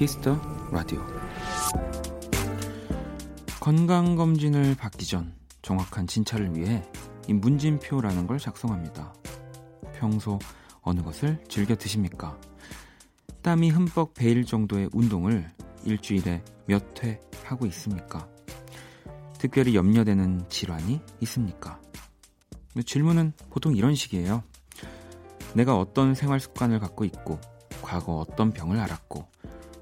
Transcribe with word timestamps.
키스 0.00 0.25
더 0.25 0.40
라디오 0.72 1.06
건강검진을 3.60 4.74
받기 4.76 5.04
전 5.04 5.34
정확한 5.60 6.06
진찰을 6.06 6.56
위해 6.56 6.82
이 7.28 7.34
문진표라는 7.34 8.26
걸 8.26 8.38
작성합니다. 8.38 9.12
평소 9.94 10.38
어느 10.80 11.02
것을 11.02 11.44
즐겨 11.48 11.76
드십니까? 11.76 12.40
땀이 13.42 13.68
흠뻑 13.68 14.14
배일 14.14 14.46
정도의 14.46 14.88
운동을 14.94 15.50
일주일에 15.84 16.42
몇 16.64 17.04
회 17.04 17.20
하고 17.44 17.66
있습니까? 17.66 18.26
특별히 19.38 19.74
염려되는 19.74 20.48
질환이 20.48 21.02
있습니까? 21.20 21.78
질문은 22.86 23.34
보통 23.50 23.76
이런 23.76 23.94
식이에요. 23.94 24.44
내가 25.52 25.76
어떤 25.76 26.14
생활 26.14 26.40
습관을 26.40 26.80
갖고 26.80 27.04
있고, 27.04 27.38
과거 27.82 28.14
어떤 28.16 28.50
병을 28.50 28.78
앓았고, 28.78 29.28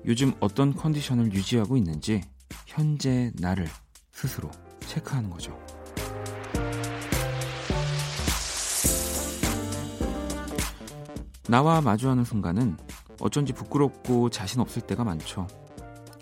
요즘 0.06 0.32
어떤 0.40 0.74
컨디션을 0.74 1.32
유지하고 1.32 1.76
있는지 1.76 2.22
현재 2.66 3.32
나를 3.38 3.66
스스로 4.12 4.50
체크하는 4.80 5.30
거죠. 5.30 5.58
나와 11.48 11.80
마주하는 11.80 12.24
순간은 12.24 12.76
어쩐지 13.20 13.52
부끄럽고 13.52 14.30
자신 14.30 14.60
없을 14.60 14.82
때가 14.82 15.02
많죠. 15.04 15.46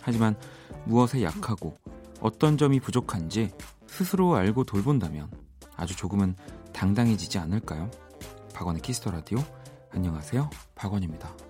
하지만 0.01 0.37
무엇에 0.85 1.23
약하고 1.23 1.77
어떤 2.21 2.57
점이 2.57 2.81
부족한지 2.81 3.51
스스로 3.87 4.37
알고 4.37 4.65
돌본다면 4.65 5.31
아주 5.77 5.97
조금은 5.97 6.37
당당해지지 6.73 7.39
않을까요? 7.39 7.91
박원의 8.55 8.83
키스터 8.83 9.11
라디오 9.11 9.39
안녕하세요. 9.91 10.49
박원입니다. 10.75 11.46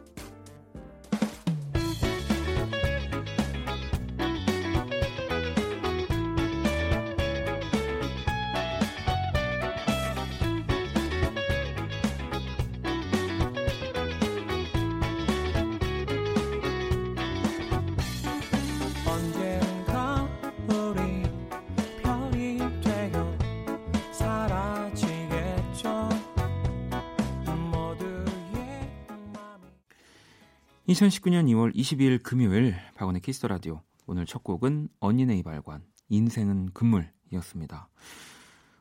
2019년 30.96 31.44
2월 31.48 31.74
22일 31.74 32.22
금요일 32.22 32.74
박원의 32.94 33.20
키스 33.20 33.38
더 33.38 33.48
라디오 33.48 33.82
오늘 34.06 34.24
첫 34.24 34.42
곡은 34.42 34.88
언니네 34.98 35.36
이발관 35.38 35.84
인생은 36.08 36.70
금물이었습니다. 36.72 37.90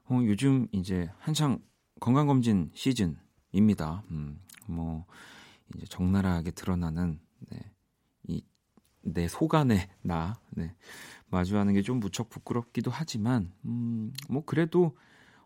어, 0.06 0.20
요즘 0.24 0.68
이제 0.72 1.10
한창 1.20 1.60
건강검진 2.00 2.72
시즌입니다. 2.74 4.04
음, 4.12 4.40
뭐 4.66 5.06
이제 5.76 5.86
적나라하게 5.88 6.52
드러나는 6.52 7.20
네, 7.50 7.60
이내 8.24 9.28
속안의 9.28 9.90
나 10.02 10.40
네, 10.52 10.74
마주하는 11.28 11.74
게 11.74 11.82
좀 11.82 12.00
무척 12.00 12.30
부끄럽기도 12.30 12.92
하지만 12.92 13.52
음, 13.66 14.14
뭐 14.30 14.46
그래도 14.46 14.96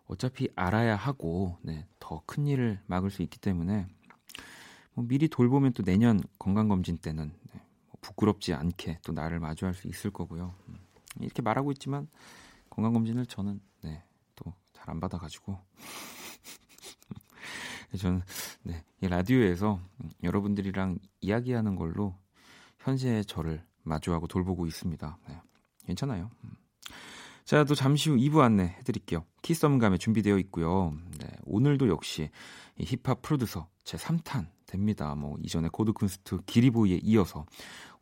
어차피 0.05 0.49
알아야 0.55 0.95
하고 0.95 1.57
네, 1.63 1.87
더 1.97 2.21
큰 2.27 2.45
일을 2.45 2.79
막을 2.85 3.09
수 3.09 3.23
있기 3.23 3.39
때문에 3.39 3.87
뭐 4.93 5.05
미리 5.07 5.27
돌보면 5.27 5.73
또 5.73 5.83
내년 5.83 6.21
건강검진 6.39 6.97
때는 6.97 7.31
네, 7.53 7.61
뭐 7.87 7.95
부끄럽지 8.01 8.53
않게 8.53 8.99
또 9.03 9.11
나를 9.13 9.39
마주할 9.39 9.73
수 9.73 9.87
있을 9.87 10.11
거고요. 10.11 10.53
음, 10.67 10.75
이렇게 11.19 11.41
말하고 11.41 11.71
있지만 11.71 12.07
건강검진을 12.69 13.25
저는 13.25 13.61
네, 13.83 14.03
또 14.35 14.53
잘 14.73 14.89
안 14.89 14.99
받아가지고 14.99 15.57
저는 17.97 18.21
네, 18.63 18.83
이 19.01 19.07
라디오에서 19.07 19.79
음, 20.03 20.09
여러분들이랑 20.23 20.99
이야기하는 21.21 21.75
걸로 21.75 22.15
현재의 22.79 23.25
저를 23.25 23.63
마주하고 23.83 24.27
돌보고 24.27 24.67
있습니다. 24.67 25.17
네, 25.27 25.41
괜찮아요. 25.85 26.29
음. 26.43 26.51
자, 27.45 27.63
또 27.63 27.73
잠시 27.73 28.11
후 28.11 28.15
2부 28.17 28.41
안내 28.41 28.75
해드릴게요. 28.79 29.25
키썸감에 29.41 29.97
준비되어 29.97 30.37
있고요. 30.39 30.93
네, 31.19 31.27
오늘도 31.45 31.87
역시 31.89 32.29
힙합 32.77 33.23
프로듀서 33.23 33.67
제 33.83 33.97
3탄 33.97 34.47
됩니다. 34.69 35.15
뭐 35.15 35.37
이전에 35.41 35.67
코드쿤스트 35.69 36.45
기리보이에 36.45 36.99
이어서 37.03 37.45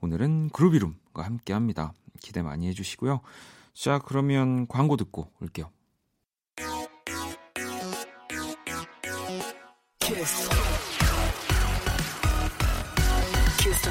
오늘은 0.02 0.50
그루비룸과 0.50 1.24
함께 1.24 1.54
합니다. 1.54 1.94
기대 2.20 2.42
많이 2.42 2.68
해주시고요. 2.68 3.22
자, 3.74 4.00
그러면 4.00 4.68
광고 4.68 4.98
듣고 4.98 5.32
올게요. 5.42 5.72
키스. 10.00 10.50
키스 13.60 13.90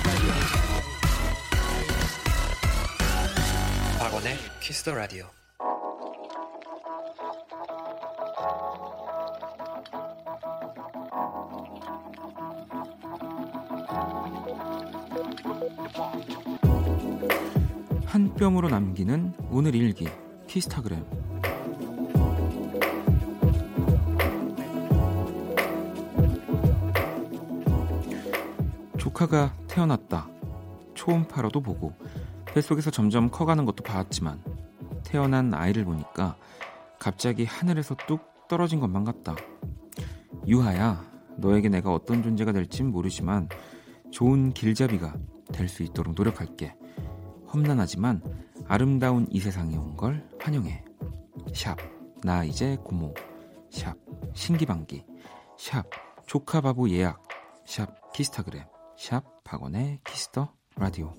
박원의 3.99 4.37
키스 4.61 4.85
더 4.85 4.95
라디오. 4.95 5.27
한 18.37 18.53
뼘으로 18.53 18.69
남기는 18.69 19.33
오늘 19.51 19.75
일기 19.75 20.07
키스타그램. 20.47 21.03
조카가 28.99 29.55
태어났다. 29.69 30.29
초음파로도 30.95 31.61
보고 31.61 31.93
뱃속에서 32.47 32.91
점점 32.91 33.31
커가는 33.31 33.65
것도 33.65 33.83
봤지만 33.85 34.43
태어난 35.05 35.53
아이를 35.55 35.85
보니까 35.85 36.37
갑자기 36.99 37.45
하늘에서 37.45 37.97
뚝 38.07 38.49
떨어진 38.49 38.81
것만 38.81 39.05
같다. 39.05 39.35
유하야 40.47 41.03
너에게 41.39 41.69
내가 41.69 41.93
어떤 41.93 42.23
존재가 42.23 42.53
될진 42.53 42.91
모르지만 42.91 43.49
좋은 44.11 44.53
길잡이가 44.53 45.15
될 45.53 45.69
수 45.69 45.83
있도록 45.83 46.15
노력할게 46.15 46.75
험난하지만 47.53 48.23
아름다운 48.69 49.27
이 49.31 49.41
세상에 49.41 49.77
온 49.77 49.97
걸 49.97 50.29
환영해. 50.41 50.85
샵, 51.55 51.77
나 52.23 52.45
이제 52.45 52.77
고모. 52.83 53.15
샵, 53.71 53.97
신기방기. 54.35 55.05
샵, 55.59 55.85
조카바보 56.27 56.89
예약. 56.91 57.23
샵, 57.65 58.13
키스타그램. 58.13 58.65
샵, 58.99 59.23
박원의 59.45 60.01
키스 60.05 60.35
더 60.35 60.53
라디오. 60.77 61.13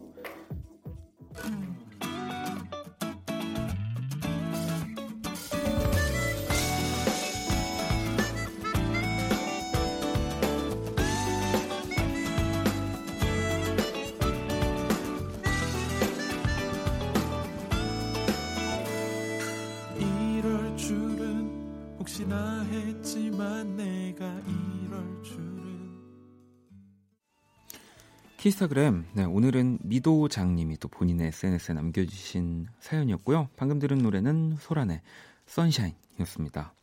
키스타그램 28.48 29.06
네, 29.12 29.26
오늘은 29.26 29.80
미도장님이 29.84 30.78
또 30.78 30.88
본인의 30.88 31.28
SNS에 31.28 31.74
남겨주신 31.74 32.68
사연이었고요. 32.80 33.50
방금 33.58 33.78
들은 33.78 33.98
노래는 33.98 34.56
소란의 34.58 35.02
선샤인이었습니다. 35.48 36.74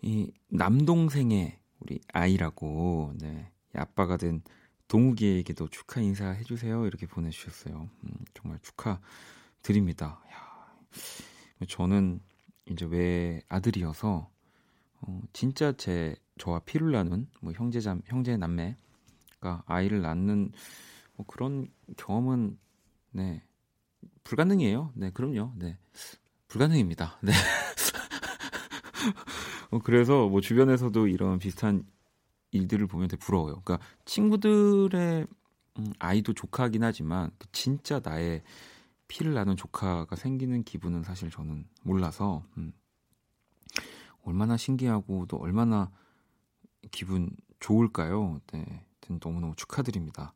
이 0.00 0.32
남동생의 0.48 1.58
우리 1.80 2.00
아이라고 2.14 3.12
네, 3.20 3.50
아빠가 3.74 4.16
된 4.16 4.40
동욱이에게도 4.86 5.68
축하 5.68 6.00
인사 6.00 6.30
해 6.30 6.42
주세요 6.44 6.86
이렇게 6.86 7.06
보내주셨어요. 7.06 7.90
음, 8.04 8.10
정말 8.32 8.58
축하 8.62 9.00
드립니다. 9.60 10.18
야, 10.32 11.66
저는 11.68 12.20
이제 12.70 12.86
왜 12.86 13.42
아들이어서 13.50 14.30
어, 15.02 15.20
진짜 15.34 15.72
제 15.72 16.16
저와 16.38 16.60
피를 16.60 16.92
나눈 16.92 17.28
뭐 17.42 17.52
형제자 17.52 17.98
형제 18.06 18.38
남매 18.38 18.76
그러니까 19.38 19.62
아이를 19.66 20.02
낳는 20.02 20.52
뭐 21.16 21.26
그런 21.26 21.68
경험은 21.96 22.58
네 23.10 23.42
불가능이에요. 24.24 24.92
네 24.94 25.10
그럼요. 25.10 25.52
네 25.56 25.78
불가능입니다. 26.48 27.18
네. 27.22 27.32
어, 29.70 29.78
그래서 29.80 30.28
뭐 30.28 30.40
주변에서도 30.40 31.08
이런 31.08 31.38
비슷한 31.38 31.84
일들을 32.50 32.86
보면 32.86 33.08
되게 33.08 33.20
부러워요. 33.20 33.60
그러니까 33.64 33.86
친구들의 34.04 35.26
음, 35.78 35.92
아이도 35.98 36.32
조카긴 36.32 36.82
하지만 36.82 37.30
그 37.38 37.46
진짜 37.52 38.00
나의 38.02 38.42
피를 39.06 39.34
나눈 39.34 39.56
조카가 39.56 40.16
생기는 40.16 40.62
기분은 40.64 41.02
사실 41.02 41.30
저는 41.30 41.66
몰라서 41.82 42.44
음, 42.56 42.72
얼마나 44.22 44.56
신기하고 44.56 45.26
또 45.26 45.36
얼마나 45.38 45.90
기분 46.90 47.30
좋을까요? 47.60 48.40
네, 48.52 48.84
너무너무 49.20 49.54
축하드립니다. 49.56 50.32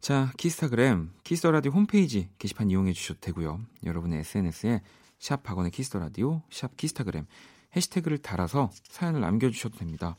자, 0.00 0.32
키스타그램, 0.36 1.12
키스터라디오 1.24 1.72
홈페이지 1.72 2.28
게시판 2.38 2.70
이용해 2.70 2.92
주셔도 2.92 3.20
되고요. 3.20 3.60
여러분의 3.84 4.20
SNS에 4.20 4.82
샵 5.18 5.42
박원의 5.42 5.70
키스터라디오, 5.70 6.42
샵 6.50 6.76
키스타그램 6.76 7.26
해시태그를 7.74 8.18
달아서 8.18 8.70
사연을 8.84 9.20
남겨주셔도 9.20 9.78
됩니다. 9.78 10.16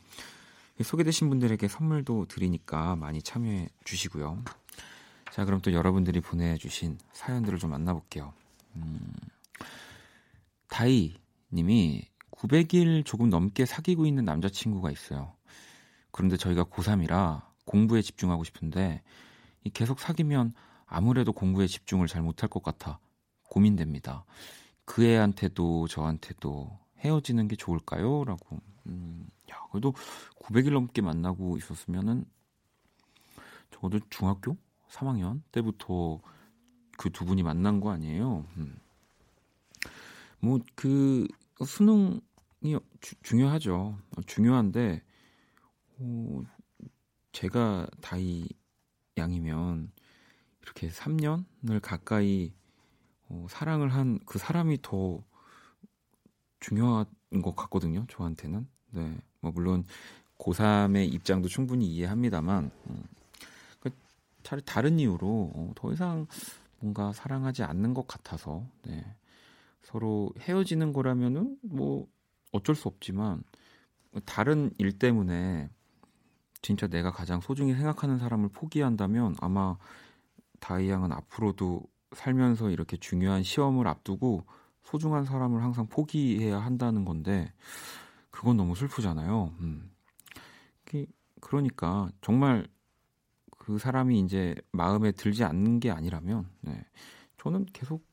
소개되신 0.82 1.28
분들에게 1.28 1.68
선물도 1.68 2.26
드리니까 2.26 2.96
많이 2.96 3.22
참여해 3.22 3.68
주시고요. 3.84 4.42
자, 5.32 5.44
그럼 5.44 5.60
또 5.60 5.72
여러분들이 5.72 6.20
보내주신 6.20 6.98
사연들을 7.12 7.58
좀 7.58 7.70
만나볼게요. 7.70 8.32
음, 8.76 9.12
다이 10.68 11.14
님이 11.52 12.02
900일 12.30 13.04
조금 13.04 13.30
넘게 13.30 13.64
사귀고 13.64 14.06
있는 14.06 14.24
남자친구가 14.24 14.90
있어요. 14.90 15.32
그런데 16.10 16.36
저희가 16.36 16.64
고3이라 16.64 17.45
공부에 17.66 18.00
집중하고 18.00 18.44
싶은데 18.44 19.02
계속 19.74 20.00
사귀면 20.00 20.54
아무래도 20.86 21.32
공부에 21.32 21.66
집중을 21.66 22.06
잘 22.06 22.22
못할 22.22 22.48
것 22.48 22.62
같아 22.62 22.98
고민됩니다. 23.50 24.24
그 24.84 25.04
애한테도 25.04 25.88
저한테도 25.88 26.78
헤어지는 26.98 27.48
게 27.48 27.56
좋을까요? 27.56 28.24
라고. 28.24 28.60
음, 28.86 29.28
야, 29.50 29.56
그래도 29.70 29.92
900일 30.40 30.72
넘게 30.72 31.02
만나고 31.02 31.56
있었으면은 31.58 32.24
적어도 33.70 33.98
중학교 34.08 34.56
3학년 34.88 35.42
때부터 35.52 36.20
그 36.96 37.10
두 37.10 37.24
분이 37.24 37.42
만난 37.42 37.80
거 37.80 37.90
아니에요? 37.90 38.44
음. 38.56 38.78
뭐그 40.40 41.26
수능이 41.64 42.78
주, 43.00 43.14
중요하죠. 43.22 43.98
중요한데 44.26 45.02
어, 45.98 46.42
제가 47.36 47.86
다이 48.00 48.48
양이면 49.18 49.92
이렇게 50.62 50.88
3년을 50.88 51.82
가까이 51.82 52.54
어, 53.28 53.46
사랑을 53.50 53.92
한 53.92 54.18
그 54.24 54.38
사람이 54.38 54.78
더 54.80 55.22
중요한 56.60 57.04
것 57.42 57.54
같거든요. 57.54 58.06
저한테는. 58.08 58.66
네. 58.92 59.18
뭐 59.40 59.52
물론 59.52 59.84
고3의 60.38 61.12
입장도 61.12 61.48
충분히 61.48 61.86
이해합니다만 61.88 62.70
음, 62.88 63.04
그 63.80 63.90
차라리 64.42 64.64
다른 64.64 64.98
이유로 64.98 65.52
어, 65.54 65.72
더 65.76 65.92
이상 65.92 66.26
뭔가 66.78 67.12
사랑하지 67.12 67.64
않는 67.64 67.92
것 67.92 68.08
같아서 68.08 68.66
네. 68.84 69.04
서로 69.82 70.32
헤어지는 70.38 70.94
거라면은 70.94 71.58
뭐 71.60 72.08
어쩔 72.52 72.74
수 72.74 72.88
없지만 72.88 73.44
다른 74.24 74.70
일 74.78 74.98
때문에 74.98 75.68
진짜 76.62 76.86
내가 76.86 77.10
가장 77.10 77.40
소중히 77.40 77.74
생각하는 77.74 78.18
사람을 78.18 78.48
포기한다면 78.50 79.36
아마 79.40 79.76
다이 80.60 80.88
양은 80.88 81.12
앞으로도 81.12 81.82
살면서 82.12 82.70
이렇게 82.70 82.96
중요한 82.96 83.42
시험을 83.42 83.86
앞두고 83.86 84.46
소중한 84.82 85.24
사람을 85.24 85.62
항상 85.62 85.86
포기해야 85.88 86.58
한다는 86.58 87.04
건데 87.04 87.52
그건 88.30 88.56
너무 88.56 88.74
슬프잖아요. 88.74 89.52
음. 89.60 89.90
그러니까 91.40 92.10
정말 92.20 92.66
그 93.58 93.78
사람이 93.78 94.18
이제 94.20 94.54
마음에 94.72 95.12
들지 95.12 95.44
않는 95.44 95.80
게 95.80 95.90
아니라면 95.90 96.48
네. 96.60 96.84
저는 97.38 97.66
계속 97.72 98.04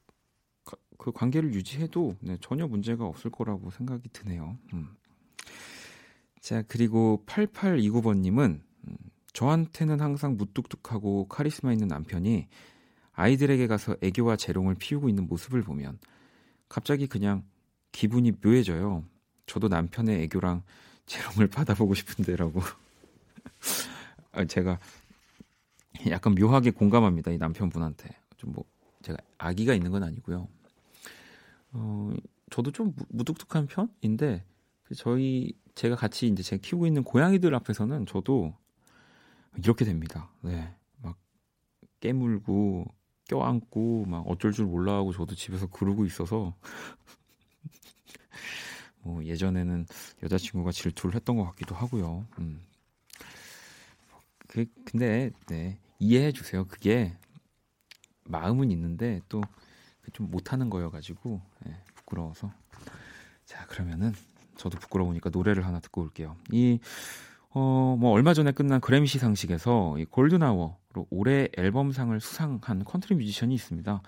그 0.98 1.12
관계를 1.12 1.54
유지해도 1.54 2.16
네, 2.22 2.38
전혀 2.42 2.68
문제가 2.68 3.06
없을 3.06 3.30
거라고 3.30 3.70
생각이 3.72 4.10
드네요. 4.10 4.58
음. 4.74 4.96
자, 6.44 6.62
그리고 6.68 7.24
8829번님은 7.26 8.60
음, 8.88 8.98
저한테는 9.32 10.02
항상 10.02 10.36
무뚝뚝하고 10.36 11.30
카리스마 11.30 11.72
있는 11.72 11.88
남편이 11.88 12.50
아이들에게 13.14 13.66
가서 13.68 13.96
애교와 14.02 14.36
재롱을 14.36 14.76
피우고 14.76 15.08
있는 15.08 15.26
모습을 15.28 15.64
보면 15.64 16.00
갑자기 16.68 17.08
그냥 17.08 17.46
기분이 17.94 18.34
묘해져요. 18.44 19.06
저도 19.46 19.70
남편의 19.70 20.22
애교랑 20.24 20.64
재롱을 21.06 21.48
받아보고 21.56 21.94
싶은데라고. 21.94 22.60
아, 24.34 24.44
제가 24.44 24.80
약간 26.10 26.36
묘하게 26.36 26.72
공감합니다. 26.72 27.32
이 27.32 27.38
남편분한테. 27.38 28.10
좀 28.36 28.52
뭐 28.52 28.66
제가 29.02 29.18
아기가 29.38 29.74
있는 29.74 29.92
건 29.92 30.04
아니고요. 30.04 30.50
어, 31.72 32.14
저도 32.50 32.72
좀 32.72 32.94
무뚝뚝한 33.08 33.68
편인데 33.68 34.44
저희 34.98 35.54
제가 35.76 35.96
같이 35.96 36.28
이제 36.28 36.44
제가 36.44 36.62
키우고 36.62 36.88
있는 36.88 37.04
고양이들 37.04 37.54
앞에서는 37.56 38.06
저도 38.06 38.54
이렇게 39.58 39.86
됩니다. 39.86 40.30
네. 40.42 40.74
막 41.02 41.18
깨물고 42.00 42.86
껴안고 43.28 44.06
막 44.06 44.28
어쩔 44.28 44.52
줄 44.52 44.66
몰라 44.66 44.96
하고 44.96 45.14
저도 45.14 45.36
집에서 45.36 45.68
그러고 45.68 46.06
있어서 46.06 46.56
뭐 49.02 49.24
예전에는 49.24 49.86
여자친구가 50.24 50.72
질투를 50.72 51.16
했던 51.16 51.36
것 51.36 51.46
같기도 51.46 51.76
하고요. 51.76 52.26
음. 52.40 52.62
그 54.48 54.66
근데 54.86 55.32
네. 55.48 55.80
이해해 56.00 56.32
주세요. 56.32 56.66
그게 56.66 57.16
마음은 58.26 58.72
있는데 58.72 59.22
또 59.30 59.42
좀 60.12 60.30
못하는 60.30 60.70
거여가지고 60.70 61.42
네, 61.66 61.82
부끄러워서 61.96 62.52
자 63.46 63.66
그러면은 63.68 64.14
저도 64.64 64.80
부끄러우니까 64.80 65.30
노래를 65.30 65.66
하나 65.66 65.82
듣고 65.82 66.02
올게요. 66.02 66.38
이, 66.52 66.80
어, 67.50 67.98
뭐, 68.00 68.12
얼마 68.12 68.34
전에 68.34 68.54
끝난 68.54 68.80
그래미 68.80 69.08
시상식에서 69.08 70.00
이 70.00 70.06
Golden 70.06 70.57
Hour로 70.57 71.08
올해 71.10 71.50
앨범상을 71.58 72.18
수상한 72.22 72.86
컨트리 72.86 73.16
뮤지션이 73.16 73.56
있습니다. 73.56 74.02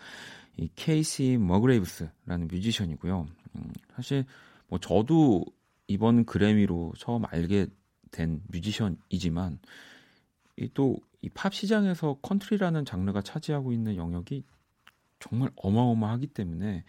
이 0.58 0.70
케이시 0.75 1.38
머그레이브스라는 1.41 2.48
뮤지션이고요. 2.48 3.27
음, 3.56 3.74
사실 3.94 4.24
뭐 4.70 4.80
저도 4.80 5.44
이번 5.88 6.24
그래미로 6.24 6.94
처음 6.98 7.25
알게 7.25 7.68
된 8.12 8.41
뮤지션이지만 8.48 9.60
이 10.56 10.70
또 10.70 11.15
이 11.15 11.30
팝 11.34 11.53
시장에서 11.53 12.18
컨트리라는 12.22 12.86
장르가 12.86 13.22
차지하고 13.22 13.74
있는 13.74 13.98
영역이 13.98 14.46
정말 15.20 15.50
어마어마하기 15.58 16.27
때문에 16.27 16.86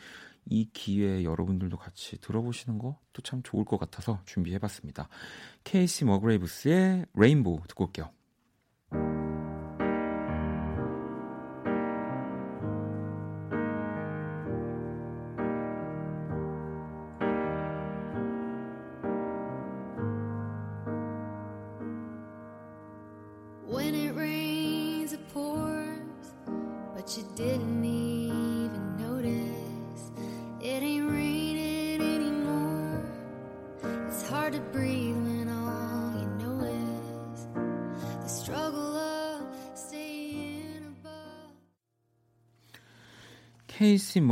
이 0.49 0.71
기회에 0.73 1.25
여러분들도 1.25 1.77
같이 1.77 2.19
들어보시는 2.21 2.79
것도 2.79 3.23
참 3.23 3.43
좋을 3.43 3.65
것 3.65 3.79
같아서 3.79 4.21
준비해봤습니다. 4.25 5.09
케이시 5.65 6.05
머그레이브스의 6.05 7.07
Rainbow 7.15 7.63
듣고 7.69 7.85
올게요. 7.85 8.11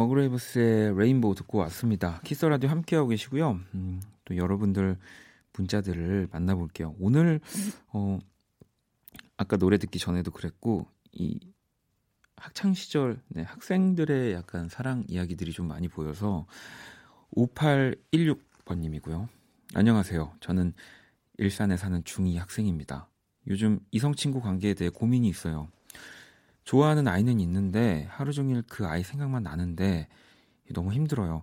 머그레이브스의 0.04 0.99
Rainbow 0.99 1.35
듣고 1.34 1.58
왔습니다. 1.58 2.20
키스 2.25 2.37
더 2.37 2.44
라디오 2.44 2.68
함께하고 2.70 3.08
계시고요. 3.08 3.61
음, 3.75 4.02
또 4.25 4.37
여러분들 4.37 4.99
문자들을 5.56 6.28
만나볼게요. 6.30 6.94
오늘 7.00 7.40
어, 7.88 8.18
아까 9.37 9.56
노래 9.56 9.78
듣기 9.78 9.99
전에도 9.99 10.30
그랬고 10.30 10.87
이 11.12 11.38
학창 12.37 12.75
시절 12.75 13.20
네, 13.28 13.42
학생들의 13.42 14.32
약간 14.34 14.68
사랑 14.68 15.04
이야기들이 15.08 15.52
좀 15.52 15.68
많이 15.68 15.88
보여서 15.88 16.46
5816번님이고요. 17.37 19.28
안녕하세요. 19.75 20.34
저는 20.40 20.75
일산에 21.38 21.76
사는 21.76 22.02
중2 22.02 22.37
학생입니다. 22.37 23.08
요즘 23.49 23.80
이성 23.90 24.14
친구 24.14 24.40
관계에 24.40 24.75
대해 24.75 24.90
고민이 24.90 25.28
있어요. 25.28 25.68
좋아하는 26.64 27.09
아이는 27.09 27.40
있는데 27.40 28.06
하루 28.11 28.33
종일 28.33 28.62
그 28.68 28.87
아이 28.87 29.02
생각만 29.02 29.42
나는데 29.42 30.09
너무 30.73 30.92
힘들어요. 30.92 31.42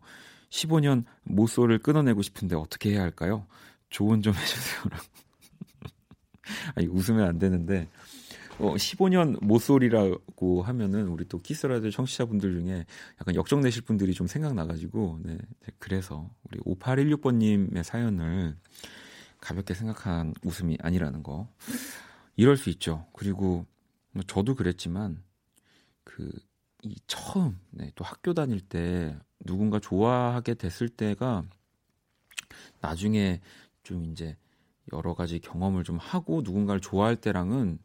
15년 0.49 1.05
모쏠을 1.23 1.79
끊어내고 1.79 2.21
싶은데 2.21 2.55
어떻게 2.55 2.91
해야 2.91 3.01
할까요? 3.01 3.45
조언 3.89 4.21
좀 4.21 4.33
해주세요. 4.35 4.81
아니, 6.75 6.87
웃으면 6.87 7.27
안 7.27 7.39
되는데, 7.39 7.87
어, 8.59 8.75
15년 8.75 9.43
모쏠이라고 9.43 10.63
하면은 10.63 11.07
우리 11.07 11.27
또 11.27 11.41
키스라디오 11.41 11.89
청취자분들 11.89 12.61
중에 12.61 12.85
약간 13.19 13.35
역정 13.35 13.61
내실 13.61 13.81
분들이 13.83 14.13
좀 14.13 14.27
생각나가지고 14.27 15.19
네 15.23 15.37
그래서 15.79 16.29
우리 16.43 16.59
5816번님의 16.59 17.81
사연을 17.81 18.55
가볍게 19.39 19.73
생각한 19.73 20.35
웃음이 20.43 20.77
아니라는 20.79 21.23
거 21.23 21.47
이럴 22.35 22.55
수 22.55 22.69
있죠. 22.69 23.07
그리고 23.13 23.45
뭐 23.45 23.65
저도 24.27 24.55
그랬지만 24.55 25.23
그 26.03 26.31
이 26.83 26.95
처음 27.07 27.59
네, 27.69 27.91
또 27.95 28.03
학교 28.03 28.33
다닐 28.33 28.59
때 28.59 29.17
누군가 29.45 29.79
좋아하게 29.79 30.55
됐을 30.55 30.89
때가 30.89 31.43
나중에 32.79 33.39
좀 33.83 34.05
이제 34.05 34.37
여러 34.93 35.13
가지 35.13 35.39
경험을 35.39 35.83
좀 35.83 35.97
하고 35.97 36.41
누군가를 36.43 36.81
좋아할 36.81 37.15
때랑은 37.15 37.79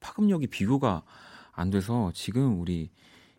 파급력이 0.00 0.46
비교가 0.46 1.02
안 1.52 1.70
돼서 1.70 2.12
지금 2.14 2.60
우리 2.60 2.90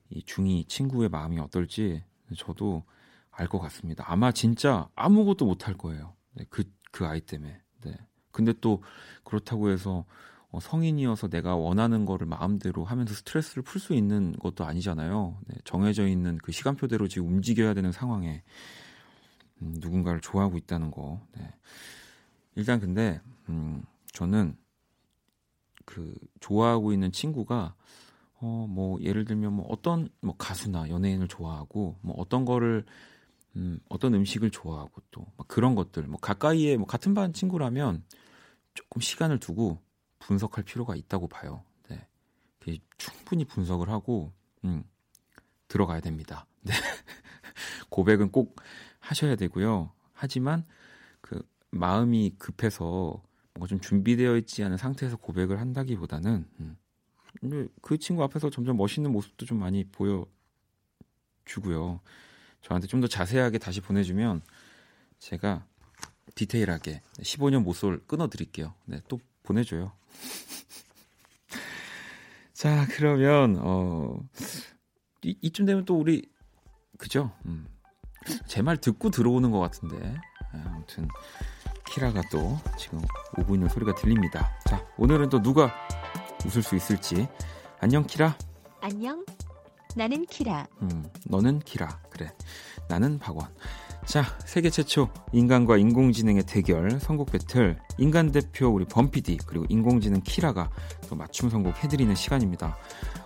이 0.09 0.21
중2 0.23 0.67
친구의 0.67 1.09
마음이 1.09 1.39
어떨지 1.39 2.03
저도 2.37 2.83
알 3.31 3.47
것 3.47 3.59
같습니다. 3.59 4.03
아마 4.07 4.31
진짜 4.31 4.89
아무것도 4.95 5.45
못할 5.45 5.75
거예요. 5.75 6.15
네, 6.33 6.45
그, 6.49 6.63
그 6.91 7.05
아이 7.05 7.21
때문에. 7.21 7.61
네. 7.83 7.97
근데 8.31 8.51
또 8.59 8.81
그렇다고 9.23 9.69
해서 9.69 10.05
어, 10.57 10.59
성인이어서 10.59 11.27
내가 11.27 11.55
원하는 11.55 12.05
거를 12.05 12.25
마음대로 12.25 12.83
하면서 12.83 13.13
스트레스를 13.13 13.61
풀 13.61 13.79
수 13.79 13.93
있는 13.93 14.33
것도 14.39 14.65
아니잖아요. 14.65 15.37
네, 15.45 15.55
정해져 15.63 16.07
있는 16.07 16.39
그 16.39 16.51
시간표대로 16.51 17.07
지금 17.07 17.27
움직여야 17.27 17.75
되는 17.75 17.91
상황에 17.91 18.41
음, 19.61 19.75
누군가를 19.77 20.19
좋아하고 20.19 20.57
있다는 20.57 20.89
거. 20.89 21.21
네. 21.37 21.53
일단 22.55 22.79
근데 22.79 23.21
음, 23.49 23.83
저는 24.13 24.57
그 25.85 26.15
좋아하고 26.39 26.91
있는 26.91 27.11
친구가 27.11 27.75
어 28.41 28.67
뭐 28.67 28.99
예를 29.01 29.25
들면 29.25 29.53
뭐 29.53 29.65
어떤 29.69 30.09
뭐 30.21 30.35
가수나 30.37 30.89
연예인을 30.89 31.27
좋아하고 31.27 31.97
뭐 32.01 32.15
어떤 32.17 32.45
거를 32.45 32.83
음 33.55 33.79
어떤 33.89 34.13
음식을 34.15 34.49
좋아하고 34.49 35.01
또 35.11 35.25
그런 35.47 35.75
것들 35.75 36.03
뭐 36.03 36.19
가까이에 36.19 36.77
뭐 36.77 36.87
같은 36.87 37.13
반 37.13 37.31
친구라면 37.31 38.03
조금 38.73 39.01
시간을 39.01 39.39
두고 39.39 39.79
분석할 40.19 40.63
필요가 40.63 40.95
있다고 40.95 41.27
봐요. 41.27 41.63
네. 41.89 42.07
충분히 42.97 43.45
분석을 43.45 43.89
하고 43.89 44.31
음 44.65 44.83
들어가야 45.67 46.01
됩니다. 46.01 46.45
네. 46.61 46.73
고백은 47.89 48.31
꼭 48.31 48.55
하셔야 48.99 49.35
되고요. 49.35 49.91
하지만 50.13 50.65
그 51.21 51.41
마음이 51.71 52.35
급해서 52.37 53.21
뭔가 53.53 53.67
좀 53.67 53.79
준비되어 53.79 54.37
있지 54.37 54.63
않은 54.63 54.77
상태에서 54.77 55.17
고백을 55.17 55.59
한다기보다는 55.59 56.47
음, 56.59 56.77
그 57.81 57.97
친구 57.97 58.23
앞에서 58.23 58.49
점점 58.49 58.77
멋있는 58.77 59.11
모습도 59.11 59.45
좀 59.45 59.59
많이 59.59 59.83
보여주고요. 59.85 60.29
저한테 62.61 62.87
좀 62.87 63.01
더 63.01 63.07
자세하게 63.07 63.59
다시 63.59 63.81
보내주면 63.81 64.41
제가 65.19 65.65
디테일하게 66.35 67.01
15년 67.19 67.63
모쏠 67.63 67.99
끊어드릴게요. 68.05 68.73
네, 68.85 69.01
또 69.07 69.19
보내줘요. 69.47 69.91
자, 72.53 72.85
그러면 72.91 73.57
어 73.61 74.17
이, 75.23 75.37
이쯤 75.41 75.65
되면 75.65 75.85
또 75.85 75.97
우리 75.97 76.27
그죠? 76.97 77.31
음, 77.45 77.67
제 78.47 78.61
말 78.61 78.77
듣고 78.77 79.09
들어오는 79.09 79.51
것 79.51 79.59
같은데 79.59 79.97
네, 79.99 80.61
아무튼 80.65 81.07
키라가 81.87 82.21
또 82.31 82.57
지금 82.77 82.99
오고 83.37 83.55
있는 83.55 83.69
소리가 83.69 83.95
들립니다. 83.95 84.57
자, 84.65 84.85
오늘은 84.97 85.29
또 85.29 85.41
누가 85.41 85.73
웃을 86.45 86.61
수 86.61 86.75
있을지. 86.75 87.27
안녕, 87.79 88.05
키라. 88.05 88.37
안녕. 88.81 89.25
나는 89.95 90.25
키라. 90.25 90.67
음, 90.81 91.09
너는 91.25 91.59
키라. 91.59 92.01
그래. 92.09 92.31
나는 92.89 93.17
박원. 93.19 93.47
자, 94.07 94.23
세계 94.45 94.69
최초 94.69 95.09
인간과 95.33 95.75
인공지능의 95.75 96.43
대결 96.43 96.97
선곡 96.97 97.29
배틀 97.29 97.77
인간 97.97 98.31
대표 98.31 98.69
우리 98.69 98.85
범피디 98.85 99.39
그리고 99.45 99.65
인공지능 99.67 100.21
키라가 100.21 100.69
또 101.09 101.17
맞춤 101.17 101.49
선곡 101.49 101.83
해드리는 101.83 102.15
시간입니다. 102.15 102.77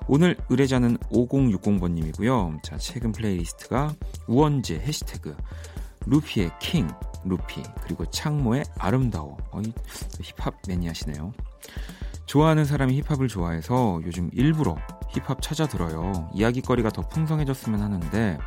오늘 0.08 0.36
의뢰자는 0.50 0.98
5060번님이고요. 1.12 2.64
자, 2.64 2.78
최근 2.78 3.12
플레이리스트가 3.12 3.94
우원재 4.26 4.80
해시태그 4.80 5.38
루피의 6.08 6.50
King 6.60 6.88
Loopy 7.26 7.62
그리고 7.84 8.04
창모의 8.08 8.64
아름다워 8.80 9.38
어이 9.52 9.72
힙합 10.20 10.56
매니아시네요. 10.68 11.32
좋아하는 12.26 12.66
사람이 12.66 13.00
힙합을 13.02 13.28
좋아해서 13.28 14.02
요즘 14.04 14.32
일부러 14.34 14.78
힙합 15.10 15.44
찾아 15.44 15.68
들어요. 15.68 16.32
이야기거리가 16.34 16.90
더 16.90 17.08
풍성해졌으면 17.08 17.82
하는데 17.82 18.40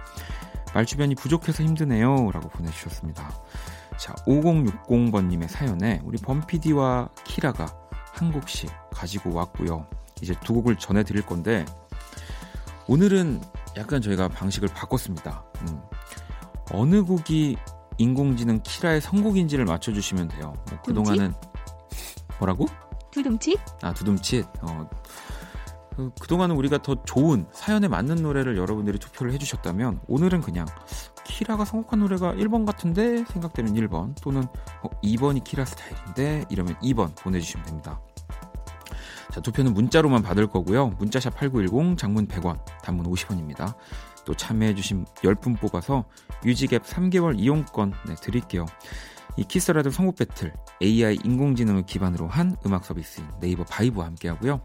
말 0.75 0.85
주변이 0.85 1.15
부족해서 1.15 1.63
힘드네요. 1.63 2.31
라고 2.33 2.49
보내주셨습니다. 2.49 3.31
자, 3.97 4.13
5060번님의 4.27 5.49
사연에 5.49 6.01
우리 6.05 6.19
범피디와 6.19 7.11
키라가 7.25 7.67
한 8.13 8.33
곡씩 8.33 8.69
가지고 8.91 9.33
왔고요. 9.33 9.87
이제 10.21 10.35
두 10.45 10.53
곡을 10.55 10.77
전해드릴 10.77 11.25
건데 11.25 11.65
오늘은 12.89 13.41
약간 13.77 14.03
저희가 14.03 14.29
방식을 14.29 14.69
바꿨습니다. 14.69 15.45
음. 15.63 15.81
어느 16.73 17.05
곡이 17.05 17.57
인공지능 17.99 18.61
키라의 18.63 19.01
선곡인지를 19.01 19.65
맞춰주시면 19.65 20.29
돼요. 20.29 20.55
뭐 20.69 20.83
그동안은 20.83 21.35
뭐라고? 22.39 22.67
두둠칫? 23.13 23.61
아 23.83 23.95
두둠칫. 23.95 24.45
어, 24.63 24.89
그, 25.97 26.11
그동안은 26.21 26.57
우리가 26.57 26.83
더 26.83 27.03
좋은 27.05 27.47
사연에 27.53 27.89
맞는 27.89 28.17
노래를 28.17 28.57
여러분들이 28.57 28.99
투표를 28.99 29.33
해주셨다면 29.33 30.01
오늘은 30.07 30.41
그냥 30.41 30.67
키라가 31.25 31.65
선곡한 31.65 32.01
노래가 32.01 32.33
1번 32.35 32.67
같은데 32.67 33.25
생각되면 33.25 33.75
1번 33.75 34.15
또는 34.23 34.43
어, 34.83 34.89
2번이 35.03 35.45
키라 35.45 35.65
스타일인데 35.65 36.47
이러면 36.51 36.75
2번 36.81 37.17
보내주시면 37.17 37.67
됩니다. 37.67 38.01
자, 39.33 39.41
투표는 39.41 39.75
문자로만 39.75 40.23
받을 40.23 40.47
거고요. 40.47 40.91
문자샵 40.99 41.35
8910, 41.35 41.99
장문 41.99 42.29
100원, 42.29 42.59
단문 42.83 43.07
50원입니다. 43.07 43.75
또 44.25 44.35
참여해주신 44.35 45.05
10분 45.17 45.59
뽑아서 45.59 46.05
뮤직앱 46.45 46.85
3개월 46.85 47.39
이용권 47.39 47.93
네, 48.07 48.15
드릴게요. 48.15 48.67
이 49.37 49.45
키스라디오 49.45 49.91
선곡 49.91 50.17
배틀 50.17 50.53
AI 50.81 51.19
인공지능을 51.25 51.83
기반으로 51.87 52.29
한 52.29 52.57
음악 52.65 52.85
서비스인 52.85 53.27
네이버 53.41 53.65
바이브와 53.65 54.07
함께 54.07 54.29
하고요. 54.29 54.61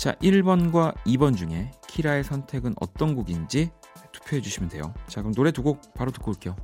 자, 0.00 0.12
1번과 0.22 0.94
2번 1.04 1.36
중에 1.36 1.70
키라의 1.86 2.24
선택은 2.24 2.74
어떤 2.80 3.14
곡인지 3.14 3.68
투표해 4.12 4.40
주시면 4.40 4.70
돼요. 4.70 4.94
자, 5.06 5.20
그럼 5.20 5.34
노래 5.34 5.52
두 5.52 5.62
곡 5.62 5.92
바로 5.92 6.10
듣고 6.10 6.30
올게요. 6.30 6.56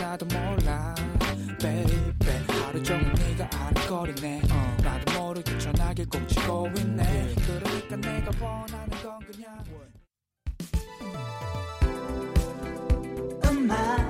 나도 0.00 0.26
몰라 0.26 0.94
baby. 1.58 1.98
하루 2.68 2.82
종일 2.82 3.12
네가 3.14 3.48
아른거리네. 3.52 4.42
나도 4.82 5.20
모르게 5.20 5.58
전화기 5.58 6.04
꼭 6.04 6.28
치고 6.28 6.68
있네. 6.76 7.34
그러니까 7.46 7.96
내가 7.96 8.30
원하는 8.44 8.90
건 9.02 9.18
그냥 9.20 9.64
엄마. 13.46 14.07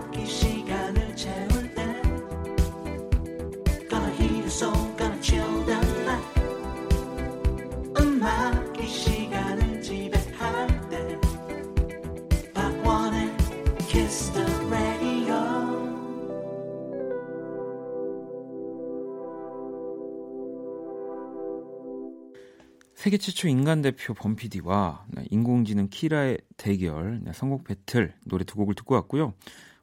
세계 23.08 23.16
최초 23.16 23.48
인간 23.48 23.80
대표 23.80 24.12
범피디와 24.12 25.06
인공지능 25.30 25.88
키라의 25.88 26.36
대결, 26.58 27.22
선곡 27.32 27.64
배틀 27.64 28.14
노래 28.24 28.44
두 28.44 28.56
곡을 28.56 28.74
듣고 28.74 28.96
왔고요. 28.96 29.32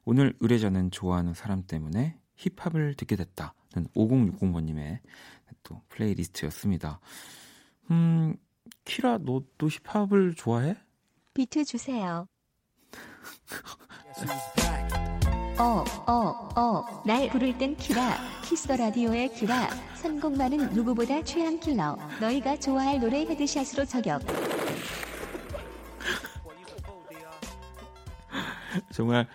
오늘 0.03 0.36
의뢰자는 0.41 0.91
좋아하는 0.91 1.34
사람 1.34 1.63
때문에 1.63 2.20
힙합을 2.36 2.94
듣게 2.94 3.15
됐다는 3.15 3.88
5060번님의 3.96 5.00
또 5.63 5.82
플레이리스트였습니다. 5.89 7.00
음, 7.89 8.36
키라 8.84 9.17
너도 9.17 9.70
힙합을 9.70 10.36
좋아해? 10.36 10.75
비트 11.34 11.65
주세요. 11.65 12.27
어, 15.58 15.86
어, 16.06 16.50
어, 16.56 16.86
날 17.06 17.30
부를 17.30 17.58
땐 17.58 17.78
키라, 17.78 18.18
키스 18.44 18.70
라디오의 18.70 19.34
키라, 19.34 19.70
선곡만은 20.02 20.74
누구보다 20.74 21.24
취향 21.24 21.58
킬러, 21.62 21.98
너희가 22.20 22.60
좋아할 22.60 23.00
노래 23.00 23.22
headshot으로 23.22 23.86
저격. 23.86 24.22
정말 28.92 29.26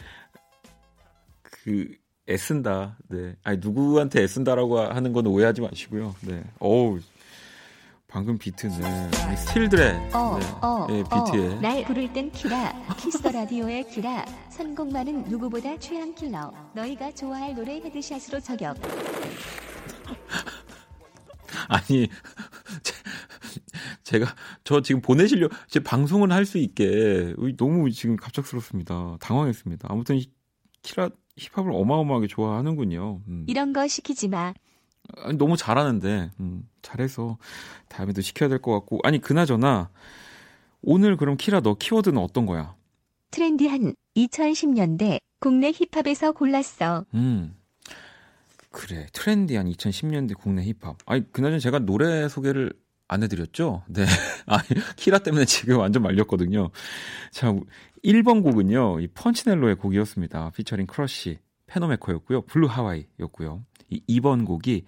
그 1.41 1.89
애쓴다. 2.29 2.99
네. 3.09 3.35
아니 3.43 3.57
누구한테 3.59 4.23
애쓴다라고 4.23 4.79
하는 4.79 5.15
건 5.15 5.27
오해하지 5.27 5.62
마시고요. 5.62 6.15
네. 6.21 6.45
어우 6.59 7.00
방금 8.11 8.37
비트는 8.37 9.11
Still 9.37 9.67
D.R.E.. 9.67 10.11
어, 10.12 10.38
네. 10.38 10.47
어, 10.62 10.87
네, 10.88 11.02
비트에 11.05 11.55
어, 11.57 11.61
날 11.61 11.85
부를 11.85 12.12
땐 12.12 12.31
키라. 12.33 12.73
키스 12.97 13.23
라디오의 13.26 13.88
키라. 13.88 14.25
선곡만은 14.50 15.25
누구보다 15.29 15.79
최양 15.79 16.14
킬러. 16.14 16.52
너희가 16.75 17.12
좋아할 17.12 17.55
노래 17.55 17.76
헤드샷으로 17.76 18.40
저격. 18.40 18.76
아니 21.69 22.09
제, 24.02 24.19
가저 24.19 24.81
지금 24.83 25.00
보내시려 25.00 25.49
제 25.69 25.79
방송을 25.79 26.33
할 26.33 26.45
수 26.45 26.59
있게. 26.59 27.35
너무 27.57 27.88
지금 27.93 28.17
갑작스럽습니다. 28.17 29.17
당황했습니다. 29.21 29.87
아무튼 29.88 30.21
키라 30.83 31.11
힙합을 31.37 31.71
어마어마하게 31.73 32.26
좋아하는군요. 32.26 33.21
음. 33.29 33.45
이런 33.47 33.73
거 33.73 33.87
시키지 33.87 34.26
마 34.29 34.52
아니, 35.19 35.37
너무 35.38 35.57
잘하는데 35.57 36.31
음, 36.40 36.69
잘해서 36.83 37.38
다음에도 37.88 38.21
시켜야 38.23 38.49
될 38.49 38.59
것 38.61 38.73
같고 38.73 39.00
아니 39.02 39.21
그나저나 39.21 39.90
오늘 40.83 41.17
그럼 41.17 41.37
키라 41.37 41.61
너 41.61 41.75
키워드는 41.75 42.19
어떤 42.21 42.47
거야? 42.47 42.75
트렌디한 43.31 43.95
2010년대 44.17 45.21
국내 45.38 45.73
힙합에서 45.73 46.33
골랐어. 46.33 47.05
음. 47.14 47.55
그래 48.71 49.07
트렌디한 49.12 49.67
2010년대 49.71 50.37
국내 50.38 50.62
힙합. 50.64 50.97
아니 51.07 51.31
그나저나 51.33 51.59
제가 51.59 51.81
노래 51.81 52.29
소개를 52.29 52.73
안 53.09 53.23
해드렸죠? 53.25 53.83
네. 53.88 54.05
아 54.47 54.59
키라 54.97 55.19
때문에 55.19 55.45
지금 55.45 55.79
완전 55.79 56.02
말렸거든요. 56.02 56.71
자 57.33 57.52
1번 58.05 58.43
곡은요 58.43 59.00
이 59.00 59.09
펀치넬로의 59.09 59.75
곡이었습니다. 59.76 60.50
피처링 60.55 60.87
크러쉬 60.87 61.38
페노메코였고요. 61.66 62.43
Blue 62.43 62.67
Hawaii였고요. 62.69 63.65
이 63.91 64.02
2번 64.21 64.47
곡이 64.47 64.84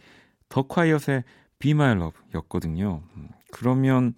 더 0.52 0.60
콰이엇의 0.64 1.24
Be 1.58 1.70
My 1.70 1.92
Love였거든요. 1.96 3.02
음, 3.16 3.28
그러면 3.50 4.14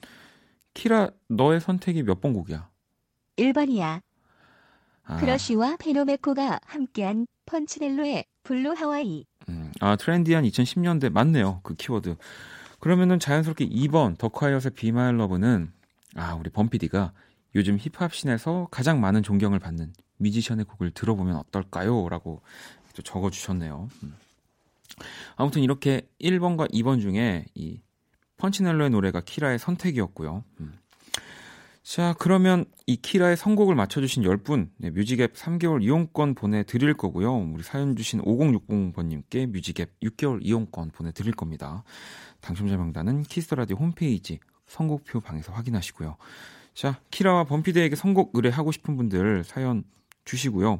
키라 0.74 1.10
너의 1.28 1.60
선택이 1.60 2.02
몇 2.02 2.20
번 2.20 2.32
곡이야? 2.32 2.68
1번이야. 3.36 4.00
아. 5.04 5.16
크러쉬와 5.18 5.76
페노메코가 5.78 6.58
함께한 6.66 7.28
펀치넬로의 7.46 8.24
Blue 8.42 8.72
Hawaii. 8.72 9.26
음, 9.48 9.70
아 9.80 9.94
트렌디한 9.94 10.42
2010년대 10.44 11.12
맞네요. 11.12 11.60
그 11.62 11.74
키워드. 11.74 12.16
그러면은 12.80 13.20
자연스럽게 13.20 13.68
2번 13.68 14.18
더 14.18 14.28
콰이엇의 14.28 14.72
Be 14.74 14.88
My 14.88 15.14
Love는 15.14 15.72
아 16.16 16.34
우리 16.34 16.50
범피디가 16.50 17.12
요즘 17.54 17.76
힙합 17.78 18.12
씬에서 18.12 18.66
가장 18.72 19.00
많은 19.00 19.22
존경을 19.22 19.60
받는 19.60 19.92
뮤지션의 20.16 20.64
곡을 20.64 20.90
들어보면 20.90 21.36
어떨까요? 21.36 22.08
라고 22.08 22.42
적어주셨네요. 23.04 23.88
음. 24.02 24.14
아무튼 25.36 25.62
이렇게 25.62 26.08
1번과 26.20 26.70
2번 26.72 27.00
중에 27.00 27.44
이 27.54 27.80
펀치넬로의 28.36 28.90
노래가 28.90 29.20
키라의 29.20 29.58
선택이었고요. 29.58 30.44
음. 30.60 30.74
자, 31.82 32.14
그러면 32.18 32.64
이 32.86 32.96
키라의 32.96 33.36
선곡을 33.36 33.74
맞춰주신 33.74 34.22
10분, 34.22 34.70
네, 34.78 34.88
뮤직앱 34.88 35.34
3개월 35.34 35.82
이용권 35.82 36.34
보내드릴 36.34 36.94
거고요. 36.94 37.34
우리 37.36 37.62
사연 37.62 37.94
주신 37.94 38.22
5060번님께 38.22 39.46
뮤직앱 39.46 40.00
6개월 40.00 40.38
이용권 40.40 40.90
보내드릴 40.92 41.34
겁니다. 41.34 41.84
당첨자 42.40 42.78
명단은 42.78 43.22
키스터라디오 43.24 43.76
홈페이지 43.76 44.40
선곡표 44.66 45.20
방에서 45.20 45.52
확인하시고요. 45.52 46.16
자, 46.72 46.98
키라와 47.10 47.44
범피드에게 47.44 47.96
선곡 47.96 48.30
의뢰하고 48.32 48.72
싶은 48.72 48.96
분들 48.96 49.44
사연 49.44 49.84
주시고요. 50.24 50.78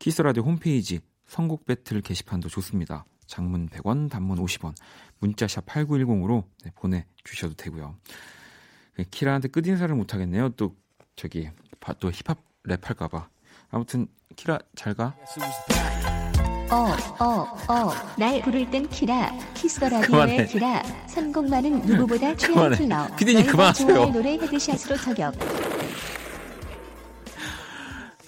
키스 0.00 0.16
더 0.16 0.26
라디오 0.26 0.42
홈페이지 0.42 0.98
선곡 1.28 1.64
배틀 1.64 2.00
게시판도 2.00 2.48
좋습니다. 2.48 3.04
장문 3.30 3.68
100원, 3.68 4.10
단문 4.10 4.38
50원, 4.44 4.74
문자샵 5.20 5.66
8910으로 5.66 6.42
네, 6.64 6.72
보내주셔도 6.74 7.54
되고요. 7.54 7.94
그 8.94 9.04
키라한테 9.04 9.48
끝인사를 9.48 9.94
못하겠네요. 9.94 10.48
또 10.50 10.74
저기 11.14 11.48
또 12.00 12.10
힙합 12.10 12.38
랩 12.64 12.84
할까봐. 12.84 13.28
아무튼 13.70 14.08
키라 14.36 14.58
잘 14.74 14.94
가. 14.94 15.14
어, 16.72 16.94
어, 17.24 17.56
어, 17.72 17.90
날 18.18 18.42
부를 18.42 18.68
땐 18.70 18.88
키라, 18.88 19.30
키스 19.54 19.80
라디오의 19.84 20.46
키라, 20.48 20.82
선곡만은 21.08 21.82
누구보다 21.86 22.34
취향 22.36 22.70
킬러. 22.76 23.16
피디님 23.16 23.46
그만하세요. 23.46 24.06
노래 24.10 24.32
headshot으로 24.38 24.96
저격. 24.96 25.34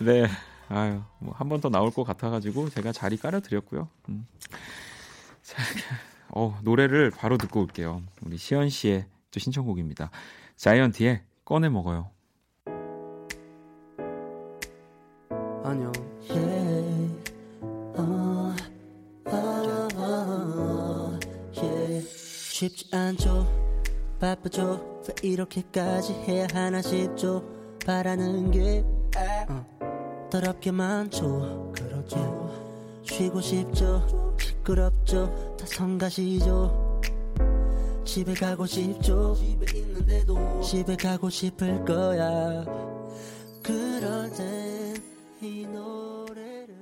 네, 0.01 0.27
아유, 0.69 1.01
뭐 1.21 1.35
한 1.35 1.49
번 1.49 1.61
더 1.61 1.69
나올 1.69 1.91
것 1.93 2.03
같아가지고 2.05 2.71
제가 2.71 2.93
자리 2.93 3.17
깔아드렸고요. 3.17 3.89
음. 4.09 4.27
자, 5.53 5.63
어, 6.35 6.59
노래를 6.63 7.11
바로 7.11 7.37
듣고 7.37 7.61
올게요. 7.61 8.03
우리 8.25 8.39
시연 8.39 8.71
씨의 8.71 9.05
또 9.31 9.39
신청곡입니다. 9.39 10.11
자이언티의 10.57 11.23
꺼내 11.45 11.69
먹어요. 11.69 12.11
안녕. 15.65 15.93
쉽지 22.63 22.95
않죠. 22.95 23.45
바쁘죠. 24.21 25.03
왜 25.09 25.29
이렇게까지 25.29 26.13
해야 26.13 26.47
하나 26.53 26.81
싶죠. 26.81 27.43
바라는 27.85 28.53
게 28.53 28.85
어, 29.49 30.29
더럽게 30.31 30.71
많죠. 30.71 31.73
그렇죠. 31.75 32.42
쉬고 33.13 33.43
싶죠. 33.43 34.35
시끄럽죠? 34.41 35.57
다 35.59 35.67
성가시죠? 35.67 37.03
집에 38.07 38.33
가고 38.33 38.65
싶죠? 38.65 39.35
집에 39.35 39.79
있는데도 39.81 40.63
집에 40.63 40.97
가고 40.97 41.29
싶을 41.29 41.85
거야. 41.85 42.65
그럴 43.63 44.31
땐이 44.33 45.67
노래를. 45.67 46.75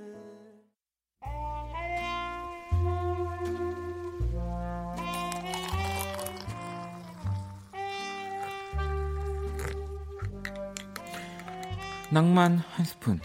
낭만 12.13 12.59
한 12.59 12.85
스푼 12.87 13.21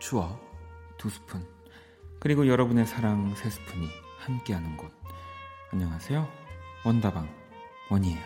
추억 0.00 0.40
두 0.98 1.08
스푼 1.08 1.49
그리고 2.20 2.46
여러분의 2.46 2.86
사랑 2.86 3.34
세 3.34 3.48
스푼이 3.48 3.88
함께하는 4.18 4.76
곳. 4.76 4.92
안녕하세요. 5.72 6.28
원다방 6.84 7.26
원이에요. 7.88 8.20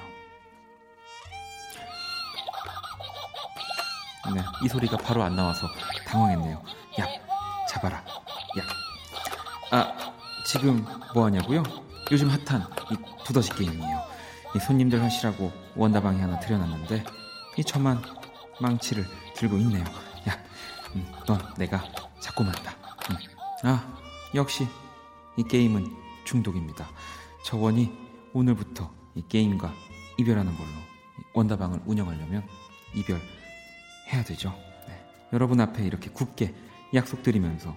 네, 4.35 4.43
이 4.65 4.69
소리가 4.69 4.97
바로 4.97 5.23
안 5.23 5.37
나와서 5.37 5.69
당황했네요. 6.09 6.61
야, 7.01 7.07
잡아라. 7.69 7.99
야. 7.99 8.63
아, 9.71 10.13
지금 10.45 10.85
뭐 11.15 11.27
하냐고요? 11.27 11.63
요즘 12.11 12.29
핫한 12.31 12.67
이 12.91 12.97
두더지 13.25 13.51
게임이에요. 13.55 14.03
이 14.57 14.59
손님들 14.59 15.01
하시라고 15.01 15.53
원다방이 15.77 16.21
하나 16.21 16.41
들여놨는데 16.41 17.05
이 17.59 17.65
저만 17.65 18.03
망치를 18.59 19.05
들고 19.37 19.57
있네요. 19.59 19.85
야, 20.29 20.37
음, 20.97 21.13
넌 21.29 21.39
내가 21.57 21.85
잡고 22.21 22.43
만다. 22.43 22.73
음. 23.11 23.34
아, 23.67 23.99
역시 24.35 24.69
이 25.39 25.43
게임은 25.43 25.91
중독입니다. 26.25 26.87
저 27.47 27.57
원이 27.57 27.91
오늘부터 28.35 28.93
이 29.15 29.23
게임과 29.27 29.73
이별하는 30.19 30.55
걸로 30.55 30.69
원다방을 31.33 31.81
운영하려면 31.87 32.47
이별해야 32.95 34.23
되죠. 34.27 34.55
네. 34.87 35.03
여러분 35.33 35.61
앞에 35.63 35.83
이렇게 35.83 36.11
굳게 36.11 36.55
약속드리면서 36.93 37.75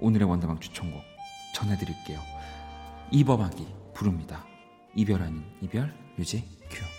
오늘의 0.00 0.28
원더방 0.28 0.58
추천곡 0.58 1.00
전해드릴게요. 1.54 2.20
이범학이 3.12 3.68
부릅니다. 3.94 4.44
이별 4.96 5.22
아닌 5.22 5.44
이별 5.60 5.94
유지 6.18 6.44
큐. 6.68 6.97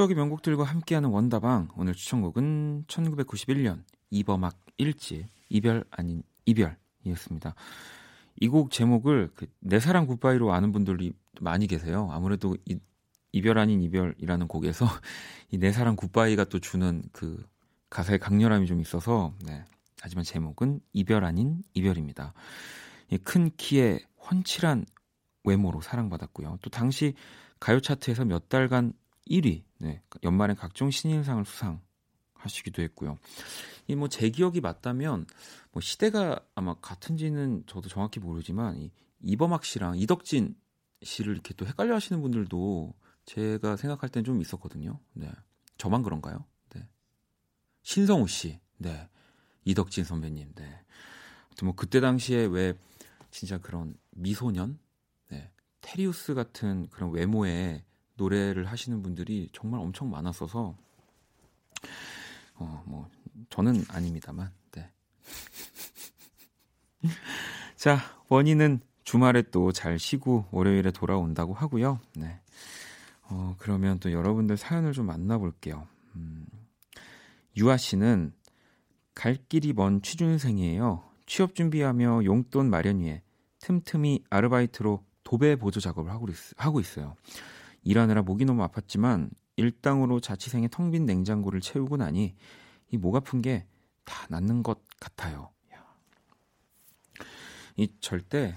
추억의 0.00 0.16
명곡들과 0.16 0.64
함께하는 0.64 1.10
원다방 1.10 1.68
오늘 1.76 1.92
추천곡은 1.92 2.84
1991년 2.86 3.82
이범학 4.08 4.58
1집 4.78 5.26
이별 5.50 5.84
아닌 5.90 6.22
이별이었습니다. 6.46 7.54
이 8.40 8.48
곡 8.48 8.70
제목을 8.70 9.28
그 9.34 9.46
내 9.60 9.78
사랑 9.78 10.06
굿바이로 10.06 10.54
아는 10.54 10.72
분들이 10.72 11.12
많이 11.42 11.66
계세요. 11.66 12.08
아무래도 12.12 12.56
이, 12.64 12.78
이별 13.32 13.58
아닌 13.58 13.82
이별이라는 13.82 14.48
곡에서 14.48 14.86
이 15.52 15.58
내 15.58 15.70
사랑 15.70 15.96
굿바이가 15.96 16.44
또 16.44 16.58
주는 16.60 17.02
그 17.12 17.44
가사의 17.90 18.20
강렬함이 18.20 18.66
좀 18.66 18.80
있어서 18.80 19.34
네. 19.44 19.62
하지만 20.00 20.24
제목은 20.24 20.80
이별 20.94 21.24
아닌 21.26 21.62
이별입니다. 21.74 22.32
큰 23.24 23.50
키에 23.58 24.00
훤칠한 24.30 24.86
외모로 25.44 25.82
사랑받았고요. 25.82 26.58
또 26.62 26.70
당시 26.70 27.12
가요 27.58 27.80
차트에서 27.80 28.24
몇 28.24 28.48
달간 28.48 28.94
1위, 29.28 29.64
네, 29.78 30.02
연말엔 30.22 30.56
각종 30.56 30.90
신인상을 30.90 31.44
수상하시기도 31.44 32.82
했고요. 32.82 33.18
이 33.88 33.94
뭐 33.94 34.08
제 34.08 34.30
기억이 34.30 34.60
맞다면 34.60 35.26
뭐 35.72 35.80
시대가 35.80 36.40
아마 36.54 36.74
같은지는 36.74 37.64
저도 37.66 37.88
정확히 37.88 38.20
모르지만 38.20 38.76
이 38.76 38.90
이범학 39.22 39.64
씨랑 39.64 39.98
이덕진 39.98 40.56
씨를 41.02 41.32
이렇게 41.34 41.54
또 41.54 41.66
헷갈려 41.66 41.94
하시는 41.94 42.20
분들도 42.22 42.94
제가 43.24 43.76
생각할 43.76 44.08
땐 44.10 44.24
좀 44.24 44.40
있었거든요. 44.40 44.98
네. 45.12 45.30
저만 45.76 46.02
그런가요? 46.02 46.44
네. 46.74 46.86
신성우 47.82 48.28
씨, 48.28 48.60
네. 48.78 49.08
이덕진 49.64 50.04
선배님, 50.04 50.52
네. 50.54 50.80
뭐 51.62 51.74
그때 51.74 52.00
당시에 52.00 52.46
왜 52.46 52.74
진짜 53.30 53.58
그런 53.58 53.94
미소년, 54.10 54.78
네. 55.28 55.50
테리우스 55.80 56.34
같은 56.34 56.88
그런 56.90 57.10
외모에 57.12 57.84
노래를 58.20 58.66
하시는 58.66 59.00
분들이 59.02 59.48
정말 59.52 59.80
엄청 59.80 60.10
많았어서 60.10 60.76
어 62.56 62.82
뭐 62.84 63.08
저는 63.48 63.84
아닙니다만 63.88 64.52
네. 64.72 64.90
자 67.76 67.98
원희는 68.28 68.80
주말에 69.04 69.42
또 69.50 69.72
잘 69.72 69.98
쉬고 69.98 70.44
월요일에 70.50 70.90
돌아온다고 70.90 71.54
하고요. 71.54 71.98
네. 72.16 72.38
어 73.22 73.56
그러면 73.58 73.98
또 73.98 74.12
여러분들 74.12 74.56
사연을 74.58 74.92
좀 74.92 75.06
만나볼게요. 75.06 75.86
음, 76.16 76.46
유아 77.56 77.76
씨는 77.78 78.32
갈 79.14 79.36
길이 79.48 79.72
먼 79.72 80.02
취준생이에요. 80.02 81.02
취업 81.26 81.54
준비하며 81.54 82.24
용돈 82.24 82.68
마련 82.68 82.98
위해 83.00 83.22
틈틈이 83.60 84.24
아르바이트로 84.30 85.04
도배 85.24 85.56
보조 85.56 85.80
작업을 85.80 86.10
하고, 86.10 86.28
있, 86.28 86.34
하고 86.56 86.80
있어요. 86.80 87.14
일하느라 87.82 88.22
목이 88.22 88.44
너무 88.44 88.66
아팠지만 88.66 89.30
일당으로 89.56 90.20
자취생의 90.20 90.68
텅 90.70 90.90
빈 90.90 91.06
냉장고를 91.06 91.60
채우고 91.60 91.96
나니 91.98 92.34
이 92.92 92.96
목 92.96 93.14
아픈 93.16 93.42
게 93.42 93.66
다 94.04 94.26
낫는 94.28 94.62
것 94.64 94.80
같아요. 94.98 95.50
이 97.76 97.88
절대 98.00 98.56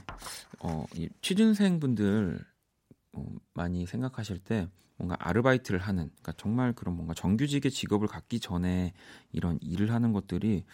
어, 0.60 0.86
이 0.96 1.10
취준생 1.22 1.80
분들 1.80 2.44
어, 3.14 3.26
많이 3.54 3.86
생각하실 3.86 4.40
때 4.40 4.68
뭔가 4.98 5.16
아르바이트를 5.20 5.80
하는 5.80 6.06
그러니까 6.10 6.34
정말 6.38 6.74
그런 6.74 6.96
뭔가 6.96 7.14
정규직의 7.14 7.72
직업을 7.72 8.08
갖기 8.08 8.40
전에 8.40 8.94
이런 9.32 9.60
일을 9.62 9.92
하는 9.92 10.12
것들이 10.14 10.66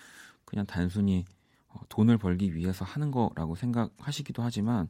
그냥 0.46 0.66
단순히 0.66 1.26
어, 1.68 1.82
돈을 1.90 2.18
벌기 2.18 2.56
위해서 2.56 2.86
하는 2.86 3.12
거라고 3.12 3.56
생각하시기도 3.56 4.42
하지만 4.42 4.88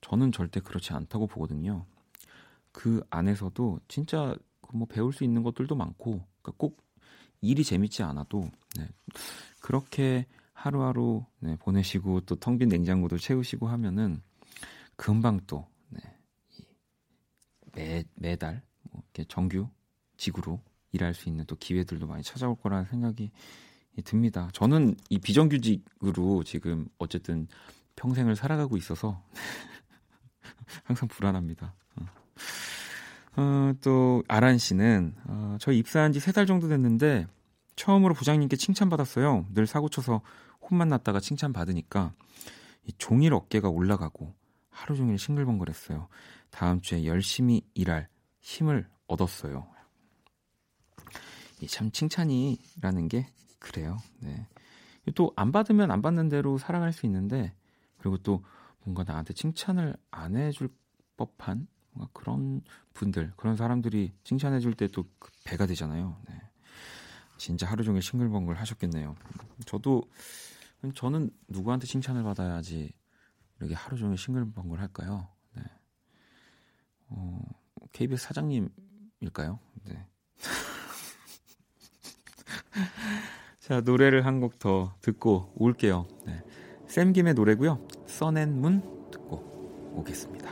저는 0.00 0.32
절대 0.32 0.60
그렇지 0.60 0.92
않다고 0.94 1.26
보거든요. 1.26 1.84
그 2.78 3.02
안에서도 3.10 3.80
진짜 3.88 4.36
그뭐 4.60 4.86
배울 4.86 5.12
수 5.12 5.24
있는 5.24 5.42
것들도 5.42 5.74
많고 5.74 6.24
그러니까 6.40 6.52
꼭 6.56 6.80
일이 7.40 7.64
재밌지 7.64 8.04
않아도 8.04 8.48
네, 8.78 8.88
그렇게 9.60 10.26
하루하루 10.52 11.24
네, 11.40 11.56
보내시고 11.56 12.20
또 12.20 12.36
텅 12.36 12.56
빈 12.56 12.68
냉장고도 12.68 13.18
채우시고 13.18 13.66
하면은 13.66 14.22
금방 14.94 15.40
또 15.48 15.66
네, 15.88 16.00
매, 17.72 18.04
매달 18.14 18.62
뭐 18.92 19.02
이렇게 19.06 19.24
정규 19.24 19.68
직으로 20.16 20.60
일할 20.92 21.14
수 21.14 21.28
있는 21.28 21.44
또 21.46 21.56
기회들도 21.56 22.06
많이 22.06 22.22
찾아올 22.22 22.54
거라는 22.54 22.84
생각이 22.84 23.32
듭니다. 24.04 24.50
저는 24.52 24.94
이 25.10 25.18
비정규직으로 25.18 26.44
지금 26.44 26.86
어쨌든 26.98 27.48
평생을 27.96 28.36
살아가고 28.36 28.76
있어서 28.76 29.20
항상 30.84 31.08
불안합니다. 31.08 31.74
어. 33.38 33.40
어, 33.40 33.74
또 33.82 34.22
아란 34.28 34.58
씨는 34.58 35.14
어, 35.26 35.56
저 35.60 35.72
입사한 35.72 36.12
지 36.12 36.18
세 36.18 36.32
달 36.32 36.46
정도 36.46 36.68
됐는데 36.68 37.26
처음으로 37.76 38.14
부장님께 38.14 38.56
칭찬받았어요. 38.56 39.46
늘 39.54 39.66
사고 39.66 39.88
쳐서 39.88 40.20
혼만 40.60 40.88
났다가 40.88 41.20
칭찬 41.20 41.52
받으니까 41.52 42.12
이 42.84 42.92
종일 42.98 43.34
어깨가 43.34 43.68
올라가고 43.68 44.34
하루 44.70 44.96
종일 44.96 45.18
싱글벙글했어요. 45.18 46.08
다음 46.50 46.80
주에 46.80 47.04
열심히 47.04 47.62
일할 47.74 48.08
힘을 48.40 48.88
얻었어요. 49.06 49.66
참 51.68 51.90
칭찬이라는 51.90 53.08
게 53.08 53.26
그래요. 53.58 53.98
네. 54.20 54.46
또 55.14 55.32
안 55.36 55.52
받으면 55.52 55.90
안 55.90 56.02
받는 56.02 56.28
대로 56.28 56.58
살아갈 56.58 56.92
수 56.92 57.06
있는데 57.06 57.52
그리고 57.98 58.18
또 58.18 58.44
뭔가 58.84 59.04
나한테 59.04 59.34
칭찬을 59.34 59.96
안 60.10 60.36
해줄 60.36 60.68
법한 61.16 61.66
뭔가 61.98 62.08
그런 62.12 62.62
분들, 62.94 63.32
그런 63.36 63.56
사람들이 63.56 64.12
칭찬해 64.22 64.60
줄 64.60 64.74
때또그 64.74 65.30
배가 65.44 65.66
되잖아요. 65.66 66.16
네. 66.28 66.40
진짜 67.36 67.66
하루 67.66 67.84
종일 67.84 68.02
싱글벙글 68.02 68.58
하셨겠네요. 68.58 69.16
저도 69.66 70.02
저는 70.94 71.30
누구한테 71.48 71.86
칭찬을 71.86 72.22
받아야지 72.22 72.92
이렇게 73.58 73.74
하루 73.74 73.96
종일 73.96 74.16
싱글벙글 74.16 74.80
할까요? 74.80 75.28
네. 75.54 75.62
어, 77.08 77.40
KBS 77.92 78.26
사장님일까요? 78.28 79.58
네. 79.84 80.06
자, 83.60 83.80
노래를 83.80 84.24
한 84.24 84.40
곡 84.40 84.58
더 84.60 84.94
듣고 85.00 85.52
올게요. 85.56 86.06
네. 86.24 86.42
샘김의 86.86 87.34
노래고요. 87.34 87.86
써낸 88.06 88.60
문 88.60 88.80
듣고 89.10 89.92
오겠습니다. 89.94 90.48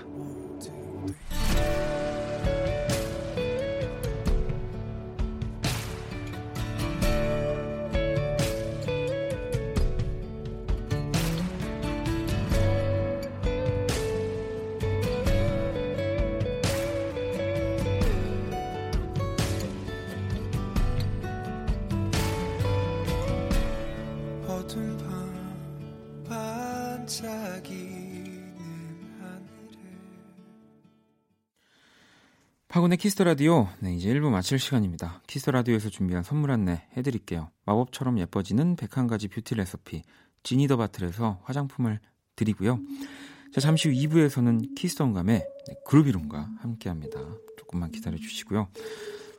박원의 32.96 32.98
키스 32.98 33.14
더 33.14 33.24
라디오. 33.24 33.68
네, 33.80 33.94
이제 33.94 34.12
1부 34.12 34.30
마칠 34.30 34.58
시간입니다. 34.58 35.22
키스 35.26 35.42
더 35.42 35.52
라디오에서 35.52 35.90
준비한 35.90 36.22
선물 36.22 36.50
안내 36.50 36.82
해드릴게요. 36.96 37.50
마법처럼 37.66 38.18
예뻐지는 38.18 38.76
101가지 38.76 39.30
뷰티 39.30 39.54
레시피 39.54 40.02
지니 40.42 40.62
더 40.62 40.76
바틀에서 40.76 41.40
화장품을 41.44 42.00
드리고요. 42.34 42.80
자, 43.52 43.60
잠시 43.60 43.88
후 43.88 43.94
2부에서는 43.94 44.74
키스터감의 44.74 45.38
네, 45.38 45.74
그루비룸과 45.86 46.50
함께 46.58 46.88
합니다. 46.88 47.20
조금만 47.58 47.90
기다려 47.90 48.16
주시고요. 48.16 48.68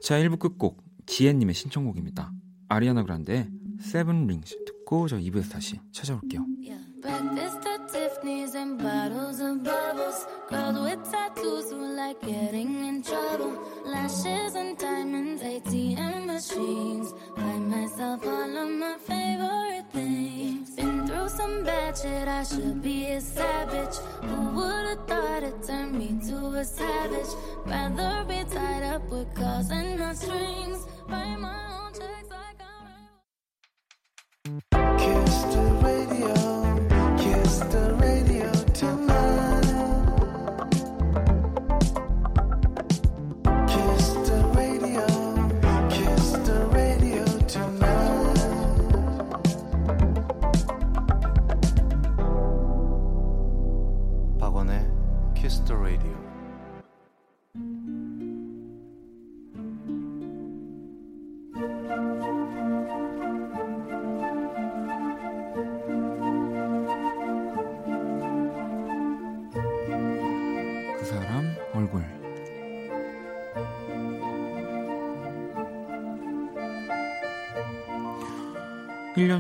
자, 0.02 0.20
1부 0.20 0.40
끝곡 0.40 0.84
지혜님의 1.06 1.56
신청곡입니다. 1.56 2.32
아리아나 2.70 3.04
그란데 3.04 3.50
seven 3.82 4.28
rings 4.28 4.56
듣고 4.66 5.08
저 5.08 5.18
2부에서 5.18 5.52
다시 5.52 5.80
찾아올게요. 5.92 6.46
Yeah. 6.62 6.87
Breakfast 7.08 7.66
at 7.66 7.88
Tiffany's 7.88 8.54
and 8.56 8.78
bottles 8.78 9.40
of 9.40 9.64
bubbles. 9.64 10.28
Girls 10.50 10.78
with 10.86 11.10
tattoos 11.10 11.72
who 11.72 11.96
like 11.96 12.20
getting 12.22 12.84
in 12.86 13.02
trouble. 13.02 13.54
Lashes 13.86 14.56
and 14.56 14.78
diamonds, 14.78 15.42
ATM 15.42 16.26
machines. 16.26 17.14
Buy 17.38 17.60
myself 17.76 18.28
all 18.28 18.58
of 18.64 18.70
my 18.84 18.98
favorite 19.00 19.86
things. 19.94 20.72
Been 20.76 21.08
through 21.08 21.30
some 21.30 21.64
bad 21.64 21.98
shit, 21.98 22.28
I 22.28 22.44
should 22.44 22.82
be 22.82 23.06
a 23.06 23.22
savage. 23.22 23.96
Who 24.24 24.42
would've 24.58 25.08
thought 25.08 25.44
it 25.44 25.64
turned 25.66 25.98
me 25.98 26.10
to 26.28 26.38
a 26.62 26.66
savage? 26.66 27.32
Rather 27.66 28.26
be 28.28 28.44
tied 28.54 28.84
up 28.84 29.10
with 29.10 29.34
calls 29.34 29.72
and 29.72 29.98
not 29.98 30.18
strings. 30.18 30.86
Write 31.08 31.40
my 31.40 31.77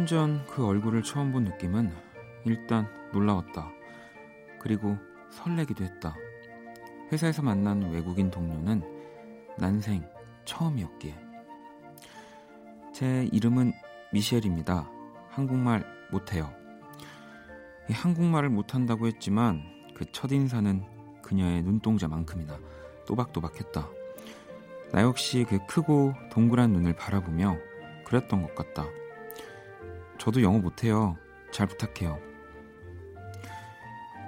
전 0.07 0.45
그 0.47 0.65
얼굴을 0.65 1.03
처음 1.03 1.31
본 1.31 1.43
느낌은 1.43 1.93
일단 2.45 2.87
놀라웠다. 3.13 3.69
그리고 4.59 4.97
설레기도 5.29 5.83
했다. 5.83 6.15
회사에서 7.11 7.41
만난 7.43 7.91
외국인 7.91 8.31
동료는 8.31 8.81
난생 9.57 10.03
처음이었기에. 10.45 11.15
제 12.93 13.29
이름은 13.31 13.73
미셸입니다. 14.13 14.89
한국말 15.29 15.85
못해요. 16.11 16.51
한국말을 17.89 18.49
못한다고 18.49 19.07
했지만 19.07 19.61
그 19.93 20.11
첫인사는 20.11 20.83
그녀의 21.21 21.63
눈동자만큼이나 21.63 22.59
또박또박했다. 23.05 23.87
나 24.91 25.01
역시 25.01 25.45
그 25.47 25.59
크고 25.67 26.13
동그란 26.31 26.71
눈을 26.71 26.95
바라보며 26.95 27.57
그랬던 28.05 28.41
것 28.41 28.55
같다. 28.55 28.85
저도 30.17 30.41
영어 30.41 30.59
못해요. 30.59 31.15
잘 31.51 31.67
부탁해요. 31.67 32.19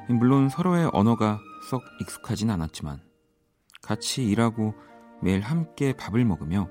물론 0.09 0.49
서로의 0.49 0.89
언어가 0.93 1.39
썩 1.69 1.83
익숙하진 2.01 2.49
않았지만 2.49 2.99
같이 3.81 4.25
일하고 4.25 4.73
매일 5.21 5.41
함께 5.41 5.93
밥을 5.93 6.25
먹으며 6.25 6.67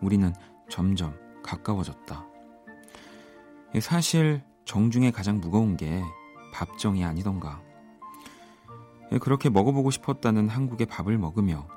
우리는 0.00 0.32
점점 0.68 1.16
가까워졌다. 1.42 2.26
사실 3.80 4.42
정중에 4.64 5.10
가장 5.10 5.40
무거운 5.40 5.76
게 5.76 6.02
밥정이 6.52 7.04
아니던가. 7.04 7.62
그렇게 9.20 9.50
먹어보고 9.50 9.90
싶었다는 9.90 10.48
한국의 10.48 10.86
밥을 10.86 11.18
먹으며 11.18 11.68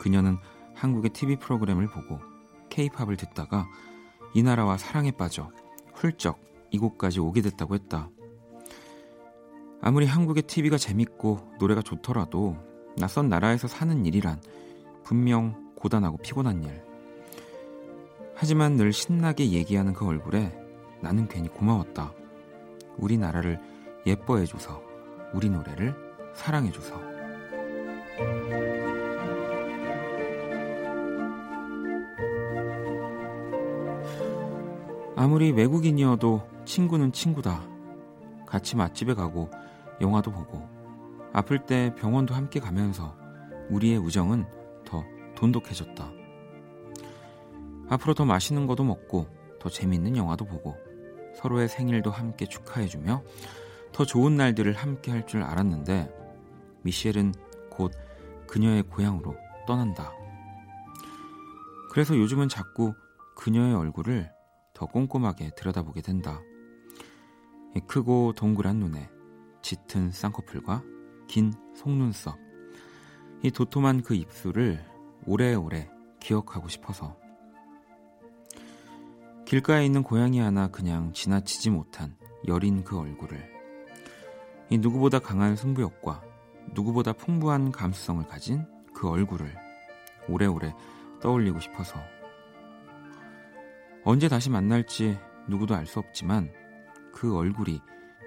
그녀는 0.00 0.38
한국의 0.74 1.10
TV 1.10 1.36
프로그램을 1.36 1.88
보고 1.88 2.20
케이팝을 2.70 3.16
듣다가 3.16 3.68
이 4.34 4.42
나라와 4.42 4.78
사랑에 4.78 5.10
빠져 5.10 5.50
훌쩍 5.94 6.40
이곳까지 6.70 7.20
오게 7.20 7.42
됐다고 7.42 7.74
했다. 7.74 8.10
아무리 9.80 10.06
한국의 10.06 10.44
TV가 10.44 10.78
재밌고 10.78 11.54
노래가 11.58 11.82
좋더라도 11.82 12.56
낯선 12.96 13.28
나라에서 13.28 13.68
사는 13.68 14.04
일이란 14.06 14.40
분명 15.02 15.72
고단하고 15.76 16.18
피곤한 16.18 16.62
일. 16.62 16.84
하지만 18.34 18.76
늘 18.76 18.92
신나게 18.92 19.50
얘기하는 19.50 19.92
그 19.92 20.06
얼굴에 20.06 20.56
나는 21.00 21.28
괜히 21.28 21.48
고마웠다. 21.48 22.12
우리나라를 22.96 23.60
예뻐해줘서, 24.06 24.82
우리 25.32 25.48
노래를 25.50 25.94
사랑해줘서. 26.34 27.00
아무리 35.22 35.52
외국인이어도 35.52 36.42
친구는 36.64 37.12
친구다. 37.12 37.62
같이 38.44 38.74
맛집에 38.74 39.14
가고 39.14 39.48
영화도 40.00 40.32
보고 40.32 40.68
아플 41.32 41.64
때 41.64 41.94
병원도 41.94 42.34
함께 42.34 42.58
가면서 42.58 43.16
우리의 43.70 43.98
우정은 43.98 44.44
더 44.84 45.04
돈독해졌다. 45.36 46.10
앞으로 47.88 48.14
더 48.14 48.24
맛있는 48.24 48.66
것도 48.66 48.82
먹고 48.82 49.28
더 49.60 49.68
재밌는 49.68 50.16
영화도 50.16 50.44
보고 50.44 50.74
서로의 51.36 51.68
생일도 51.68 52.10
함께 52.10 52.44
축하해주며 52.46 53.22
더 53.92 54.04
좋은 54.04 54.36
날들을 54.36 54.72
함께 54.72 55.12
할 55.12 55.24
줄 55.24 55.44
알았는데 55.44 56.12
미셸은 56.82 57.32
곧 57.70 57.92
그녀의 58.48 58.82
고향으로 58.82 59.36
떠난다. 59.68 60.10
그래서 61.92 62.18
요즘은 62.18 62.48
자꾸 62.48 62.92
그녀의 63.36 63.72
얼굴을 63.76 64.41
더 64.82 64.86
꼼꼼하게 64.86 65.50
들여다보게 65.54 66.00
된다. 66.00 66.40
이 67.76 67.80
크고 67.86 68.32
동그란 68.34 68.80
눈에 68.80 69.08
짙은 69.62 70.10
쌍꺼풀과 70.10 70.82
긴 71.28 71.52
속눈썹, 71.76 72.36
이 73.44 73.52
도톰한 73.52 74.02
그 74.02 74.16
입술을 74.16 74.84
오래오래 75.24 75.88
기억하고 76.18 76.66
싶어서 76.66 77.16
길가에 79.44 79.86
있는 79.86 80.02
고양이 80.02 80.40
하나 80.40 80.66
그냥 80.66 81.12
지나치지 81.12 81.70
못한 81.70 82.16
여린 82.48 82.82
그 82.82 82.98
얼굴을 82.98 83.38
이 84.68 84.78
누구보다 84.78 85.20
강한 85.20 85.54
승부욕과 85.54 86.24
누구보다 86.72 87.12
풍부한 87.12 87.70
감수성을 87.70 88.26
가진 88.26 88.66
그 88.92 89.08
얼굴을 89.08 89.54
오래오래 90.28 90.74
떠올리고 91.20 91.60
싶어서 91.60 92.00
언제 94.04 94.28
다시 94.28 94.50
만날지 94.50 95.16
누구도 95.48 95.74
알 95.74 95.86
수 95.86 95.98
없지만 95.98 96.52
그 97.12 97.36
얼굴이 97.36 97.80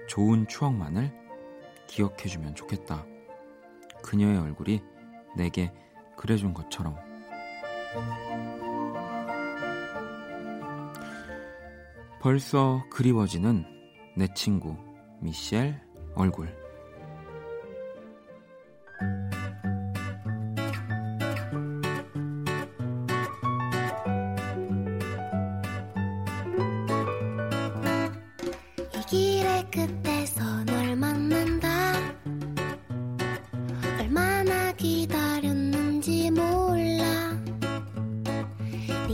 좋은 0.08 0.46
추억만을 0.46 1.12
기억해주면 1.86 2.54
좋겠다. 2.54 3.04
그녀의 4.02 4.38
얼굴이 4.38 4.82
내게 5.36 5.72
그래준 6.16 6.54
것처럼. 6.54 6.96
벌써 12.20 12.82
그리워지는 12.90 13.64
내 14.16 14.26
친구 14.34 14.76
미셸 15.20 15.80
얼굴. 16.14 16.65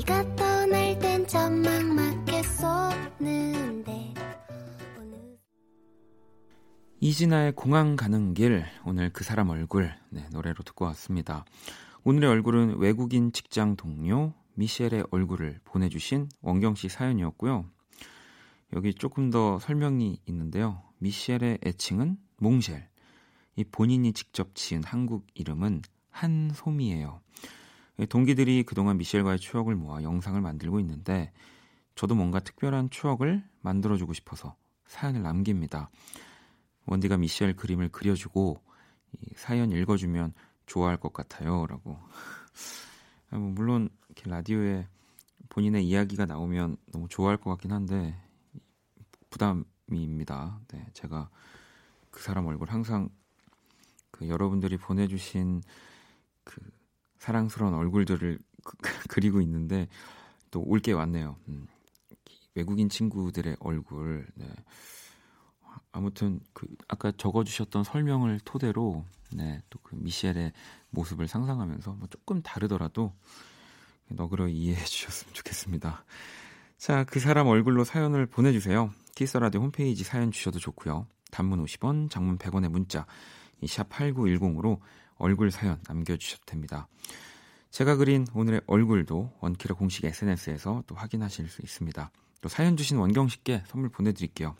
네가 0.02 0.36
떠날 0.36 0.98
땐 0.98 1.26
천막 1.28 1.84
맞게 1.94 2.42
쏟는데 2.42 4.14
이진아의 6.98 7.52
공항 7.52 7.94
가는 7.94 8.34
길 8.34 8.64
오늘 8.84 9.10
그 9.12 9.22
사람 9.22 9.50
얼굴 9.50 9.94
네, 10.10 10.26
노래로 10.32 10.64
듣고 10.64 10.86
왔습니다. 10.86 11.44
오늘의 12.02 12.28
얼굴은 12.28 12.78
외국인 12.78 13.32
직장 13.32 13.76
동료 13.76 14.34
미셸의 14.54 15.06
얼굴을 15.12 15.60
보내주신 15.64 16.28
원경 16.40 16.74
씨 16.74 16.88
사연이었고요. 16.88 17.64
여기 18.74 18.94
조금 18.94 19.30
더 19.30 19.60
설명이 19.60 20.18
있는데요. 20.26 20.82
미셸의 20.98 21.58
애칭은 21.64 22.18
몽쉘. 22.38 22.88
이 23.54 23.64
본인이 23.64 24.12
직접 24.12 24.54
지은 24.56 24.82
한국 24.82 25.26
이름은 25.34 25.82
한솜이에요. 26.10 27.20
동기들이 28.08 28.64
그동안 28.64 28.98
미셸과의 28.98 29.38
추억을 29.38 29.74
모아 29.74 30.02
영상을 30.02 30.40
만들고 30.40 30.80
있는데 30.80 31.32
저도 31.94 32.14
뭔가 32.14 32.40
특별한 32.40 32.90
추억을 32.90 33.44
만들어주고 33.60 34.12
싶어서 34.14 34.56
사연을 34.86 35.22
남깁니다. 35.22 35.90
원디가 36.86 37.16
미셸 37.16 37.54
그림을 37.54 37.90
그려주고 37.90 38.62
이 39.12 39.32
사연 39.36 39.70
읽어주면 39.70 40.32
좋아할 40.66 40.96
것 40.96 41.12
같아요라고. 41.12 41.98
아, 43.30 43.38
뭐 43.38 43.50
물론 43.50 43.88
이렇게 44.08 44.28
라디오에 44.30 44.88
본인의 45.48 45.86
이야기가 45.86 46.26
나오면 46.26 46.76
너무 46.92 47.08
좋아할 47.08 47.36
것 47.36 47.50
같긴 47.50 47.72
한데 47.72 48.18
부담입니다. 49.30 50.60
네, 50.68 50.86
제가 50.94 51.28
그 52.10 52.22
사람 52.22 52.46
얼굴 52.46 52.70
항상 52.70 53.10
그 54.10 54.28
여러분들이 54.28 54.76
보내주신 54.76 55.62
그 56.44 56.60
사랑스러운 57.22 57.72
얼굴들을 57.74 58.38
그, 58.64 58.76
그리고 59.08 59.40
있는데 59.40 59.86
또 60.50 60.60
올 60.60 60.80
게 60.80 60.90
왔네요. 60.92 61.36
음, 61.48 61.68
외국인 62.56 62.88
친구들의 62.88 63.56
얼굴. 63.60 64.26
네. 64.34 64.46
아무튼 65.92 66.40
그 66.52 66.66
아까 66.88 67.12
적어주셨던 67.12 67.84
설명을 67.84 68.40
토대로 68.44 69.04
네, 69.32 69.62
또 69.70 69.78
그 69.84 69.94
미셸의 69.94 70.52
모습을 70.90 71.28
상상하면서 71.28 71.92
뭐 71.92 72.08
조금 72.08 72.42
다르더라도 72.42 73.12
너그러 74.08 74.48
이해해 74.48 74.84
주셨으면 74.84 75.32
좋겠습니다. 75.32 76.04
자, 76.76 77.04
그 77.04 77.20
사람 77.20 77.46
얼굴로 77.46 77.84
사연을 77.84 78.26
보내주세요. 78.26 78.90
키스라디오 79.14 79.60
홈페이지 79.60 80.02
사연 80.02 80.32
주셔도 80.32 80.58
좋고요. 80.58 81.06
단문 81.30 81.64
50원, 81.64 82.10
장문 82.10 82.36
100원의 82.38 82.68
문자 82.68 83.06
샵 83.66 83.88
8910으로 83.90 84.80
얼굴 85.22 85.52
사연 85.52 85.80
남겨주셔도 85.86 86.42
됩니다. 86.44 86.88
제가 87.70 87.94
그린 87.96 88.26
오늘의 88.34 88.62
얼굴도 88.66 89.32
원키라 89.40 89.76
공식 89.76 90.04
SNS에서 90.04 90.82
또 90.86 90.96
확인하실 90.96 91.48
수 91.48 91.62
있습니다. 91.62 92.10
또 92.40 92.48
사연 92.48 92.76
주신 92.76 92.98
원경 92.98 93.28
씨께 93.28 93.62
선물 93.68 93.88
보내드릴게요. 93.88 94.56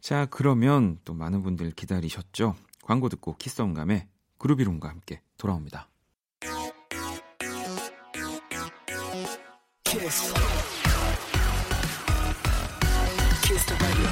자, 0.00 0.26
그러면 0.26 0.98
또 1.04 1.14
많은 1.14 1.42
분들 1.42 1.70
기다리셨죠? 1.70 2.56
광고 2.82 3.08
듣고 3.08 3.36
키스 3.36 3.62
온감의 3.62 4.08
그루비룸과 4.38 4.88
함께 4.88 5.22
돌아옵니다. 5.38 5.88
Kiss. 9.84 10.34
Kiss 13.44 13.66
the 13.66 13.78
radio. 13.80 14.08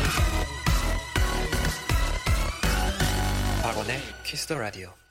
박원의 3.63 3.99
키스 4.25 4.47
더 4.47 4.57
라디오. 4.57 5.08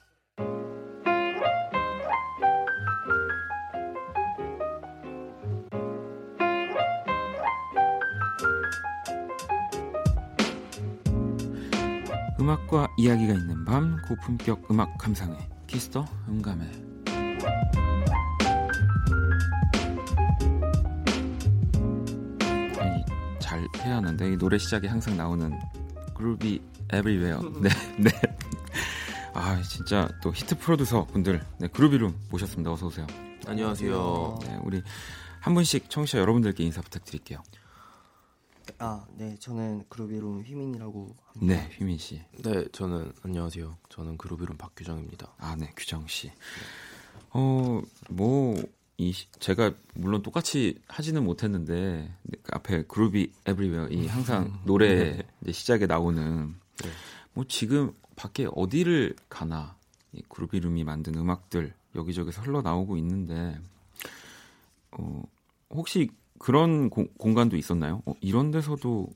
음악과 12.40 12.88
이야기가 12.98 13.34
있는 13.34 13.66
밤 13.66 14.00
고품격 14.08 14.70
음악 14.72 14.98
감상회. 14.98 15.38
키스터 15.68 16.06
음감회. 16.28 16.66
잘 23.40 23.66
해야 23.84 23.98
하는데 23.98 24.32
이 24.34 24.38
노래 24.38 24.58
시작에 24.58 24.88
항상 24.88 25.18
나오는 25.18 25.58
Groovy 26.16 26.62
everywhere 26.92 27.40
네, 27.62 27.70
네. 27.98 28.10
아 29.34 29.62
진짜 29.62 30.08
또 30.22 30.32
히트 30.34 30.58
프로듀서 30.60 31.06
분들. 31.06 31.44
네, 31.60 31.68
그루비룸 31.68 32.14
모셨습니다. 32.30 32.72
어서 32.72 32.88
오세요. 32.88 33.06
안녕하세요. 33.46 34.40
네, 34.44 34.60
우리 34.64 34.82
한 35.40 35.54
분씩 35.54 35.90
청취자 35.90 36.20
여러분들께 36.20 36.64
인사 36.64 36.82
부탁드릴게요 36.82 37.42
아, 38.80 39.06
네, 39.16 39.36
저는 39.40 39.86
그루비룸 39.90 40.44
휘민이라고 40.44 41.16
합니다. 41.26 41.56
네 41.56 41.70
휘민 41.72 41.98
씨 41.98 42.22
네, 42.44 42.66
저는 42.72 43.12
안녕하세요. 43.24 43.78
저는 43.90 44.18
그루비룸 44.18 44.58
박규정입니다. 44.58 45.34
아, 45.38 45.56
네, 45.56 45.72
규정 45.76 46.06
씨. 46.08 46.32
어, 47.32 47.82
뭐, 48.10 48.62
이, 48.98 49.14
제가 49.40 49.74
물론 49.96 50.22
똑같이 50.22 50.80
하지는 50.88 51.24
못했는데, 51.24 52.12
그 52.44 52.52
앞에 52.52 52.84
그루비 52.84 53.32
에브리웨어, 53.46 53.88
이 53.90 54.08
항상 54.08 54.60
노래 54.66 55.24
이제 55.42 55.52
시작에 55.52 55.86
나오는, 55.86 56.56
네. 56.84 56.90
뭐 57.34 57.46
지금 57.48 57.94
밖에 58.16 58.48
어디를 58.52 59.16
가나, 59.30 59.76
이 60.14 60.22
그루비룸이 60.30 60.84
만든 60.84 61.16
음악들 61.16 61.74
여기저기서 61.96 62.42
흘러 62.42 62.62
나오고 62.62 62.98
있는데, 62.98 63.60
어, 64.92 65.24
혹시 65.70 66.10
그런 66.40 66.90
공, 66.90 67.08
공간도 67.18 67.58
있었나요? 67.58 68.02
어, 68.06 68.14
이런 68.22 68.52
데서도 68.52 69.10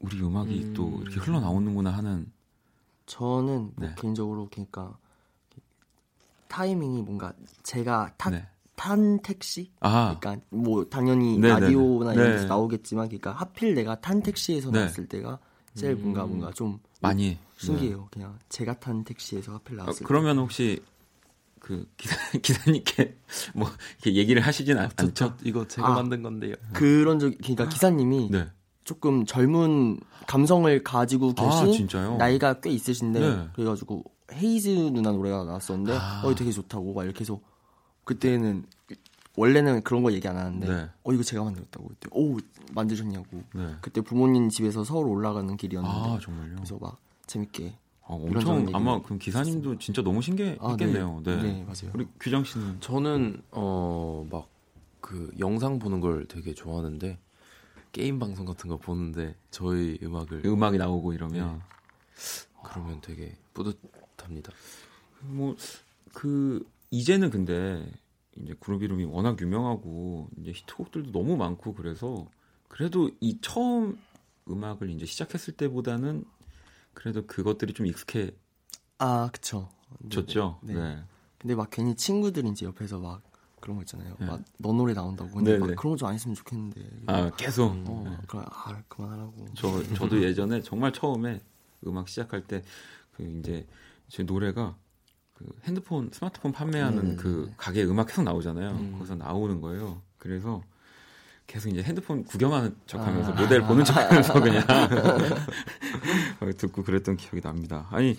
우리 0.00 0.20
음악이 0.22 0.64
음. 0.68 0.72
또 0.74 0.98
이렇게 1.02 1.20
흘러나오는구나 1.20 1.90
하는, 1.90 2.30
저는 3.06 3.72
뭐 3.76 3.88
네. 3.88 3.94
개인적으로 3.96 4.48
그러니까 4.50 4.96
타이밍이 6.48 7.02
뭔가 7.02 7.32
제가 7.62 8.12
타, 8.16 8.30
네. 8.30 8.46
탄 8.76 9.20
택시? 9.22 9.72
아, 9.80 10.18
그러니까 10.18 10.44
뭐 10.50 10.84
당연히 10.84 11.38
네, 11.38 11.48
라디오나 11.48 12.12
네, 12.12 12.16
이런 12.16 12.30
네. 12.30 12.36
데서 12.36 12.46
나오겠지만 12.48 13.08
그러니까 13.08 13.32
하필 13.32 13.74
내가 13.74 14.00
탄 14.00 14.22
택시에서 14.22 14.70
네. 14.70 14.78
나왔을 14.78 15.08
때가 15.08 15.38
제일 15.74 15.96
뭔가 15.96 16.24
음. 16.24 16.30
뭔가 16.30 16.52
좀 16.52 16.78
많이. 17.00 17.38
신기해요. 17.58 18.06
그냥 18.12 18.38
제가 18.48 18.78
탄 18.78 19.02
택시에서 19.02 19.52
하필 19.52 19.74
어, 19.80 19.82
나왔을 19.82 19.98
때. 19.98 20.04
그러면 20.04 20.38
혹시 20.38 20.80
그 21.68 21.86
기사, 21.98 22.16
기사님께 22.40 23.14
뭐 23.52 23.68
이렇게 23.98 24.14
얘기를 24.18 24.40
하시진 24.40 24.78
않, 24.78 24.88
않죠? 24.96 25.12
저 25.12 25.34
이거 25.44 25.68
제가 25.68 25.86
아. 25.86 25.94
만든 25.96 26.22
건데요. 26.22 26.54
그런 26.72 27.18
적 27.18 27.30
그러니까 27.36 27.68
기사님이 27.68 28.30
네. 28.30 28.46
조금 28.84 29.26
젊은 29.26 30.00
감성을 30.26 30.82
가지고 30.82 31.34
아 31.36 31.50
계신 31.50 31.74
진짜요? 31.74 32.16
나이가 32.16 32.58
꽤 32.60 32.70
있으신데 32.70 33.20
네. 33.20 33.48
그래가지고 33.52 34.02
헤이즈 34.32 34.70
누나 34.94 35.12
노래가 35.12 35.44
나왔었는데 35.44 35.92
아. 35.92 36.22
어 36.24 36.34
되게 36.34 36.50
좋다고 36.50 36.94
막 36.94 37.04
이렇게 37.04 37.20
해서 37.20 37.38
그때는 38.04 38.64
원래는 39.36 39.82
그런 39.82 40.02
거 40.02 40.10
얘기 40.12 40.26
안 40.26 40.38
하는데 40.38 40.66
네. 40.66 40.88
어 41.02 41.12
이거 41.12 41.22
제가 41.22 41.44
만들었다고 41.44 41.86
그때 41.88 42.08
오 42.12 42.38
만드셨냐고 42.72 43.42
네. 43.52 43.74
그때 43.82 44.00
부모님 44.00 44.48
집에서 44.48 44.84
서울 44.84 45.06
올라가는 45.08 45.54
길이었는데 45.54 45.94
아 45.94 46.18
정말요? 46.18 46.54
그래서 46.54 46.78
막 46.80 46.96
재밌게 47.26 47.76
아, 48.08 48.18
이런저런 48.28 48.58
엄청 48.60 48.74
아마 48.74 49.00
그럼 49.02 49.18
기사님도 49.18 49.78
진짜 49.78 50.02
너무 50.02 50.22
신기했겠네요. 50.22 51.22
네. 51.24 51.42
네, 51.42 51.62
맞아요. 51.64 51.92
우리 51.94 52.06
규정 52.18 52.44
씨는 52.44 52.80
저는 52.80 53.42
어막 53.50 54.48
그 55.00 55.30
영상 55.38 55.78
보는 55.78 56.00
걸 56.00 56.26
되게 56.26 56.54
좋아하는데 56.54 57.18
게임 57.92 58.18
방송 58.18 58.44
같은 58.44 58.68
거 58.68 58.76
보는데 58.76 59.36
저희 59.50 59.98
음악을 60.02 60.42
음악이 60.44 60.78
나오고 60.78 61.12
이러면 61.12 61.62
그러면 62.64 63.00
되게 63.00 63.36
뿌듯합니다. 63.54 64.52
뭐 65.22 65.54
그 66.12 66.64
이제는 66.90 67.30
근데 67.30 67.86
이제 68.36 68.54
그루비룸이 68.60 69.04
워낙 69.04 69.40
유명하고 69.40 70.28
이제 70.40 70.52
히트곡들도 70.52 71.12
너무 71.12 71.36
많고 71.36 71.74
그래서 71.74 72.26
그래도 72.68 73.10
이 73.20 73.38
처음 73.40 73.98
음악을 74.48 74.90
이제 74.90 75.06
시작했을 75.06 75.54
때보다는 75.54 76.24
그래도 76.98 77.24
그것들이 77.26 77.72
좀 77.74 77.86
익숙해졌죠. 77.86 78.36
아 78.98 79.30
그쵸 79.32 79.68
네. 80.62 80.74
네. 80.74 81.02
근데 81.38 81.54
막 81.54 81.70
괜히 81.70 81.94
친구들이 81.94 82.48
이제 82.48 82.66
옆에서 82.66 82.98
막 82.98 83.22
그런 83.60 83.76
거 83.76 83.82
있잖아요 83.82 84.16
네. 84.18 84.26
막너 84.26 84.72
노래 84.72 84.94
나온다고 84.94 85.30
근데 85.30 85.52
네, 85.52 85.58
막 85.58 85.68
네. 85.68 85.74
그런 85.76 85.92
거 85.92 85.96
좀 85.96 86.08
안 86.08 86.14
했으면 86.14 86.34
좋겠는데 86.34 86.90
아 87.06 87.30
계속 87.36 87.70
어 87.86 88.04
네. 88.04 88.16
그럼 88.26 88.44
아 88.50 88.82
그만하라고 88.88 89.46
저 89.54 89.82
저도 89.94 90.20
예전에 90.22 90.60
정말 90.62 90.92
처음에 90.92 91.40
음악 91.86 92.08
시작할 92.08 92.42
때 92.44 92.64
그 93.16 93.22
이제 93.22 93.66
제 94.08 94.22
노래가 94.24 94.76
그 95.34 95.44
핸드폰 95.64 96.10
스마트폰 96.12 96.50
판매하는 96.52 97.10
네, 97.10 97.16
그 97.16 97.46
네. 97.48 97.54
가게 97.56 97.84
음악 97.84 98.06
계속 98.08 98.22
나오잖아요. 98.22 98.70
음. 98.70 98.92
거기서 98.94 99.14
나오는 99.16 99.60
거예요. 99.60 100.02
그래서 100.18 100.62
계속 101.48 101.70
이제 101.70 101.82
핸드폰 101.82 102.22
구경하는 102.24 102.76
척하면서 102.86 103.32
아. 103.32 103.40
모델 103.40 103.62
보는 103.62 103.84
척하면서 103.84 104.40
그냥 104.40 104.62
어, 106.40 106.50
듣고 106.56 106.84
그랬던 106.84 107.16
기억이 107.16 107.40
납니다. 107.40 107.88
아니 107.90 108.16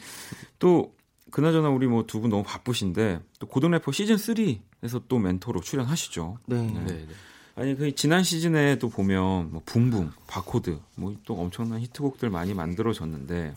또 0.58 0.94
그나저나 1.32 1.70
우리 1.70 1.88
뭐 1.88 2.04
두 2.08 2.20
분 2.22 2.30
너무 2.32 2.44
바쁘신데 2.44 3.22
또 3.40 3.48
고등 3.48 3.72
래퍼 3.72 3.92
시즌 3.92 4.16
3에서 4.16 5.04
또 5.08 5.20
멘토로 5.20 5.62
출연하시죠. 5.62 6.38
네. 6.48 6.62
네. 6.64 6.74
네, 6.74 6.94
네. 6.94 7.08
아니 7.56 7.76
그 7.78 7.94
지난 7.94 8.24
시즌에 8.24 8.80
또 8.80 8.90
보면 8.90 9.52
뭐 9.52 9.62
붕붕, 9.66 10.12
바코드 10.28 10.80
뭐 10.96 11.14
또 11.26 11.36
엄청난 11.36 11.80
히트곡들 11.82 12.30
많이 12.32 12.54
만들어졌는데 12.56 13.54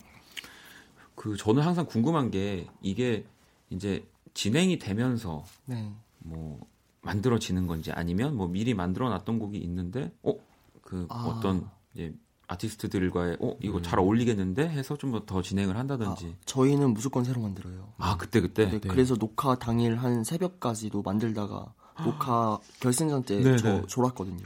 그 1.15 1.35
저는 1.35 1.63
항상 1.63 1.85
궁금한 1.87 2.29
게 2.29 2.67
이게 2.81 3.25
이제 3.71 4.05
진행이 4.35 4.77
되면서 4.77 5.43
네. 5.65 5.91
뭐 6.19 6.59
만들어지는 7.03 7.67
건지 7.67 7.91
아니면 7.91 8.35
뭐 8.35 8.47
미리 8.47 8.73
만들어 8.73 9.09
놨던 9.09 9.37
곡이 9.37 9.57
있는데 9.59 10.11
어그 10.23 11.07
아. 11.09 11.25
어떤 11.25 11.69
이제 11.93 12.13
아티스트들과의 12.47 13.37
어 13.39 13.55
이거 13.61 13.77
음. 13.77 13.83
잘 13.83 13.99
어울리겠는데 13.99 14.67
해서 14.67 14.97
좀 14.97 15.13
더 15.25 15.41
진행을 15.41 15.75
아, 15.75 15.79
한다든지 15.79 16.35
저희는 16.45 16.93
무조건 16.93 17.23
새로 17.23 17.41
만들어요. 17.41 17.93
아, 17.97 18.17
그때 18.17 18.41
그때 18.41 18.69
네, 18.69 18.79
그래서 18.79 19.15
녹화 19.15 19.55
당일 19.55 19.95
한 19.95 20.23
새벽까지도 20.23 21.01
만들다가 21.01 21.73
녹화 22.03 22.57
결승전 22.79 23.23
때 23.23 23.39
네, 23.39 23.57
저 23.57 23.69
네. 23.69 23.83
졸았거든요. 23.87 24.45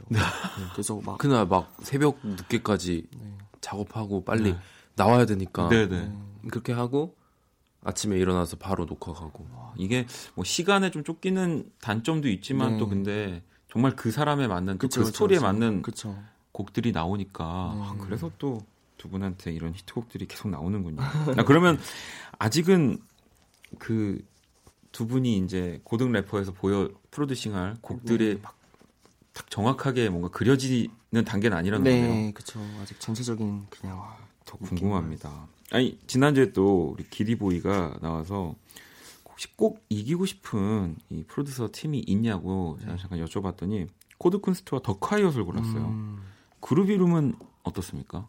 그래서 0.72 1.00
막 1.04 1.18
그날 1.18 1.46
막 1.46 1.74
새벽 1.82 2.18
늦게까지 2.22 3.06
네. 3.18 3.38
작업하고 3.60 4.24
빨리 4.24 4.52
네. 4.52 4.58
나와야 4.94 5.24
되니까 5.26 5.68
네네. 5.68 5.96
음, 5.96 6.38
그렇게 6.50 6.72
하고 6.72 7.14
아침에 7.84 8.18
일어나서 8.18 8.56
바로 8.56 8.86
녹화 8.86 9.12
가고 9.12 9.46
이게 9.76 10.06
뭐 10.34 10.44
시간에 10.44 10.90
좀 10.90 11.04
쫓기는 11.04 11.70
단점도 11.80 12.28
있지만 12.28 12.72
네. 12.72 12.78
또 12.78 12.88
근데 12.88 13.42
정말 13.70 13.94
그 13.94 14.10
사람에 14.10 14.46
맞는 14.46 14.78
그쵸, 14.78 15.00
그 15.00 15.06
스토리에 15.06 15.38
그쵸. 15.38 15.46
맞는 15.46 15.82
그쵸. 15.82 16.18
곡들이 16.52 16.92
나오니까 16.92 17.72
네. 17.74 17.82
아, 17.82 17.96
그래서 18.00 18.30
또 18.38 18.60
두 18.98 19.08
분한테 19.08 19.52
이런 19.52 19.72
히트곡들이 19.76 20.26
계속 20.26 20.48
나오는군요. 20.48 21.00
아, 21.00 21.44
그러면 21.44 21.78
아직은 22.40 22.98
그 23.78 24.20
두 24.92 25.06
분이 25.06 25.38
이제 25.38 25.80
고등 25.84 26.12
래퍼에서 26.12 26.52
보여 26.52 26.90
프로듀싱할 27.10 27.76
곡들이 27.80 28.34
네. 28.34 28.40
막딱 28.42 29.50
정확하게 29.50 30.08
뭔가 30.08 30.28
그려지는 30.28 31.24
단계는 31.24 31.56
아니라는 31.56 31.84
네, 31.84 32.00
거예요. 32.00 32.14
네, 32.14 32.32
그렇죠. 32.32 32.60
아직 32.82 32.98
전체적인 32.98 33.66
그냥 33.70 34.02
더 34.44 34.56
궁금합니다. 34.58 35.46
아니 35.70 35.98
지난주에 36.06 36.52
또 36.52 36.90
우리 36.94 37.08
기리보이가 37.08 37.98
나와서 38.00 38.54
혹시 39.28 39.48
꼭 39.56 39.84
이기고 39.88 40.26
싶은 40.26 40.96
이 41.10 41.24
프로듀서 41.24 41.68
팀이 41.70 42.00
있냐고 42.06 42.76
제가 42.80 42.92
네. 42.92 42.98
잠깐 42.98 43.24
여쭤봤더니 43.24 43.88
코드 44.16 44.40
쿤스트와 44.40 44.82
더콰이엇을 44.82 45.44
골랐어요. 45.44 45.84
음. 45.86 46.22
그루비룸은 46.60 47.36
어떻습니까? 47.62 48.26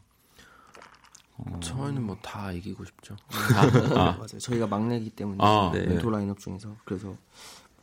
어... 1.37 1.59
저희는 1.61 2.03
뭐 2.03 2.17
다 2.21 2.51
이기고 2.51 2.83
싶죠. 2.85 3.15
다? 3.29 3.61
아. 3.95 4.11
맞아요. 4.17 4.37
저희가 4.39 4.67
막내이기 4.67 5.09
때문에 5.11 5.37
아, 5.41 5.71
네. 5.73 5.85
멘토 5.85 6.09
라인업 6.09 6.37
중에서 6.39 6.75
그래서 6.83 7.15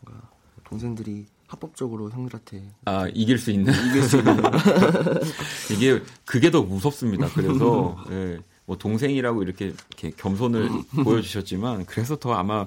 뭔가 0.01 0.29
동생들이 0.65 1.27
합법적으로 1.49 2.11
형들한테 2.11 2.71
아 2.85 3.09
이길 3.15 3.39
수 3.39 3.51
있는 3.51 3.73
이길 3.89 4.03
수 4.03 4.19
있는 4.19 4.37
이게 5.73 6.03
그게 6.25 6.51
더 6.51 6.63
무섭습니다. 6.63 7.29
그래서 7.31 8.05
예, 8.11 8.39
뭐 8.67 8.77
동생이라고 8.77 9.43
이렇게, 9.43 9.67
이렇게 9.67 10.11
겸손을 10.11 10.69
보여주셨지만 11.05 11.87
그래서 11.87 12.17
더 12.17 12.35
아마 12.35 12.67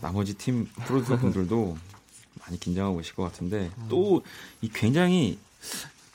나머지 0.00 0.34
팀 0.34 0.66
프로듀서 0.84 1.16
분들도 1.16 1.76
많이 2.40 2.60
긴장하고 2.60 2.98
계실 2.98 3.14
것 3.14 3.22
같은데 3.24 3.70
또 3.88 4.20
이 4.60 4.68
굉장히 4.68 5.38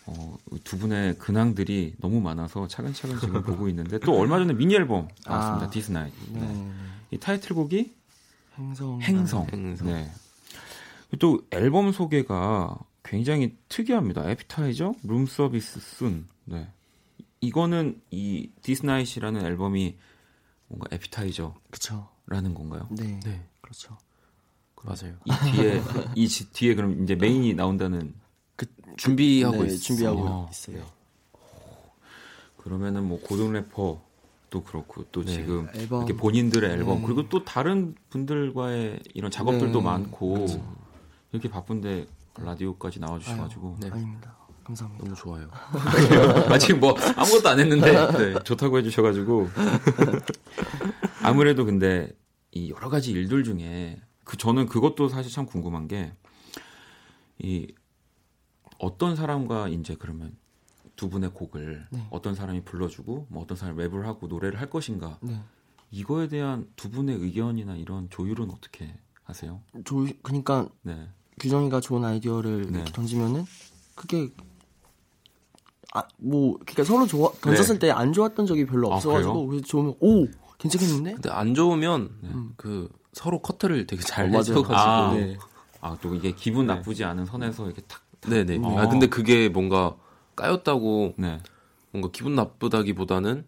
어, 0.05 0.37
두 0.63 0.77
분의 0.77 1.17
근황들이 1.17 1.95
너무 1.99 2.21
많아서 2.21 2.67
차근차근 2.67 3.19
지금 3.19 3.41
보고 3.43 3.69
있는데 3.69 3.99
또 3.99 4.17
얼마 4.17 4.37
전에 4.39 4.53
미니 4.53 4.75
앨범 4.75 5.07
나왔습니다. 5.25 5.67
아, 5.67 5.69
This 5.69 5.87
Night. 5.87 6.13
네. 6.31 6.39
네. 6.41 6.71
이 7.11 7.17
타이틀곡이 7.17 7.93
행성. 8.57 9.01
행성. 9.01 9.47
행성. 9.53 9.87
네. 9.87 10.11
또 11.19 11.41
앨범 11.51 11.91
소개가 11.91 12.77
굉장히 13.03 13.55
특이합니다. 13.69 14.29
에피타이저, 14.29 14.93
룸 15.03 15.25
서비스 15.25 15.79
순. 15.79 16.27
네. 16.45 16.67
이거는 17.41 18.01
이 18.11 18.51
This 18.61 18.82
Night이라는 18.82 19.43
앨범이 19.45 19.97
뭔가 20.67 20.87
에피타이저라는 20.91 21.53
그쵸. 21.71 22.09
건가요? 22.27 22.87
네. 22.91 23.19
네. 23.19 23.45
그렇죠. 23.61 23.97
맞아요. 24.83 25.15
이 25.25 25.31
뒤에 25.51 25.81
이 26.15 26.27
뒤에 26.27 26.75
그럼 26.75 27.03
이제 27.03 27.15
메인이 27.15 27.53
나온다는 27.53 28.15
그 28.55 28.65
준비하고 28.97 29.63
네, 29.63 29.75
준비하고 29.75 30.19
어. 30.21 30.49
있어요. 30.49 30.85
그러면은 32.57 33.07
뭐 33.07 33.19
고등 33.19 33.51
래퍼도 33.53 34.63
그렇고 34.65 35.05
또 35.11 35.23
네. 35.23 35.33
지금 35.33 35.67
앨범. 35.73 35.99
이렇게 35.99 36.15
본인들의 36.15 36.69
앨범 36.69 36.99
네. 36.99 37.05
그리고 37.05 37.29
또 37.29 37.43
다른 37.43 37.95
분들과의 38.09 39.01
이런 39.13 39.29
작업들도 39.31 39.79
네. 39.79 39.85
많고 39.85 40.33
그렇죠. 40.33 40.75
이렇게 41.31 41.49
바쁜데 41.49 42.07
라디오까지 42.35 42.99
나와주셔가지고 42.99 43.77
네. 43.81 43.89
아닙니다. 43.89 44.37
감사합니다. 44.63 45.03
너무 45.03 45.15
좋아요. 45.15 45.49
아직 46.49 46.77
뭐 46.77 46.95
아무것도 47.15 47.49
안 47.49 47.59
했는데 47.59 47.91
네, 48.17 48.33
좋다고 48.43 48.77
해주셔가지고 48.79 49.49
아무래도 51.23 51.65
근데 51.65 52.11
이 52.51 52.69
여러 52.71 52.89
가지 52.89 53.11
일들 53.11 53.43
중에 53.43 53.99
그 54.23 54.37
저는 54.37 54.67
그것도 54.67 55.09
사실 55.09 55.31
참 55.31 55.45
궁금한 55.45 55.87
게 55.87 56.13
이 57.43 57.67
어떤 58.77 59.15
사람과 59.15 59.67
이제 59.67 59.95
그러면 59.97 60.35
두 60.95 61.09
분의 61.09 61.31
곡을 61.33 61.87
네. 61.91 62.07
어떤 62.11 62.35
사람이 62.35 62.63
불러주고 62.63 63.27
뭐 63.29 63.43
어떤 63.43 63.57
사람이 63.57 63.83
랩을 63.83 64.03
하고 64.03 64.27
노래를 64.27 64.59
할 64.59 64.69
것인가 64.69 65.17
네. 65.21 65.39
이거에 65.89 66.27
대한 66.27 66.69
두 66.75 66.89
분의 66.89 67.15
의견이나 67.17 67.75
이런 67.75 68.09
조율은 68.09 68.51
어떻게 68.51 68.93
하세요? 69.23 69.61
조 69.85 70.05
그러니까 70.21 70.69
네. 70.83 71.09
규정이가 71.39 71.79
좋은 71.81 72.03
아이디어를 72.05 72.67
네. 72.71 72.77
이렇게 72.79 72.91
던지면은 72.91 73.45
그게 73.95 74.29
아, 75.91 76.03
뭐, 76.17 76.57
그러니까 76.65 76.83
서로 76.85 77.05
좋아, 77.05 77.31
던졌을 77.41 77.77
네. 77.79 77.87
때안 77.87 78.13
좋았던 78.13 78.45
적이 78.45 78.65
별로 78.65 78.91
아, 78.91 78.95
없어가지고, 78.95 79.43
아, 79.43 79.47
그래서 79.47 79.65
좋으면, 79.65 79.95
오! 79.99 80.27
괜찮겠는데? 80.57 81.13
근데 81.15 81.29
안 81.29 81.53
좋으면, 81.53 82.09
네. 82.21 82.29
그, 82.55 82.89
서로 83.13 83.41
커트를 83.41 83.85
되게 83.87 84.01
잘 84.01 84.25
어, 84.25 84.29
내줘가지고. 84.29 84.73
아, 84.73 85.13
네. 85.13 85.37
아, 85.81 85.97
또 86.01 86.15
이게 86.15 86.31
기분 86.31 86.67
네. 86.67 86.75
나쁘지 86.75 87.03
않은 87.03 87.25
선에서 87.25 87.65
이렇게 87.65 87.81
탁. 87.87 88.01
네네. 88.21 88.57
네. 88.57 88.77
아, 88.77 88.87
근데 88.87 89.07
그게 89.07 89.49
뭔가 89.49 89.95
까였다고, 90.35 91.15
네. 91.17 91.39
뭔가 91.91 92.09
기분 92.13 92.35
나쁘다기보다는, 92.35 93.45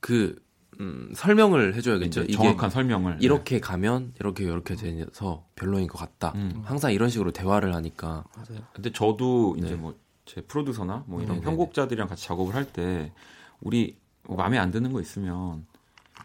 그, 0.00 0.42
음, 0.80 1.12
설명을 1.14 1.76
해줘야겠죠. 1.76 2.22
이게 2.22 2.32
정확한 2.32 2.70
설명을. 2.70 3.18
이렇게 3.20 3.56
네. 3.56 3.60
가면, 3.60 4.14
이렇게, 4.18 4.42
이렇게 4.42 4.74
돼서 4.74 5.44
별로인 5.54 5.86
것 5.86 5.98
같다. 5.98 6.32
음. 6.34 6.62
항상 6.64 6.92
이런 6.92 7.08
식으로 7.08 7.30
대화를 7.30 7.72
하니까. 7.76 8.24
맞아요. 8.34 8.64
근데 8.72 8.90
저도 8.90 9.54
이제 9.58 9.76
뭐, 9.76 9.94
제 10.24 10.40
프로듀서나 10.40 11.04
뭐 11.06 11.20
이런 11.20 11.36
네네. 11.36 11.40
편곡자들이랑 11.44 12.08
같이 12.08 12.24
작업을 12.26 12.54
할 12.54 12.64
때 12.64 13.12
우리 13.60 13.96
뭐 14.24 14.36
마음에 14.36 14.58
안 14.58 14.70
드는 14.70 14.92
거 14.92 15.00
있으면 15.00 15.66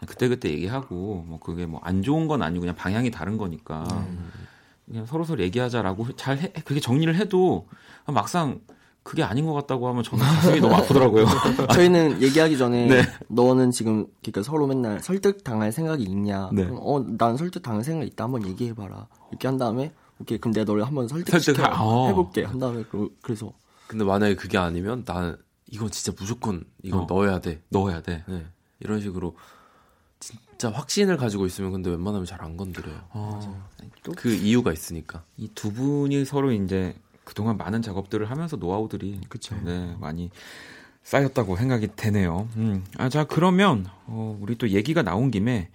그때 0.07 0.27
그때 0.27 0.49
얘기하고 0.51 1.23
뭐 1.27 1.39
그게 1.39 1.65
뭐 1.65 1.79
안 1.83 2.03
좋은 2.03 2.27
건 2.27 2.41
아니고 2.43 2.61
그냥 2.61 2.75
방향이 2.75 3.09
다른 3.11 3.37
거니까 3.37 3.83
음. 3.91 4.31
그냥 4.85 5.05
서로 5.05 5.23
서로 5.23 5.41
얘기하자라고 5.43 6.15
잘 6.15 6.37
해, 6.37 6.51
그렇게 6.63 6.79
정리를 6.79 7.13
해도 7.15 7.67
막상 8.05 8.61
그게 9.03 9.23
아닌 9.23 9.45
것 9.45 9.53
같다고 9.53 9.87
하면 9.87 10.03
저는 10.03 10.23
가슴이 10.23 10.59
너무 10.59 10.75
아프더라고요. 10.75 11.25
저희는 11.73 12.21
얘기하기 12.21 12.57
전에 12.57 12.87
네. 12.87 13.01
너는 13.29 13.71
지금 13.71 14.05
그러니까 14.21 14.43
서로 14.43 14.67
맨날 14.67 14.99
설득 15.01 15.43
당할 15.45 15.71
생각이 15.71 16.03
있냐? 16.03 16.49
네. 16.51 16.67
어, 16.69 17.03
난 17.17 17.37
설득 17.37 17.61
당할 17.63 17.83
생각 17.85 18.05
있다. 18.05 18.25
한번 18.25 18.45
얘기해봐라. 18.45 19.07
이렇게 19.31 19.47
한 19.47 19.57
다음에 19.57 19.93
오케이 20.19 20.37
그럼 20.37 20.53
내가 20.53 20.65
너를 20.65 20.85
한번 20.85 21.07
설득시켜 21.07 21.63
어. 21.79 22.07
해볼게. 22.09 22.43
한 22.43 22.59
다음에 22.59 22.83
그, 22.89 23.15
그래서 23.21 23.53
근데 23.87 24.03
만약에 24.03 24.35
그게 24.35 24.57
아니면 24.57 25.03
나는 25.05 25.37
이건 25.67 25.91
진짜 25.91 26.13
무조건 26.17 26.63
이건 26.83 27.01
어. 27.01 27.05
넣어야 27.09 27.39
돼. 27.39 27.61
넣어야 27.69 28.01
돼. 28.01 28.23
네. 28.27 28.45
이런 28.79 29.01
식으로 29.01 29.35
진짜 30.19 30.71
확신을 30.71 31.17
가지고 31.17 31.45
있으면 31.45 31.71
근데 31.71 31.89
웬만하면 31.89 32.25
잘 32.25 32.41
안 32.41 32.57
건드려요. 32.57 33.01
어. 33.11 33.69
그 34.15 34.33
이유가 34.33 34.71
있으니까. 34.73 35.23
이 35.37 35.47
두 35.53 35.71
분이 35.73 36.25
서로 36.25 36.51
이제 36.51 36.95
그동안 37.23 37.57
많은 37.57 37.81
작업들을 37.81 38.29
하면서 38.29 38.55
노하우들이 38.57 39.21
그쵸. 39.29 39.55
네, 39.63 39.95
많이 39.99 40.29
쌓였다고 41.03 41.55
생각이 41.57 41.89
되네요. 41.95 42.49
음. 42.57 42.85
아, 42.97 43.09
자, 43.09 43.23
그러면 43.25 43.85
어, 44.05 44.37
우리 44.41 44.57
또 44.57 44.69
얘기가 44.69 45.01
나온 45.03 45.31
김에 45.31 45.69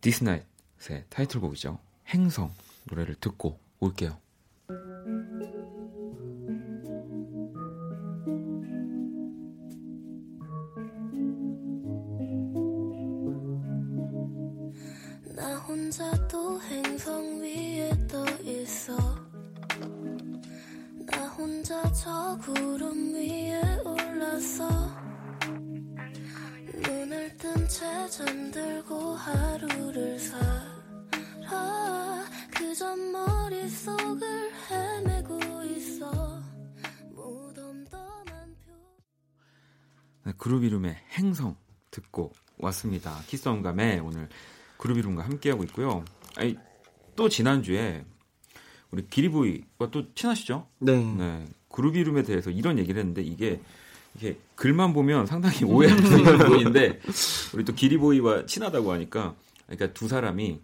디스나잇의 0.00 1.04
타이틀곡이죠. 1.08 1.78
행성 2.08 2.52
노래를 2.84 3.16
듣고 3.16 3.58
올게요. 3.80 4.16
저 21.94 22.36
구름 22.42 23.14
위에 23.14 23.78
올라서 23.84 24.68
눈을 26.82 27.36
뜬 27.36 27.68
채 27.68 28.08
잠들고 28.10 29.14
하루를 29.14 30.18
살아 30.18 30.74
그저 32.56 32.96
머릿속을 32.96 34.52
헤매고 34.70 35.64
있어 35.64 36.10
무덤 37.12 37.84
떠난 37.84 38.56
표 38.64 38.72
네, 40.24 40.32
그룹 40.36 40.64
이름의 40.64 40.96
행성 41.12 41.56
듣고 41.90 42.32
왔습니다. 42.58 43.20
키스온감에 43.26 44.00
오늘 44.00 44.28
그룹 44.78 44.98
이름과 44.98 45.24
함께하고 45.24 45.62
있고요. 45.64 46.04
아니, 46.36 46.56
또 47.14 47.28
지난주에 47.28 48.04
우리 48.90 49.08
기리보이와 49.08 49.90
또 49.90 50.12
친하시죠? 50.14 50.68
네. 50.78 50.96
네. 50.96 51.44
그룹 51.74 51.96
이름에 51.96 52.22
대해서 52.22 52.50
이런 52.50 52.78
얘기를 52.78 53.00
했는데 53.00 53.20
이게 53.20 53.60
이게 54.14 54.38
글만 54.54 54.92
보면 54.92 55.26
상당히 55.26 55.64
오해할 55.64 56.00
수 56.06 56.18
있는 56.18 56.38
부분인데 56.38 57.00
우리 57.52 57.64
또 57.64 57.74
기리보이와 57.74 58.46
친하다고 58.46 58.92
하니까 58.92 59.34
그러니까 59.66 59.92
두 59.92 60.06
사람이 60.06 60.60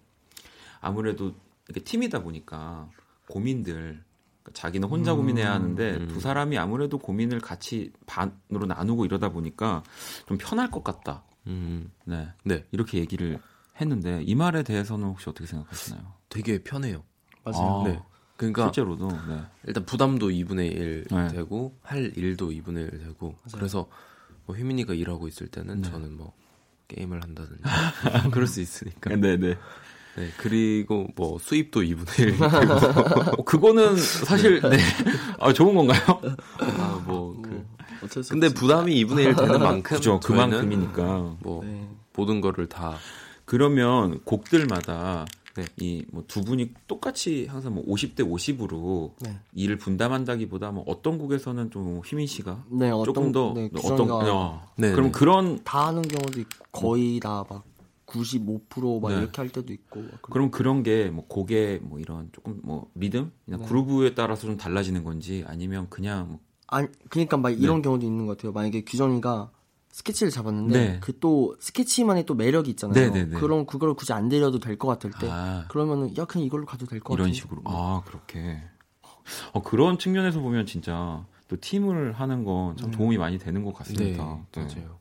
아무래도 0.80 1.34
이렇게 1.66 1.80
팀이다 1.80 2.22
보니까 2.22 2.88
고민들 3.28 4.04
자기는 4.52 4.88
혼자 4.88 5.12
음, 5.12 5.18
고민해야 5.18 5.52
하는데 5.52 5.96
음. 5.96 6.08
두 6.08 6.20
사람이 6.20 6.56
아무래도 6.58 6.96
고민을 6.96 7.40
같이 7.40 7.90
반으로 8.06 8.66
나누고 8.68 9.04
이러다 9.04 9.30
보니까 9.30 9.82
좀 10.28 10.38
편할 10.38 10.70
것 10.70 10.84
같다. 10.84 11.24
음. 11.48 11.90
네. 12.04 12.28
네. 12.44 12.64
이렇게 12.70 12.98
얘기를 12.98 13.40
했는데 13.80 14.22
이 14.22 14.36
말에 14.36 14.62
대해서는 14.62 15.08
혹시 15.08 15.28
어떻게 15.28 15.46
생각하시나요? 15.46 16.14
되게 16.28 16.62
편해요. 16.62 17.02
맞아요. 17.42 17.80
아, 17.80 17.88
네. 17.88 18.00
그러니까 18.41 18.64
실제로도 18.64 19.09
네. 19.28 19.43
일단 19.66 19.84
부담도 19.84 20.30
2분의 20.30 20.72
1 20.72 21.05
네. 21.11 21.28
되고 21.28 21.76
할 21.82 22.11
일도 22.16 22.51
2분의 22.51 22.91
1 22.93 22.99
되고 22.99 23.34
맞아요. 23.45 23.53
그래서 23.53 23.86
뭐 24.47 24.57
휘민이가 24.57 24.95
일하고 24.95 25.28
있을 25.28 25.47
때는 25.49 25.82
네. 25.82 25.91
저는 25.91 26.16
뭐 26.16 26.32
게임을 26.88 27.22
한다든지 27.22 27.62
그럴 28.32 28.47
수 28.47 28.62
있으니까. 28.62 29.11
네네. 29.11 29.36
네. 29.36 29.59
네, 30.16 30.28
그리고 30.38 31.07
뭐 31.16 31.38
수입도 31.38 31.82
2분의 31.82 32.20
1. 32.20 32.36
어, 33.38 33.45
그거는 33.45 33.97
사실 33.97 34.61
네. 34.62 34.78
아, 35.38 35.53
좋은 35.53 35.74
건가요? 35.74 36.01
아, 36.59 37.03
뭐 37.07 37.41
그. 37.43 37.64
근데 38.30 38.49
부담이 38.49 39.05
2분의 39.05 39.24
1 39.26 39.36
되는 39.36 39.61
만큼 39.61 39.82
그죠, 39.97 40.18
그만큼이니까 40.20 41.36
뭐 41.41 41.62
네. 41.62 41.86
모든 42.14 42.41
거를 42.41 42.66
다 42.66 42.97
그러면 43.45 44.20
곡들마다 44.24 45.26
네. 45.76 46.02
이뭐 46.12 46.24
두 46.26 46.42
분이 46.42 46.72
똑같이 46.86 47.46
항상 47.46 47.74
뭐 47.74 47.84
50대 47.86 48.20
50으로 48.20 49.12
네. 49.20 49.38
일을 49.54 49.76
분담한다기보다 49.78 50.70
뭐 50.70 50.84
어떤 50.86 51.18
곡에서는 51.18 51.70
좀 51.70 52.00
휘민 52.04 52.26
씨가 52.26 52.64
네, 52.70 52.90
조금 53.04 53.32
더 53.32 53.52
네, 53.54 53.70
어떤 53.82 54.11
어, 54.11 54.62
네, 54.76 54.92
그럼 54.92 55.06
네. 55.06 55.12
그런 55.12 55.62
다 55.64 55.88
하는 55.88 56.02
경우도 56.02 56.40
있고 56.40 56.64
거의 56.72 57.20
다 57.20 57.44
막 57.48 57.64
95%막 58.11 59.11
네. 59.12 59.18
이렇게 59.18 59.40
할 59.40 59.48
때도 59.50 59.72
있고. 59.72 60.02
그럼 60.22 60.50
그런 60.50 60.82
게 60.82 61.11
뭐 61.11 61.26
곡의 61.26 61.80
뭐 61.82 61.98
이런 61.98 62.28
조금 62.32 62.61
뭐 62.62 62.90
리듬, 62.94 63.32
네. 63.46 63.56
그루브에 63.56 64.14
따라서 64.14 64.46
좀 64.46 64.56
달라지는 64.56 65.04
건지 65.04 65.44
아니면 65.46 65.86
그냥 65.90 66.28
뭐 66.28 66.38
아니 66.66 66.88
그러니까 67.08 67.36
막 67.36 67.50
이런 67.50 67.76
네. 67.76 67.82
경우도 67.82 68.06
있는 68.06 68.26
것 68.26 68.36
같아요. 68.36 68.52
만약에 68.52 68.84
규정이가 68.84 69.50
스케치를 69.93 70.30
잡았는데 70.30 70.78
네. 70.88 71.01
그또 71.01 71.57
스케치만의 71.61 72.24
또 72.26 72.34
매력이 72.34 72.70
있잖아요. 72.70 72.95
네네네. 72.95 73.24
네, 73.24 73.30
네. 73.30 73.41
그럼 73.41 73.66
그걸 73.66 73.95
굳이 73.95 74.12
안 74.12 74.28
내려도 74.28 74.59
될 74.59 74.78
것 74.78 74.86
같을 74.88 75.11
때 75.11 75.28
아. 75.30 75.64
그러면은 75.68 76.16
야 76.16 76.24
그냥 76.24 76.47
이걸로 76.47 76.64
가도 76.64 76.86
될 76.86 77.01
것 77.01 77.12
같아요. 77.12 77.24
이런 77.26 77.34
식으로. 77.34 77.62
아 77.64 78.03
그렇게. 78.07 78.62
어, 79.53 79.62
그런 79.62 79.99
측면에서 79.99 80.41
보면 80.41 80.66
진짜 80.66 81.24
또 81.49 81.57
팀을 81.61 82.12
하는 82.12 82.45
건참 82.45 82.91
네. 82.91 82.97
도움이 82.97 83.18
많이 83.18 83.38
되는 83.38 83.64
것 83.64 83.74
같습니다. 83.74 84.38
네, 84.53 84.61
맞아요. 84.62 84.99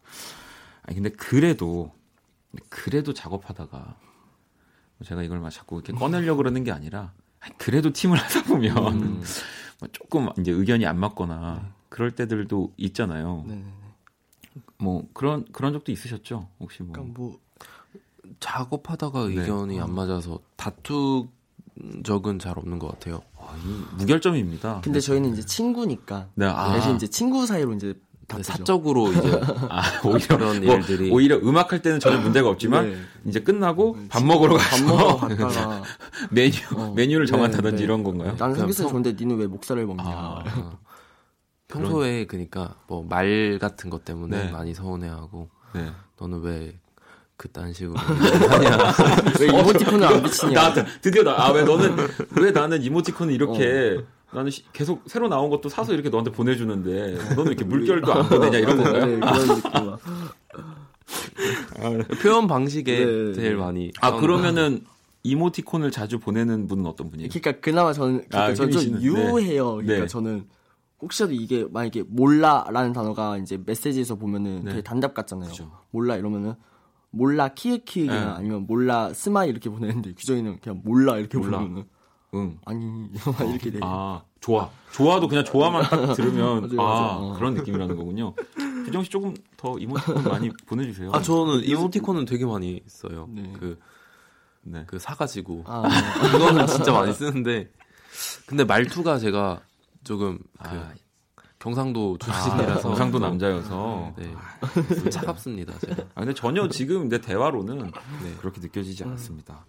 아니 0.83 0.95
근데 0.95 1.09
그래도 1.11 1.91
그래도 2.69 3.13
작업하다가 3.13 3.95
제가 5.05 5.23
이걸 5.23 5.39
막 5.39 5.49
자꾸 5.51 5.75
이렇게 5.75 5.93
꺼내려고 5.93 6.37
그러는 6.37 6.63
게 6.63 6.71
아니라 6.71 7.13
그래도 7.57 7.93
팀을 7.93 8.17
하다 8.17 8.43
보면 8.43 8.77
음. 9.03 9.23
뭐 9.79 9.87
조금 9.93 10.27
이제 10.39 10.51
의견이 10.51 10.85
안 10.85 10.99
맞거나 10.99 11.61
네. 11.63 11.69
그럴 11.89 12.11
때들도 12.11 12.73
있잖아요. 12.77 13.45
네. 13.47 13.63
뭐 14.79 15.07
그런 15.13 15.45
그런 15.51 15.73
적도 15.73 15.91
있으셨죠? 15.91 16.47
혹시 16.59 16.83
뭐, 16.83 16.93
그러니까 16.93 17.19
뭐 17.19 17.37
작업하다가 18.39 19.27
네. 19.27 19.35
의견이 19.35 19.79
안 19.79 19.93
맞아서 19.93 20.39
다투 20.55 21.27
적은 22.03 22.39
잘 22.39 22.57
없는 22.57 22.79
것 22.79 22.87
같아요. 22.87 23.21
아, 23.37 23.55
무결점입니다. 23.97 24.81
근데 24.83 24.99
저희는 24.99 25.33
이제 25.33 25.45
친구니까. 25.45 26.27
네, 26.35 26.45
아. 26.45 26.73
대신 26.73 26.95
이제 26.95 27.07
친구 27.07 27.45
사이로 27.45 27.73
이제 27.73 27.93
네, 28.35 28.43
사적으로 28.43 29.11
이제 29.11 29.41
아, 29.69 29.81
오히려 30.05 30.37
그런 30.37 30.63
뭐, 30.63 30.75
일들이 30.75 31.09
오히려 31.09 31.37
음악 31.37 31.71
할 31.71 31.81
때는 31.81 31.99
전혀 31.99 32.19
문제가 32.19 32.47
없지만 32.49 32.91
네. 32.91 32.97
이제 33.25 33.39
끝나고 33.39 33.97
네, 33.99 34.07
밥 34.07 34.23
먹으러 34.23 34.55
가서 34.55 34.85
밥 34.85 34.85
먹으러 34.85 35.17
갔다가 35.35 35.83
메뉴 36.29 36.53
어. 36.75 36.93
메뉴를 36.95 37.25
네, 37.25 37.31
정한다든지 37.31 37.77
네, 37.77 37.83
이런 37.83 38.03
건가요? 38.03 38.35
나는 38.37 38.55
삼겹살 38.55 38.87
좋은데 38.87 39.13
니는 39.13 39.37
왜 39.37 39.47
목살을 39.47 39.85
먹냐? 39.87 40.03
아, 40.03 40.43
아. 40.45 40.77
평소에 41.69 42.25
그러니까 42.25 42.75
뭐 42.87 43.03
말 43.07 43.57
같은 43.61 43.89
것 43.89 44.03
때문에 44.03 44.45
네. 44.45 44.51
많이 44.51 44.73
서운해하고 44.73 45.49
너는 46.19 46.41
왜 46.41 46.77
그딴 47.37 47.71
식으로 47.71 47.95
하냐? 48.49 48.77
왜 49.39 49.47
이모티콘을 49.47 50.05
안 50.05 50.21
붙이냐? 50.21 50.73
나 50.73 50.85
드디어 51.01 51.23
나아왜 51.23 51.63
너는 51.63 51.95
왜 52.41 52.51
나는 52.51 52.81
이모티콘을 52.83 53.33
이렇게 53.33 53.97
어. 53.97 54.35
나는 54.35 54.51
시, 54.51 54.63
계속 54.73 55.03
새로 55.07 55.27
나온 55.29 55.49
것도 55.49 55.69
사서 55.69 55.93
이렇게 55.93 56.09
너한테 56.09 56.31
보내주는데 56.31 57.17
너는 57.35 57.47
이렇게 57.47 57.63
물결도 57.63 58.13
안 58.13 58.27
보내냐 58.29 58.57
이런 58.59 58.77
건가요? 58.83 59.05
네, 59.05 59.19
그런 59.19 59.47
느낌. 59.47 59.71
아, 61.81 62.03
표현 62.21 62.47
방식에 62.47 63.05
네, 63.05 63.33
제일 63.33 63.55
많이. 63.55 63.91
아 64.01 64.17
그러면은 64.19 64.83
이모티콘을 65.23 65.91
자주 65.91 66.19
보내는 66.19 66.67
분은 66.67 66.85
어떤 66.85 67.09
분이에요? 67.09 67.29
그러니까 67.29 67.61
그나마 67.61 67.93
저는 67.93 68.25
그러니까 68.29 68.43
아, 68.43 68.53
저는 68.53 68.71
좀 68.71 69.01
유해요. 69.01 69.77
네. 69.77 69.85
그러니까 69.85 70.01
네. 70.01 70.07
저는 70.07 70.45
혹시라도 71.01 71.33
이게 71.33 71.65
만약에 71.69 72.03
몰라라는 72.07 72.93
단어가 72.93 73.37
이제 73.37 73.59
메시지에서 73.65 74.15
보면은 74.15 74.63
네. 74.63 74.71
되게 74.71 74.81
단답 74.83 75.13
같잖아요. 75.13 75.49
그죠. 75.49 75.71
몰라 75.91 76.15
이러면은 76.17 76.55
몰라 77.11 77.47
키읔키읔이나 77.49 78.13
네. 78.25 78.31
아니면 78.31 78.65
몰라 78.67 79.13
스마일 79.13 79.51
이렇게 79.51 79.69
보내는데 79.69 80.13
규정이는 80.13 80.59
그냥 80.59 80.81
몰라 80.83 81.17
이렇게 81.17 81.37
몰라. 81.37 81.59
보내면은 81.59 81.85
응. 82.35 82.59
아니 82.65 83.09
이렇게 83.49 83.71
돼. 83.71 83.79
아 83.81 84.21
좋아. 84.41 84.69
좋아도 84.91 85.27
그냥 85.27 85.43
좋아만 85.43 85.83
딱 85.83 86.13
들으면 86.13 86.61
맞아요, 86.61 86.75
맞아요. 86.75 86.81
아 86.81 87.15
어. 87.17 87.33
그런 87.37 87.53
느낌이라는 87.55 87.95
거군요. 87.95 88.33
규정 88.85 89.03
씨 89.03 89.09
조금 89.09 89.33
더 89.57 89.77
이모티콘 89.79 90.23
많이 90.25 90.49
보내주세요. 90.67 91.11
아 91.13 91.21
저는 91.21 91.63
이모티콘은 91.63 92.25
되게 92.25 92.45
많이 92.45 92.81
써요. 92.87 93.27
네. 93.31 93.53
그, 93.59 93.79
네. 94.61 94.83
그 94.85 94.99
사가지고 94.99 95.63
아, 95.65 95.83
네. 95.87 96.29
그거는 96.31 96.67
진짜 96.67 96.91
많이 96.91 97.13
쓰는데 97.13 97.71
근데 98.45 98.63
말투가 98.63 99.17
제가 99.17 99.61
조금 100.03 100.37
그 100.61 100.69
아, 100.69 100.93
경상도 101.59 102.17
출신이라서 102.19 102.79
아, 102.79 102.81
경상도 102.81 103.19
남자여서 103.19 104.13
네, 104.17 104.33
네. 105.03 105.09
차갑습니다. 105.09 105.77
제가. 105.79 106.03
아 106.15 106.21
근데 106.21 106.33
전혀 106.33 106.67
지금 106.69 107.09
내 107.09 107.19
대화로는 107.19 107.91
네. 108.23 108.35
그렇게 108.39 108.61
느껴지지 108.61 109.03
않았습니다. 109.03 109.65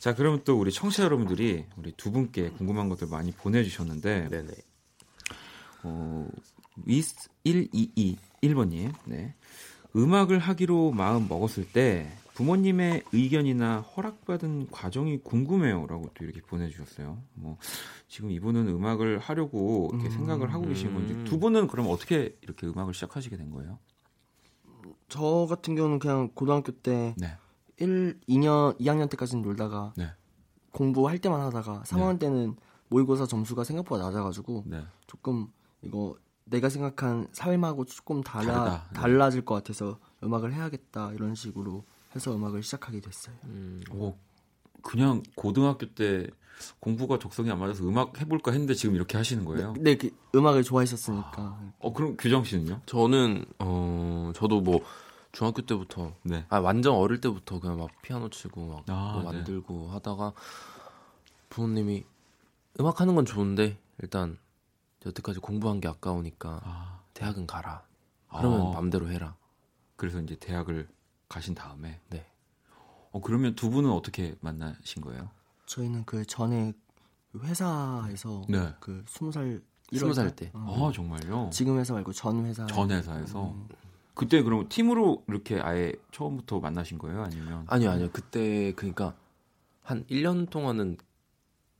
자, 0.00 0.14
그러면 0.14 0.40
또 0.44 0.58
우리 0.58 0.72
청취자 0.72 1.04
여러분들이 1.04 1.66
우리 1.76 1.92
두 1.92 2.10
분께 2.10 2.48
궁금한 2.48 2.88
것들 2.88 3.08
많이 3.08 3.32
보내주셨는데, 3.32 4.28
네네. 4.30 4.48
어, 5.82 6.26
위스 6.86 7.28
122 7.44 8.16
1번님, 8.42 8.94
네. 9.04 9.34
음악을 9.94 10.38
하기로 10.38 10.92
마음 10.92 11.28
먹었을 11.28 11.70
때 11.70 12.10
부모님의 12.32 13.02
의견이나 13.12 13.80
허락받은 13.80 14.70
과정이 14.70 15.18
궁금해요라고 15.18 16.10
또 16.14 16.24
이렇게 16.24 16.40
보내주셨어요. 16.40 17.18
뭐 17.34 17.58
지금 18.10 18.32
이분은 18.32 18.66
음악을 18.66 19.20
하려고 19.20 19.88
이렇게 19.92 20.08
음, 20.08 20.10
생각을 20.10 20.52
하고 20.52 20.66
계신 20.66 20.92
건지 20.92 21.16
두 21.24 21.38
분은 21.38 21.68
그럼 21.68 21.86
어떻게 21.88 22.36
이렇게 22.40 22.66
음악을 22.66 22.92
시작하시게 22.92 23.36
된 23.36 23.52
거예요? 23.52 23.78
저 25.08 25.46
같은 25.48 25.76
경우는 25.76 26.00
그냥 26.00 26.28
고등학교 26.34 26.72
때 26.72 27.14
네. 27.16 27.38
1, 27.76 28.18
2년, 28.28 28.76
2학년 28.80 29.08
때까지는 29.08 29.42
놀다가 29.42 29.94
네. 29.96 30.10
공부할 30.72 31.20
때만 31.20 31.40
하다가 31.40 31.84
3학년 31.86 32.14
네. 32.14 32.26
때는 32.26 32.56
모의고사 32.88 33.26
점수가 33.26 33.62
생각보다 33.62 34.02
낮아가지고 34.06 34.64
네. 34.66 34.82
조금 35.06 35.46
이거 35.82 36.16
내가 36.44 36.68
생각한 36.68 37.28
삶하고 37.30 37.84
조금 37.84 38.24
달라 38.24 38.88
네. 38.92 39.00
달라질 39.00 39.44
것 39.44 39.54
같아서 39.54 40.00
음악을 40.24 40.52
해야겠다 40.52 41.12
이런 41.12 41.36
식으로 41.36 41.84
해서 42.16 42.34
음악을 42.34 42.64
시작하게 42.64 43.00
됐어요. 43.00 43.36
음, 43.44 43.80
오, 43.92 44.18
그냥 44.82 45.22
고등학교 45.36 45.94
때 45.94 46.26
공부가 46.80 47.18
적성이 47.18 47.50
안 47.50 47.58
맞아서 47.58 47.84
음악 47.84 48.20
해볼까 48.20 48.52
했는데 48.52 48.74
지금 48.74 48.94
이렇게 48.94 49.16
하시는 49.16 49.44
거예요? 49.44 49.72
네, 49.74 49.96
네그 49.96 50.10
음악을 50.34 50.62
좋아했었으니까. 50.64 51.32
아, 51.36 51.72
어, 51.78 51.92
그럼 51.92 52.16
규정 52.18 52.44
씨는요? 52.44 52.82
저는 52.86 53.44
어, 53.58 54.32
저도 54.34 54.60
뭐 54.60 54.80
중학교 55.32 55.62
때부터 55.62 56.14
네. 56.22 56.44
아 56.48 56.58
완전 56.58 56.94
어릴 56.94 57.20
때부터 57.20 57.60
그냥 57.60 57.78
막 57.78 57.90
피아노 58.02 58.30
치고 58.30 58.66
막 58.66 58.84
아, 58.88 59.12
뭐 59.14 59.32
만들고 59.32 59.86
네. 59.86 59.92
하다가 59.92 60.32
부모님이 61.48 62.04
음악 62.80 63.00
하는 63.00 63.14
건 63.14 63.24
좋은데 63.24 63.78
일단 63.98 64.38
여태까지 65.04 65.40
공부한 65.40 65.80
게 65.80 65.88
아까우니까 65.88 66.60
아. 66.64 67.00
대학은 67.14 67.46
가라. 67.46 67.82
그러면 68.28 68.68
아. 68.68 68.70
맘대로 68.80 69.10
해라. 69.10 69.36
그래서 69.96 70.20
이제 70.20 70.36
대학을 70.36 70.88
가신 71.28 71.54
다음에 71.54 72.00
네. 72.08 72.26
어 73.12 73.20
그러면 73.20 73.54
두 73.54 73.70
분은 73.70 73.90
어떻게 73.90 74.36
만나신 74.40 75.02
거예요? 75.02 75.30
저희는 75.70 76.04
그 76.04 76.24
전에 76.26 76.72
회사에서 77.38 78.42
네. 78.48 78.74
그 78.80 79.04
스무 79.06 79.30
살 79.30 79.62
스무 79.92 80.12
살 80.12 80.34
때. 80.34 80.50
어. 80.52 80.88
아 80.88 80.92
정말요? 80.92 81.50
지금 81.52 81.78
회사 81.78 81.94
말고 81.94 82.12
전 82.12 82.44
회사. 82.44 82.66
전 82.66 82.90
회사에서. 82.90 83.52
음. 83.52 83.68
그때 84.14 84.42
그럼 84.42 84.68
팀으로 84.68 85.22
이렇게 85.28 85.60
아예 85.60 85.92
처음부터 86.10 86.58
만나신 86.58 86.98
거예요? 86.98 87.22
아니면 87.22 87.64
아니요, 87.68 87.90
아니요. 87.90 88.08
그때 88.12 88.72
그러니까 88.72 89.14
한 89.82 90.04
1년 90.06 90.50
동안은 90.50 90.98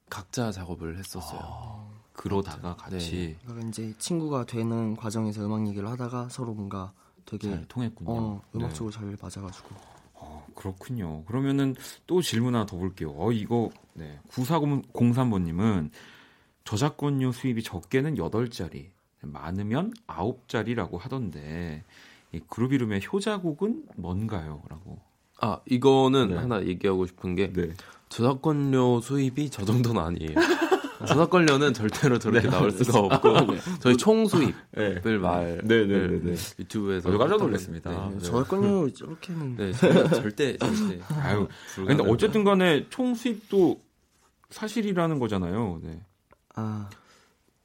각자 0.09 0.53
작업을 0.53 0.97
했었어요. 0.97 1.41
아, 1.43 1.89
그러다가 2.13 2.77
같이 2.77 3.37
네. 3.39 3.39
그러니까 3.45 3.69
이제 3.69 3.93
친구가 3.99 4.47
되는 4.47 4.95
과정에서 4.95 5.45
음악 5.45 5.67
얘기를 5.67 5.89
하다가 5.89 6.29
서로 6.29 6.55
뭔가 6.55 6.93
되게 7.27 7.65
통했군요. 7.67 8.11
어, 8.11 8.43
음악적으로 8.55 8.93
네. 8.93 8.99
잘 8.99 9.19
맞아가지고. 9.21 9.90
어, 10.61 10.63
그렇군요. 10.63 11.25
그러면은 11.25 11.75
또 12.07 12.21
질문 12.21 12.55
하나 12.55 12.67
더 12.67 12.77
볼게요. 12.77 13.15
어, 13.17 13.33
이거 13.33 13.71
네. 13.95 14.19
9403번님은 14.31 15.91
저작권료 16.65 17.33
수입이 17.33 17.63
적게는 17.63 18.17
8자리, 18.17 18.91
많으면 19.23 19.93
9자리라고 20.07 20.99
하던데 20.99 21.85
이 22.33 22.41
그룹 22.47 22.73
이름의 22.75 23.03
효자곡은 23.11 23.87
뭔가요? 23.97 24.63
라고. 24.69 24.99
아, 25.41 25.61
이거는 25.67 26.29
네. 26.29 26.37
하나 26.37 26.63
얘기하고 26.65 27.07
싶은 27.07 27.35
게 27.35 27.53
네. 27.53 27.73
저작권료 28.11 29.01
수입이 29.01 29.51
저 29.51 29.65
정도는 29.65 30.01
아니에요. 30.01 30.35
저작권료는 31.07 31.73
절대로 31.73 32.19
저렇게 32.19 32.49
네, 32.49 32.51
나올 32.51 32.71
수가 32.71 32.99
없고 32.99 33.37
아, 33.37 33.41
네. 33.47 33.59
저희 33.81 33.97
총 33.97 34.27
수입을 34.27 34.55
네. 34.75 35.19
말 35.19 35.61
네, 35.65 35.87
네, 35.87 36.07
네, 36.09 36.21
네. 36.23 36.37
유튜브에서 36.59 37.17
깜짝 37.17 37.39
놀랐습니다. 37.39 38.11
저작권료 38.19 38.93
저렇게 38.93 39.33
는 39.33 39.57
네, 39.57 39.73
절대 39.73 40.57
절대 40.59 41.01
아유 41.23 41.49
근데 41.75 42.05
어쨌든 42.07 42.45
간에 42.45 42.87
총 42.91 43.15
수입도 43.15 43.81
사실이라는 44.51 45.19
거잖아요. 45.19 45.81
네. 45.83 46.01
아 46.55 46.89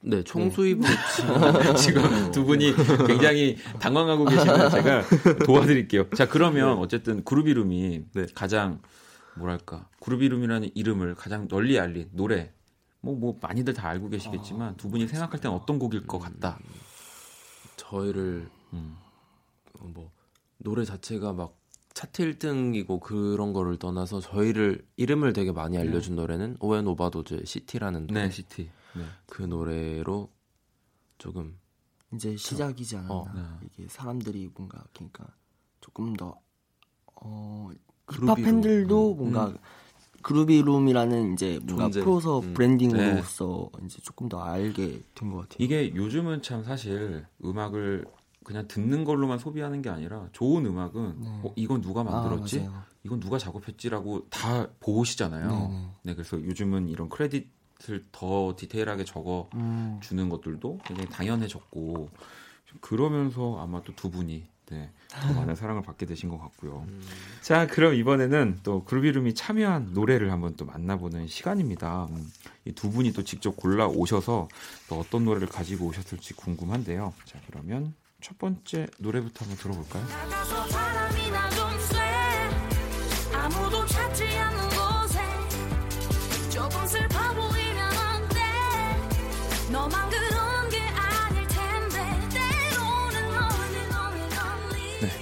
네, 0.00 0.22
총 0.22 0.50
수입은 0.50 0.84
지금 1.76 2.30
두 2.30 2.44
분이 2.44 2.74
굉장히 3.06 3.56
당황하고 3.80 4.24
계시는 4.24 4.70
제가 4.70 5.02
도와드릴게요. 5.44 6.10
자, 6.10 6.28
그러면 6.28 6.78
어쨌든 6.78 7.24
그룹 7.24 7.48
이름이 7.48 8.04
가장 8.34 8.80
뭐랄까 9.34 9.88
그룹 10.00 10.22
이름이라는 10.22 10.70
이름을 10.74 11.16
가장 11.16 11.48
널리 11.48 11.78
알린 11.78 12.08
노래 12.12 12.52
뭐, 13.06 13.14
뭐 13.14 13.38
많이들 13.40 13.72
다 13.72 13.88
알고 13.88 14.08
계시겠지만 14.08 14.70
아, 14.70 14.76
두 14.76 14.90
분이 14.90 15.06
생각할 15.06 15.40
때는 15.40 15.56
어떤 15.56 15.78
곡일 15.78 16.08
것 16.08 16.18
같다. 16.18 16.58
음, 16.60 16.70
저희를 17.76 18.50
음. 18.72 18.96
어, 19.78 19.86
뭐 19.94 20.10
노래 20.58 20.84
자체가 20.84 21.32
막 21.32 21.56
차트 21.94 22.34
1등이고 22.34 23.00
그런 23.00 23.52
거를 23.52 23.78
떠나서 23.78 24.20
저희를 24.20 24.84
이름을 24.96 25.32
되게 25.32 25.52
많이 25.52 25.78
알려준 25.78 26.16
네. 26.16 26.22
노래는 26.22 26.56
오웬 26.58 26.86
오바도즈의 26.88 27.46
City라는 27.46 28.08
노래. 28.08 28.24
네, 28.24 28.30
City. 28.30 28.70
네. 28.96 29.04
그 29.26 29.42
노래로 29.44 30.28
조금 31.18 31.56
이제 32.12 32.36
시작이지 32.36 32.96
않았나. 32.96 33.14
어, 33.14 33.32
네. 33.34 33.68
이게 33.72 33.88
사람들이 33.88 34.50
뭔가 34.52 34.84
그러니까 34.92 35.26
조금 35.80 36.12
더 36.14 36.40
어, 37.14 37.70
힙합 38.10 38.36
팬들도 38.36 39.12
음. 39.12 39.16
뭔가 39.16 39.46
음. 39.46 39.56
그루비룸이라는 40.26 41.34
이제 41.34 41.60
뭔가 41.62 41.84
존재. 41.84 42.00
프로듀서 42.00 42.40
음. 42.40 42.52
브랜딩으로서 42.52 43.70
네. 43.78 43.86
이제 43.86 43.98
조금 44.02 44.28
더 44.28 44.40
알게 44.42 45.02
된 45.14 45.30
것 45.30 45.42
같아요. 45.42 45.56
이게 45.60 45.94
요즘은 45.94 46.42
참 46.42 46.64
사실 46.64 47.24
음악을 47.44 48.04
그냥 48.42 48.66
듣는 48.66 49.04
걸로만 49.04 49.38
소비하는 49.38 49.82
게 49.82 49.88
아니라 49.88 50.28
좋은 50.32 50.66
음악은 50.66 51.20
네. 51.20 51.40
어, 51.44 51.52
이건 51.54 51.80
누가 51.80 52.00
아, 52.00 52.04
만들었지? 52.04 52.66
아, 52.68 52.84
이건 53.04 53.20
누가 53.20 53.38
작업했지라고 53.38 54.28
다 54.28 54.66
보시잖아요. 54.80 55.48
네, 55.48 55.68
네, 55.68 55.88
네, 56.02 56.14
그래서 56.14 56.42
요즘은 56.42 56.88
이런 56.88 57.08
크레딧을 57.08 58.06
더 58.10 58.52
디테일하게 58.58 59.04
적어 59.04 59.48
음. 59.54 60.00
주는 60.02 60.28
것들도 60.28 60.80
굉장히 60.84 61.08
당연해졌고 61.08 62.10
그러면서 62.80 63.60
아마 63.60 63.80
또 63.82 63.92
두 63.94 64.10
분이 64.10 64.48
네, 64.70 64.90
더 65.08 65.32
많은 65.32 65.54
사랑을 65.54 65.82
받게 65.82 66.06
되신 66.06 66.28
것 66.28 66.38
같고요. 66.38 66.84
음. 66.88 67.02
자, 67.40 67.66
그럼 67.66 67.94
이번에는 67.94 68.60
또 68.64 68.84
그루비룸이 68.84 69.34
참여한 69.34 69.90
노래를 69.92 70.32
한번 70.32 70.56
또 70.56 70.64
만나보는 70.64 71.28
시간입니다. 71.28 72.08
음, 72.10 72.32
이두 72.64 72.90
분이 72.90 73.12
또 73.12 73.22
직접 73.22 73.56
골라 73.56 73.86
오셔서 73.86 74.48
또 74.88 74.98
어떤 74.98 75.24
노래를 75.24 75.46
가지고 75.46 75.86
오셨을지 75.86 76.34
궁금한데요. 76.34 77.12
자, 77.24 77.38
그러면 77.46 77.94
첫 78.20 78.36
번째 78.38 78.88
노래부터 78.98 79.44
한번 79.44 79.56
들어볼까요? 79.58 80.04
아무도 83.32 83.86
찾지 83.86 84.24
않는 84.26 84.68
곳에 84.70 85.20
조금 86.50 86.84
슬퍼 86.88 87.32
보이면 87.34 87.78
안 87.78 88.28
돼. 88.30 88.40
너만 89.70 90.10
그 90.10 90.25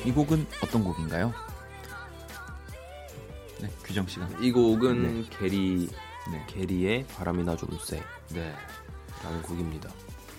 이 0.04 0.12
곡은 0.12 0.46
어떤 0.62 0.84
곡인가요? 0.84 1.32
네, 3.60 3.68
규정 3.82 4.06
씨가. 4.06 4.28
이 4.40 4.52
곡은 4.52 5.02
네. 5.22 5.24
게리 5.38 5.88
네. 6.30 6.44
게리의 6.48 7.06
바람이나 7.16 7.56
좀 7.56 7.70
세. 7.82 8.02
네. 8.32 8.52
라는 9.22 9.40
곡입니다. 9.42 9.90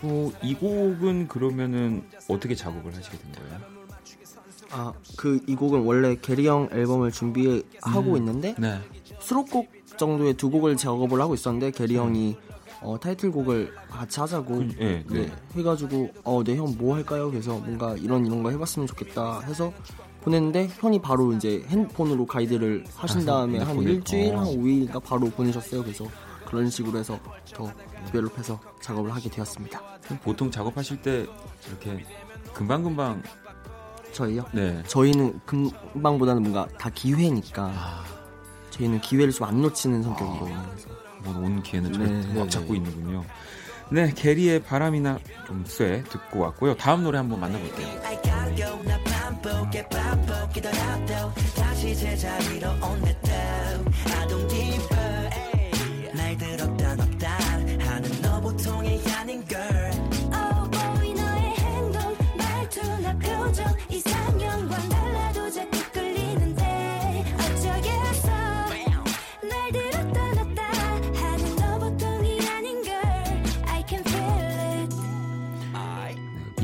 어, 0.04 0.32
이 0.44 0.54
곡은 0.54 1.28
그러면은 1.28 2.08
어떻게 2.28 2.54
작업을 2.54 2.96
하시게 2.96 3.18
된 3.18 3.32
거예요? 3.32 3.60
아, 4.72 4.94
그 5.16 5.40
이 5.48 5.56
곡은 5.56 5.82
원래 5.82 6.16
게리 6.16 6.48
형 6.48 6.68
앨범을 6.72 7.12
준비하고 7.12 8.12
음. 8.12 8.18
있는데 8.18 8.56
네. 8.58 8.80
수록곡 9.20 9.72
정도의 9.98 10.34
두 10.36 10.50
곡을 10.50 10.76
작업을 10.76 11.22
하고 11.22 11.34
있었는데 11.34 11.72
게리 11.72 11.96
형이 11.96 12.38
어, 12.86 13.00
타이틀곡을 13.00 13.74
같이 13.90 14.20
하자고 14.20 14.56
그, 14.58 14.70
예, 14.80 14.86
네, 14.86 15.06
네. 15.10 15.32
해가지고 15.56 16.12
어 16.24 16.44
네 16.44 16.56
형 16.58 16.76
뭐 16.78 16.96
할까요? 16.96 17.30
그래서 17.32 17.58
뭔가 17.58 17.96
이런 17.98 18.26
이런 18.26 18.44
거 18.44 18.50
해봤으면 18.52 18.88
좋겠다 18.88 19.42
해서 19.42 19.72
보냈는데 20.22 20.68
형이 20.80 21.02
바로 21.02 21.34
이제 21.34 21.64
핸드폰으로 21.68 22.26
가이드를 22.26 22.84
하신 22.96 23.22
아, 23.22 23.26
다음에 23.26 23.60
한 23.60 23.82
일주일 23.82 24.36
어. 24.36 24.40
한 24.40 24.46
5일인가 24.48 25.04
바로 25.04 25.28
보내셨어요. 25.30 25.84
그래서 25.84 26.06
그런 26.46 26.70
식으로 26.70 26.98
해서 27.00 27.20
더 27.54 27.72
디벨롭해서 28.08 28.60
작업을 28.82 29.12
하게 29.14 29.30
되었습니다. 29.30 29.82
보통 30.24 30.50
작업하실 30.52 31.02
때 31.02 31.26
이렇게 31.68 32.06
금방 32.54 32.84
금방 32.84 33.22
저희요? 34.14 34.46
네. 34.54 34.82
저희는 34.88 35.40
금방보다는 35.46 36.42
뭔가 36.44 36.68
다 36.78 36.90
기회니까 36.90 37.64
아. 37.76 38.04
저희는 38.70 39.02
기회를 39.02 39.32
좀 39.34 39.48
안 39.48 39.62
놓치는 39.62 40.04
성격이거든요. 40.04 40.64
그래서. 40.70 40.90
온 41.32 41.64
기회는 41.64 41.92
네, 41.92 41.98
네, 42.06 42.34
네, 42.34 42.50
잡고 42.50 42.74
네. 42.74 42.78
있는군요. 42.80 43.26
네, 43.92 44.12
게리의 44.16 44.64
바람이나 44.64 45.20
좀 45.48 45.64
쇠 45.68 46.04
듣고 46.10 46.40
왔고요. 46.40 46.76
다음 46.76 47.04
노래 47.04 47.18
한번 47.18 47.40
만나볼게요. 47.40 47.88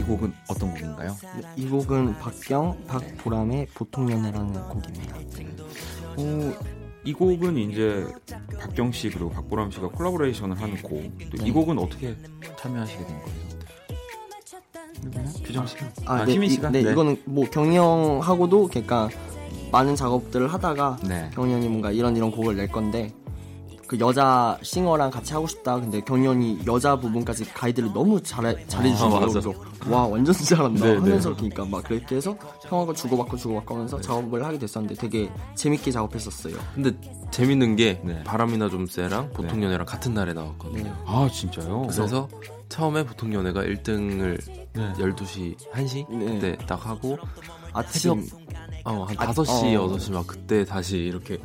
곡은 0.01 0.33
어떤 0.49 0.71
곡인가요? 0.71 1.15
이 1.55 1.67
곡은 1.67 2.19
박경, 2.19 2.85
박보람의 2.87 3.67
보통 3.73 4.11
연애라는 4.11 4.53
곡입니다. 4.69 5.15
어, 6.17 6.53
이 7.03 7.13
곡은 7.13 7.57
이제 7.57 8.05
박경 8.59 8.91
씨 8.91 9.09
그리고 9.09 9.29
박보람 9.29 9.71
씨가 9.71 9.89
콜라보레이션을 9.89 10.59
한 10.59 10.81
곡. 10.81 11.03
이 11.03 11.37
네. 11.43 11.51
곡은 11.51 11.79
어떻게 11.79 12.15
참여하시게 12.57 13.05
된 13.05 13.19
거예요? 13.19 13.51
규정 15.43 15.65
씨, 15.65 15.77
아, 16.05 16.13
아 16.13 16.25
네, 16.25 16.33
희민 16.33 16.49
씨가 16.49 16.69
네, 16.69 16.83
네, 16.83 16.91
이거는 16.91 17.21
뭐 17.25 17.45
경희 17.49 17.75
형하고도 17.75 18.67
그러니까 18.67 19.09
많은 19.71 19.95
작업들을 19.95 20.47
하다가 20.47 20.97
네. 21.07 21.29
경희 21.33 21.53
형이 21.53 21.67
뭔가 21.69 21.91
이런 21.91 22.15
이런 22.15 22.29
곡을 22.29 22.55
낼 22.55 22.67
건데 22.67 23.13
그 23.91 23.99
여자 23.99 24.57
싱어랑 24.61 25.11
같이 25.11 25.33
하고 25.33 25.45
싶다. 25.47 25.77
근데 25.77 25.99
경연이 25.99 26.59
여자 26.65 26.97
부분까지 26.97 27.43
가이드를 27.53 27.91
너무 27.91 28.23
잘해 28.23 28.65
잘해주신 28.65 29.05
아. 29.05 29.19
그래서 29.19 29.53
와 29.89 30.07
완전 30.07 30.33
잘한다 30.33 30.85
네, 30.85 30.93
네. 30.93 30.97
하면서 30.97 31.35
그러니까 31.35 31.65
막 31.65 31.83
그렇게 31.83 32.15
해서 32.15 32.37
형하고 32.61 32.93
주고받고 32.93 33.35
주고받고 33.35 33.75
하면서 33.75 33.97
네. 33.97 34.03
작업을 34.03 34.45
하게 34.45 34.59
됐었는데 34.59 34.95
되게 34.95 35.29
재밌게 35.55 35.91
작업했었어요. 35.91 36.55
근데 36.73 36.93
재밌는 37.31 37.75
게 37.75 37.99
네. 38.05 38.23
바람이나 38.23 38.69
좀 38.69 38.87
쎄랑 38.87 39.31
보통 39.33 39.61
연애랑 39.61 39.85
같은 39.85 40.13
날에 40.13 40.31
나왔거든요. 40.31 40.83
네. 40.83 40.93
아 41.05 41.27
진짜요? 41.29 41.81
그래서 41.81 42.29
처음에 42.69 43.05
보통 43.05 43.33
연애가 43.33 43.61
1등을 43.63 44.39
12시 44.73 45.57
1시 45.69 46.07
그때 46.07 46.57
딱 46.65 46.85
하고 46.85 47.17
아침 47.73 48.25
어, 48.85 49.03
한 49.03 49.17
5시, 49.17 49.75
아, 49.77 49.81
어. 49.81 49.89
6시 49.89 50.13
막 50.13 50.25
그때 50.25 50.63
다시 50.63 50.95
이렇게 50.97 51.39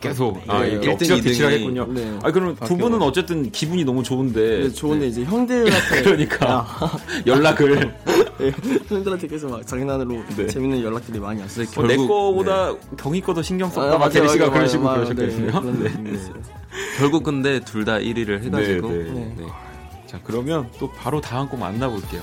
계속 0.00 0.38
네, 0.38 0.44
아, 0.46 0.64
이렇게 0.64 0.90
억지가 0.90 1.16
비치했군요. 1.16 1.86
네. 1.92 2.18
아 2.22 2.30
그러면 2.30 2.56
두 2.64 2.76
분은 2.76 3.02
어쨌든 3.02 3.50
기분이 3.50 3.84
너무 3.84 4.02
좋은데. 4.02 4.58
네, 4.60 4.70
좋은데 4.70 5.06
네. 5.06 5.10
이제 5.10 5.24
형들한테 5.24 6.02
그러니까 6.02 6.66
연락을 7.26 7.94
네, 8.38 8.52
형들한테 8.88 9.26
계속 9.26 9.50
막 9.50 9.66
장난으로 9.66 10.22
네. 10.36 10.46
재밌는 10.46 10.82
연락들이 10.82 11.18
많이 11.18 11.40
왔어요. 11.40 11.66
어, 11.76 11.82
내 11.82 11.96
거보다 11.96 12.74
경희 12.96 13.20
거도 13.20 13.42
신경 13.42 13.68
썼다. 13.70 13.94
아, 13.94 13.98
맞아요, 13.98 14.28
씨가 14.28 14.50
그런 14.50 14.68
식으로 14.68 14.88
그러셨거든요. 14.94 15.62
결국 16.98 17.22
근데 17.24 17.60
둘 17.60 17.84
다 17.84 17.94
1위를 17.98 18.42
해가지고. 18.44 19.48
자 20.06 20.18
그러면 20.24 20.68
또 20.78 20.90
바로 20.92 21.20
다음 21.20 21.48
곡 21.48 21.58
만나볼게요. 21.60 22.22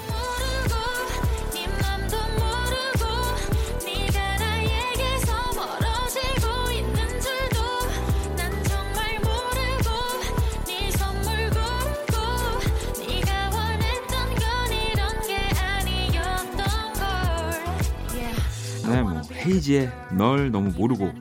헤이지의 19.56 19.89
널 20.18 20.51
너무 20.51 20.70
모르고 20.76 21.12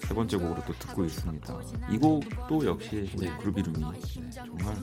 세 0.00 0.14
번째 0.14 0.36
곡으로 0.36 0.62
또 0.66 0.72
듣고 0.78 1.04
있습니다. 1.04 1.54
이 1.92 1.98
곡도 1.98 2.66
역시 2.66 3.08
네. 3.18 3.30
그룹 3.40 3.58
이름이 3.58 3.78
네, 3.78 4.30
정말 4.34 4.76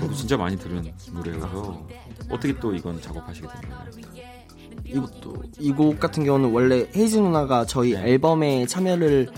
저도 0.00 0.14
진짜 0.14 0.36
많이 0.36 0.56
들은 0.56 0.90
노래여서 1.12 1.86
어떻게 2.30 2.58
또 2.58 2.74
이건 2.74 3.00
작업하시게 3.00 3.46
됐나요? 3.60 3.84
이것도 4.84 5.42
이 5.58 5.72
곡 5.72 5.98
같은 5.98 6.24
경우는 6.24 6.52
원래 6.52 6.86
헤이즈 6.94 7.16
누나가 7.18 7.64
저희 7.66 7.92
네. 7.94 8.10
앨범에 8.12 8.66
참여를 8.66 9.28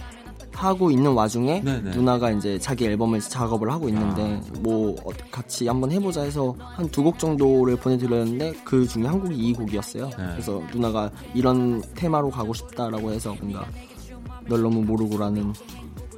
하고 0.57 0.90
있는 0.90 1.12
와중에 1.12 1.61
네네. 1.61 1.80
네. 1.82 1.90
누나가 1.96 2.30
이제 2.30 2.59
자기 2.59 2.86
앨범을 2.86 3.20
작업을 3.20 3.70
하고 3.70 3.88
있는데 3.88 4.40
아. 4.42 4.59
뭐 4.61 4.96
같이 5.30 5.68
한번 5.68 5.92
해보자 5.92 6.22
해서 6.22 6.54
한 6.59 6.88
두 6.90 7.02
곡 7.04 7.18
정도를 7.18 7.76
보내드렸는데 7.76 8.54
그 8.64 8.86
중에 8.88 9.04
한 9.07 9.20
곡이 9.20 9.36
이 9.36 9.52
곡이었어요. 9.52 10.07
네. 10.07 10.16
그래서 10.16 10.62
누나가 10.72 11.11
이런 11.34 11.82
테마로 11.94 12.30
가고 12.30 12.54
싶다라고 12.54 13.12
해서 13.12 13.36
뭔가 13.40 13.66
널 14.48 14.62
너무 14.62 14.82
모르고라는 14.82 15.52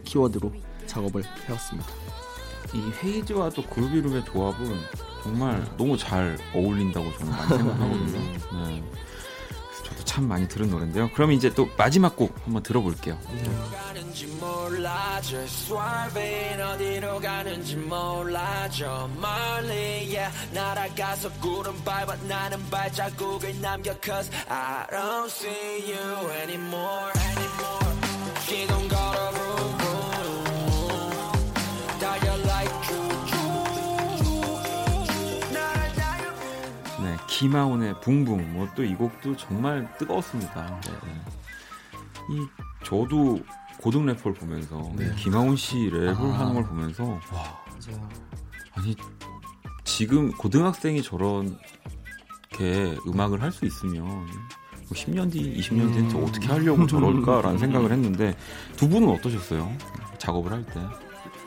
키워드로 0.04 0.52
작업을 0.86 1.22
해왔습니다. 1.46 1.88
이 2.74 2.80
헤이즈와 3.02 3.50
또 3.50 3.62
그루비룸의 3.64 4.24
조합은 4.26 4.76
정말 5.24 5.64
너무 5.76 5.96
잘 5.96 6.38
어울린다고 6.54 7.06
저는 7.18 7.32
많이 7.32 7.48
생각하거든요. 7.48 8.18
네. 8.18 8.82
저도 9.84 10.04
참 10.04 10.28
많이 10.28 10.46
들은 10.46 10.70
노래인데요. 10.70 11.10
그럼 11.14 11.32
이제 11.32 11.52
또 11.54 11.68
마지막 11.76 12.14
곡 12.14 12.34
한번 12.44 12.62
들어볼게요. 12.62 13.18
가는지 14.18 14.26
몰라. 14.26 15.20
저 15.22 15.36
swerving 15.42 16.60
어디로 16.60 17.20
가는지 17.20 17.76
몰라. 17.76 18.68
저 18.70 19.08
멀리 19.14 20.16
yeah 20.16 20.32
날아가서 20.52 21.30
구름 21.40 21.76
밟아 21.84 22.16
나는 22.26 22.58
발자국을 22.68 23.60
남겨. 23.60 23.94
Cause 24.02 24.30
I 24.48 24.86
don't 24.90 25.26
see 25.26 25.92
you 25.92 26.30
anymore 26.42 27.12
anymore 27.30 27.94
시동 28.40 28.88
걸어 28.88 29.30
vroom 29.30 29.78
달려 32.00 32.34
like 32.34 32.78
네 37.00 37.16
김하온의 37.28 38.00
붕붕. 38.00 38.52
뭐 38.52 38.68
또 38.74 38.82
이 38.82 38.94
곡도 38.96 39.36
정말 39.36 39.88
뜨거웠습니다. 39.98 40.80
네. 40.86 40.92
이 42.30 42.46
저도 42.84 43.38
고등 43.80 44.06
래퍼를 44.06 44.34
보면서 44.34 44.92
네. 44.96 45.10
김하온 45.16 45.56
씨 45.56 45.76
랩을 45.90 46.16
아. 46.18 46.40
하는 46.40 46.54
걸 46.54 46.64
보면서 46.64 47.04
와 47.04 47.18
맞아요. 47.66 48.08
아니 48.74 48.94
지금 49.84 50.30
고등학생이 50.32 51.02
저런 51.02 51.58
게 52.50 52.96
음악을 53.06 53.40
할 53.42 53.52
수 53.52 53.64
있으면 53.64 54.04
뭐 54.04 54.94
10년 54.94 55.30
뒤, 55.30 55.54
20년 55.60 55.92
뒤에 55.92 56.00
음. 56.20 56.24
어떻게 56.24 56.46
하려고 56.48 56.86
저럴까라는 56.86 57.58
생각을 57.58 57.92
했는데 57.92 58.34
두 58.76 58.88
분은 58.88 59.08
어떠셨어요? 59.10 59.70
작업을 60.18 60.50
할 60.52 60.64
때? 60.66 60.80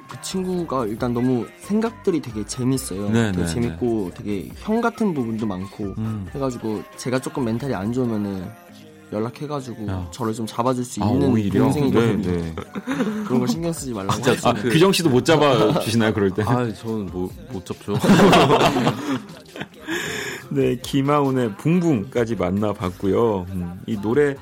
그 0.10 0.22
친구가 0.22 0.86
일단 0.88 1.14
너무 1.14 1.48
생각들이 1.60 2.22
되게 2.22 2.46
재밌어요. 2.46 3.10
네, 3.10 3.32
되게 3.32 3.46
네, 3.46 3.48
재밌고 3.48 4.12
네. 4.14 4.24
되게 4.24 4.50
형 4.58 4.80
같은 4.82 5.14
부분도 5.14 5.46
많고 5.48 5.96
음. 5.98 6.28
해가지고 6.36 6.84
제가 6.98 7.20
조금 7.20 7.46
멘탈이 7.46 7.74
안 7.74 7.92
좋으면은 7.94 8.48
연락해가지고 9.12 9.88
야. 9.88 10.08
저를 10.12 10.34
좀 10.34 10.46
잡아줄 10.46 10.84
수 10.86 11.04
아, 11.04 11.08
있는 11.12 11.32
오 11.32 11.50
동생이거든요. 11.60 12.22
네, 12.22 12.32
네. 12.32 12.56
그런 13.26 13.40
걸 13.40 13.48
신경 13.48 13.74
쓰지 13.74 13.94
말라고. 13.94 14.14
아, 14.14 14.50
아, 14.50 14.54
그, 14.54 14.70
규정 14.70 14.92
씨도 14.92 15.10
못 15.10 15.26
잡아 15.26 15.80
주시나요 15.80 16.14
그럴 16.14 16.32
때? 16.32 16.44
아, 16.44 16.72
저는 16.74 17.08
뭐, 17.08 17.30
못 17.52 17.66
잡죠. 17.66 17.98
네, 20.50 20.76
김하운의 20.82 21.56
붕붕까지 21.58 22.36
만나봤고요. 22.36 23.46
음, 23.50 23.82
이 23.88 23.96
노래 23.98 24.36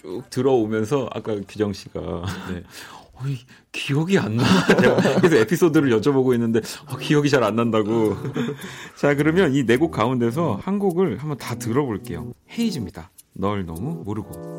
쭉 0.00 0.22
들어오면서 0.30 1.08
아까 1.12 1.36
규정 1.48 1.72
씨가 1.72 2.00
네. 2.52 2.62
어이, 3.24 3.38
기억이 3.72 4.18
안 4.18 4.36
나. 4.36 4.44
그래서 5.20 5.36
에피소드를 5.36 5.90
여쭤보고 6.00 6.34
있는데 6.34 6.60
어, 6.86 6.96
기억이 6.98 7.30
잘 7.30 7.42
안 7.42 7.56
난다고. 7.56 8.14
자, 8.98 9.14
그러면 9.14 9.54
이 9.54 9.64
네 9.64 9.78
곡 9.78 9.90
가운데서 9.90 10.60
한 10.62 10.78
곡을 10.78 11.18
한번 11.18 11.38
다 11.38 11.54
들어볼게요. 11.54 12.32
헤이즈입니다. 12.50 13.10
널 13.38 13.66
너무 13.66 14.02
모르고. 14.04 14.58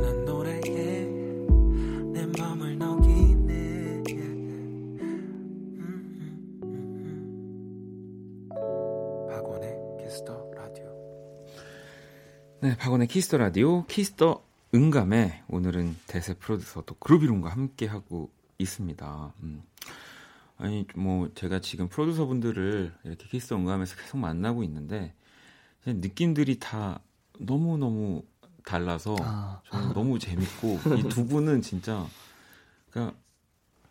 네 12.71 12.77
박원의 12.77 13.09
키스 13.09 13.25
더 13.25 13.35
라디오 13.35 13.85
키스 13.87 14.21
더 14.21 14.41
음감에 14.73 15.43
오늘은 15.49 15.97
대세 16.07 16.35
프로듀서 16.35 16.81
또 16.85 16.95
그루비룸과 16.95 17.49
함께 17.49 17.85
하고 17.85 18.31
있습니다. 18.59 19.33
음. 19.43 19.61
아니 20.57 20.87
뭐 20.95 21.29
제가 21.35 21.59
지금 21.59 21.89
프로듀서 21.89 22.27
분들을 22.27 22.93
이렇게 23.03 23.27
키스 23.27 23.53
음감에서 23.53 23.97
계속 23.97 24.19
만나고 24.19 24.63
있는데 24.63 25.13
느낌들이 25.85 26.59
다 26.59 27.01
너무 27.39 27.77
너무 27.77 28.23
달라서 28.63 29.17
아. 29.19 29.61
저는 29.69 29.91
너무 29.91 30.17
재밌고 30.17 30.79
이 30.97 31.09
두 31.09 31.25
분은 31.27 31.61
진짜 31.61 32.07
그러니까 32.89 33.17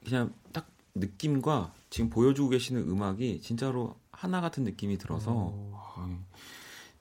그냥 0.07 0.33
딱 0.55 0.71
느낌과 0.95 1.75
지금 1.91 2.09
보여주고 2.09 2.49
계시는 2.49 2.89
음악이 2.89 3.43
진짜로 3.43 4.01
하나 4.11 4.41
같은 4.41 4.65
느낌이 4.65 4.97
들어서 4.97 5.53
아, 5.75 6.19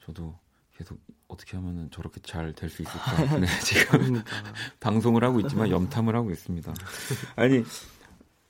저도 0.03 0.37
계속 0.75 0.99
어떻게 1.29 1.55
하면 1.57 1.89
저렇게 1.91 2.19
잘 2.21 2.53
될 2.53 2.69
수 2.69 2.81
있을까? 2.81 3.15
네, 3.39 3.47
지금 3.63 3.99
그러니까. 3.99 4.31
방송을 4.81 5.23
하고 5.23 5.39
있지만 5.39 5.69
염탐을 5.69 6.15
하고 6.15 6.31
있습니다. 6.31 6.73
아니 7.37 7.63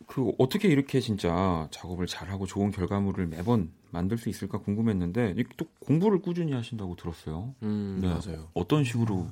그 0.08 0.32
어떻게 0.40 0.70
이렇게 0.70 1.00
진짜 1.00 1.68
작업을 1.70 2.08
잘하고 2.08 2.48
좋은 2.48 2.72
결과물을 2.72 3.28
매번 3.28 3.72
만들 3.92 4.18
수 4.18 4.30
있을까 4.30 4.58
궁금했는데 4.60 5.36
또 5.58 5.66
공부를 5.82 6.20
꾸준히 6.22 6.54
하신다고 6.54 6.96
들었어요. 6.96 7.54
음, 7.62 8.00
네. 8.02 8.08
맞아요. 8.08 8.50
어떤 8.54 8.84
식으로 8.84 9.30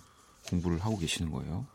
공부를 0.50 0.80
하고 0.80 0.98
계시는 0.98 1.32
거예요? 1.32 1.66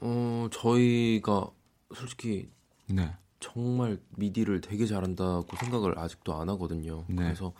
어 0.00 0.48
저희가 0.50 1.48
솔직히 1.94 2.48
네. 2.88 3.12
정말 3.40 4.00
미디를 4.16 4.60
되게 4.62 4.86
잘한다고 4.86 5.56
생각을 5.56 5.98
아직도 5.98 6.34
안 6.34 6.48
하거든요. 6.50 7.04
네. 7.08 7.16
그래서 7.24 7.52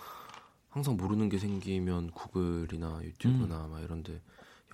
항상 0.73 0.97
모르는 0.97 1.29
게 1.29 1.39
생기면 1.39 2.11
구글이나 2.13 3.01
유튜브나 3.03 3.67
음. 3.67 3.71
막 3.71 3.81
이런데 3.83 4.21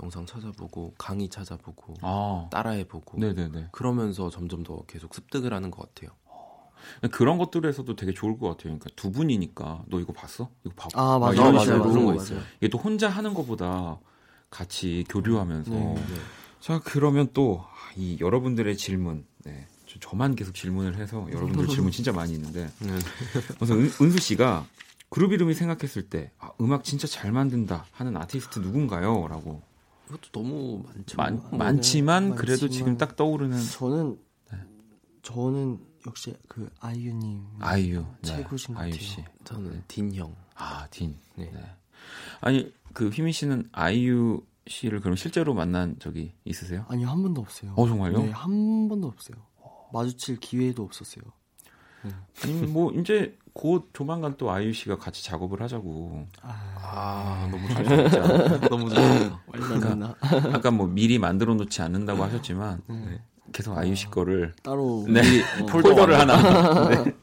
영상 0.00 0.24
찾아보고 0.24 0.94
강의 0.96 1.28
찾아보고 1.28 1.94
아. 2.02 2.46
따라해보고 2.50 3.18
네네네. 3.18 3.68
그러면서 3.72 4.30
점점 4.30 4.62
더 4.62 4.84
계속 4.86 5.12
습득을 5.14 5.52
하는 5.52 5.70
것 5.70 5.92
같아요. 5.92 6.16
그런 7.10 7.36
것들에서도 7.36 7.96
되게 7.96 8.14
좋을 8.14 8.38
것 8.38 8.46
같아요. 8.46 8.78
그러니까 8.78 8.88
두 8.94 9.10
분이니까 9.10 9.82
너 9.88 9.98
이거 9.98 10.12
봤어? 10.12 10.48
이거 10.64 10.72
봐. 10.76 10.88
아 10.94 11.18
맞아, 11.18 11.32
이런 11.34 11.58
식으로 11.58 11.82
그런 11.90 12.06
거 12.06 12.14
있어요. 12.14 12.40
이게 12.58 12.68
또 12.68 12.78
혼자 12.78 13.08
하는 13.08 13.34
것보다 13.34 13.98
같이 14.48 15.04
교류하면서. 15.08 15.70
네, 15.72 15.94
네. 15.94 16.02
자 16.60 16.80
그러면 16.84 17.28
또 17.34 17.64
이 17.98 18.16
여러분들의 18.20 18.76
질문, 18.76 19.26
네. 19.44 19.66
저만 20.00 20.36
계속 20.36 20.54
질문을 20.54 20.96
해서 20.98 21.26
여러분들 21.32 21.66
질문 21.68 21.90
진짜 21.90 22.12
많이 22.12 22.32
있는데. 22.34 22.70
네. 22.78 22.90
우선 23.60 23.78
은, 23.78 23.90
은수 24.00 24.18
씨가 24.18 24.64
그룹 25.10 25.32
이름이 25.32 25.54
생각했을 25.54 26.08
때 26.08 26.30
아, 26.38 26.50
음악 26.60 26.84
진짜 26.84 27.06
잘 27.06 27.32
만든다 27.32 27.86
하는 27.92 28.16
아티스트 28.16 28.58
누군가요? 28.58 29.26
라고. 29.28 29.62
이것도 30.08 30.30
너무 30.32 30.82
많죠. 30.86 31.16
많, 31.16 31.42
네, 31.50 31.56
많지만 31.56 32.34
그래도 32.34 32.66
많지만 32.66 32.70
지금 32.70 32.96
딱 32.96 33.16
떠오르는 33.16 33.58
저는 33.58 34.18
네. 34.52 34.58
저는 35.22 35.78
역시 36.06 36.34
그 36.48 36.70
아이유님 36.80 37.44
아이유 37.60 38.06
네. 38.22 38.28
최고신 38.28 38.74
것 38.74 38.80
같아요. 38.80 38.98
씨. 38.98 39.22
저는 39.44 39.82
딘 39.88 40.14
형. 40.14 40.34
아 40.54 40.86
딘. 40.90 41.16
네. 41.36 41.50
네. 41.52 41.60
아니 42.40 42.72
그 42.94 43.08
휘민 43.08 43.32
씨는 43.32 43.68
아이유 43.72 44.42
씨를 44.66 45.00
그럼 45.00 45.16
실제로 45.16 45.54
만난 45.54 45.98
적이 45.98 46.32
있으세요? 46.44 46.84
아니요 46.88 47.08
한 47.08 47.22
번도 47.22 47.40
없어요. 47.40 47.74
어 47.76 47.86
정말요? 47.86 48.22
네, 48.22 48.30
한 48.30 48.88
번도 48.88 49.08
없어요. 49.08 49.36
마주칠 49.92 50.38
기회도 50.38 50.82
없었어요. 50.82 51.24
네. 52.04 52.12
아니 52.44 52.52
뭐 52.66 52.92
이제 52.92 53.36
곧 53.58 53.90
조만간 53.92 54.36
또 54.38 54.52
아이유 54.52 54.72
씨가 54.72 54.98
같이 54.98 55.24
작업을 55.24 55.60
하자고. 55.60 56.28
아, 56.42 56.78
아 56.80 57.48
너무 57.50 57.66
좋다. 58.08 58.68
너무 58.68 58.88
좋다. 58.88 59.40
그러니까 59.50 60.14
아까 60.52 60.70
뭐 60.70 60.86
미리 60.86 61.18
만들어 61.18 61.54
놓지 61.54 61.82
않는다고 61.82 62.22
하셨지만 62.22 62.82
네. 62.86 63.20
계속 63.52 63.76
아이유 63.76 63.96
씨 63.96 64.06
거를 64.06 64.54
따로 64.62 65.04
네, 65.08 65.20
어, 65.60 65.66
폴더를 65.66 66.20
하나. 66.20 66.88
네. 66.88 67.16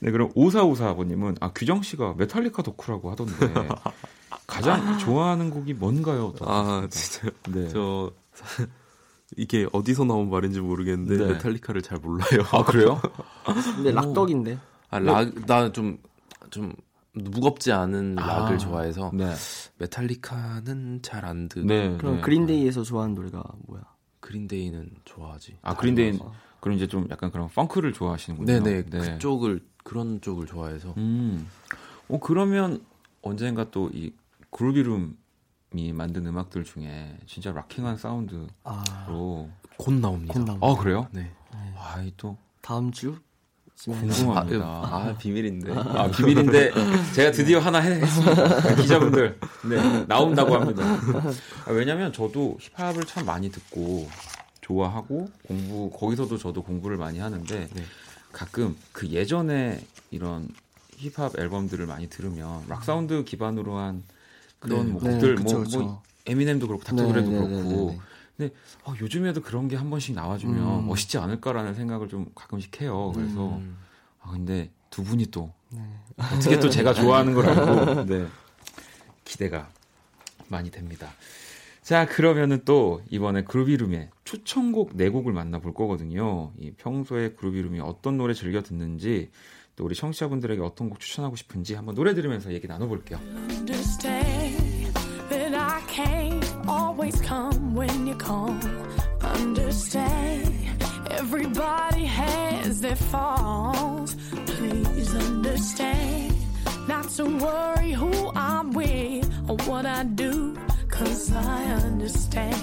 네, 0.00 0.10
그럼 0.10 0.30
오사오사번님은 0.34 1.36
아 1.40 1.50
규정 1.54 1.82
씨가 1.82 2.14
메탈리카 2.16 2.62
덕후라고 2.62 3.10
하던데 3.10 3.52
가장 4.46 4.96
좋아하는 4.96 5.50
곡이 5.50 5.74
뭔가요? 5.74 6.32
아 6.40 6.88
진짜 6.90 7.28
네. 7.50 7.68
저 7.68 8.10
이게 9.36 9.66
어디서 9.72 10.04
나온 10.04 10.30
말인지 10.30 10.60
모르겠는데 10.60 11.22
네. 11.22 11.32
메탈리카를 11.34 11.82
잘 11.82 11.98
몰라요. 11.98 12.46
아 12.50 12.64
그래요? 12.64 12.98
근데 13.76 13.92
락덕인데. 13.92 14.58
아락나좀 14.90 15.98
좀 16.50 16.72
무겁지 17.12 17.72
않은 17.72 18.18
아, 18.18 18.26
락을 18.26 18.58
좋아해서 18.58 19.10
네. 19.14 19.32
메탈리카는 19.78 21.00
잘 21.02 21.24
안 21.24 21.48
듣고. 21.48 21.66
네, 21.66 21.96
그럼 21.96 22.16
네. 22.16 22.20
그린데이에서 22.20 22.82
좋아하는 22.82 23.14
노래가 23.14 23.42
뭐야? 23.66 23.82
그린데이는 24.20 24.90
좋아하지. 25.04 25.58
아 25.62 25.74
그린데이 25.74 26.18
그럼 26.60 26.76
이제 26.76 26.86
좀 26.86 27.06
약간 27.10 27.30
그런 27.30 27.48
펑크를 27.48 27.92
좋아하시는군요. 27.92 28.46
네네 28.62 28.82
네. 28.90 28.98
그쪽을 28.98 29.60
그런 29.84 30.20
쪽을 30.20 30.46
좋아해서. 30.46 30.94
음. 30.96 31.48
어 32.08 32.18
그러면 32.20 32.84
언젠가 33.22 33.70
또 33.70 33.88
이 33.92 34.12
그루비룸이 34.50 35.92
만든 35.94 36.26
음악들 36.26 36.64
중에 36.64 37.18
진짜 37.26 37.52
락킹한 37.52 37.96
사운드로 37.98 38.46
아, 38.64 39.06
곧 39.76 39.92
나옵니다. 39.94 40.32
곧 40.32 40.44
나옵니다. 40.44 40.66
아 40.66 40.74
그래요? 40.76 41.06
네. 41.12 41.30
아이 41.78 42.12
또 42.16 42.36
다음 42.62 42.90
주 42.90 43.16
궁금합니다. 43.84 44.64
아, 44.64 45.06
아, 45.10 45.16
비밀인데. 45.18 45.72
아, 45.72 46.10
비밀인데 46.10 46.72
제가 47.14 47.30
드디어 47.30 47.58
하나 47.60 47.78
했습니다. 47.78 48.74
기자분들. 48.76 49.38
네, 49.68 50.04
나온다고 50.06 50.56
합니다. 50.56 50.82
아, 51.66 51.70
왜냐면 51.70 52.12
저도 52.12 52.58
힙합을 52.60 53.04
참 53.04 53.26
많이 53.26 53.50
듣고 53.50 54.08
좋아하고 54.62 55.30
공부 55.46 55.90
거기서도 55.90 56.38
저도 56.38 56.62
공부를 56.62 56.96
많이 56.96 57.18
하는데 57.18 57.68
네. 57.72 57.82
가끔 58.32 58.76
그 58.92 59.08
예전에 59.08 59.80
이런 60.10 60.48
힙합 60.96 61.38
앨범들을 61.38 61.86
많이 61.86 62.08
들으면 62.08 62.64
락 62.68 62.82
사운드 62.82 63.22
기반으로 63.24 63.76
한 63.76 64.02
그런 64.58 64.86
네, 64.86 64.92
뭐 64.92 65.02
곡들 65.02 65.36
네, 65.36 65.42
그쵸, 65.42 65.56
뭐, 65.56 65.64
그쵸. 65.64 65.80
뭐 65.80 66.02
에미넴도 66.26 66.66
그렇고 66.66 66.82
닥터 66.82 67.02
네, 67.02 67.12
네, 67.12 67.20
네, 67.20 67.28
그렇고 67.28 67.98
근데 68.36 68.54
어, 68.84 68.94
요즘에도 69.00 69.40
그런 69.40 69.68
게 69.68 69.76
한 69.76 69.90
번씩 69.90 70.14
나와주면 70.14 70.80
음. 70.80 70.86
멋있지 70.86 71.18
않을까라는 71.18 71.74
생각을 71.74 72.08
좀 72.08 72.26
가끔씩 72.34 72.80
해요. 72.80 73.12
그래서 73.14 73.56
음. 73.56 73.76
아 74.20 74.30
근데 74.32 74.70
두 74.90 75.02
분이 75.04 75.26
또 75.30 75.52
어떻게 76.16 76.58
또 76.60 76.68
제가 76.70 76.92
좋아하는 76.94 77.34
걸 77.34 77.46
알고 77.48 78.04
네. 78.04 78.26
기대가 79.24 79.68
많이 80.48 80.70
됩니다. 80.70 81.10
자, 81.82 82.04
그러면은 82.06 82.62
또 82.64 83.00
이번에 83.10 83.44
그루비룸의 83.44 84.10
추천곡 84.24 84.92
네 84.96 85.08
곡을 85.08 85.32
만나볼 85.32 85.72
거거든요. 85.72 86.52
이 86.58 86.72
평소에 86.72 87.30
그루비룸이 87.34 87.78
어떤 87.80 88.16
노래 88.16 88.34
즐겨 88.34 88.60
듣는지 88.62 89.30
또 89.76 89.84
우리 89.84 89.94
청취자분들에게 89.94 90.60
어떤 90.62 90.88
곡 90.90 90.98
추천하고 90.98 91.36
싶은지 91.36 91.74
한번 91.74 91.94
노래 91.94 92.14
들으면서 92.14 92.52
얘기 92.52 92.66
나눠볼게요. 92.66 93.20
Everybody 101.10 102.04
has 102.04 102.80
their 102.80 102.96
faults. 102.96 104.16
Please 104.46 105.14
understand. 105.14 106.34
Not 106.88 107.08
to 107.16 107.24
worry 107.24 107.92
who 107.92 108.30
I'm 108.34 108.72
with 108.72 109.26
or 109.48 109.56
what 109.68 109.86
I 109.86 110.04
do. 110.04 110.56
Cause 110.88 111.32
I 111.34 111.64
understand 111.84 112.56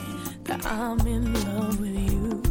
that 0.45 0.66
I'm 0.66 0.99
in 1.08 1.34
love 1.45 1.80
with 1.80 2.12
you. 2.12 2.41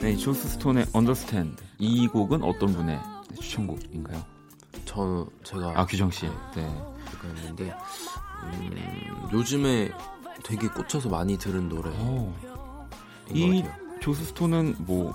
네, 0.00 0.16
조스 0.16 0.48
스톤의 0.48 0.86
Understand 0.94 1.62
이 1.78 2.06
곡은 2.08 2.42
어떤 2.42 2.72
분의 2.72 2.98
추천곡인가요? 3.40 4.24
저 4.84 5.26
제가 5.44 5.74
아 5.76 5.86
규정 5.86 6.10
씨, 6.10 6.26
네, 6.54 6.66
그랬는데 7.20 7.72
음, 8.44 9.28
요즘에 9.32 9.90
되게 10.42 10.68
꽂혀서 10.68 11.08
많이 11.08 11.36
들은 11.38 11.68
노래. 11.68 11.90
어. 11.94 12.34
이 13.32 13.62
조스 14.00 14.24
스톤은 14.26 14.76
뭐 14.78 15.14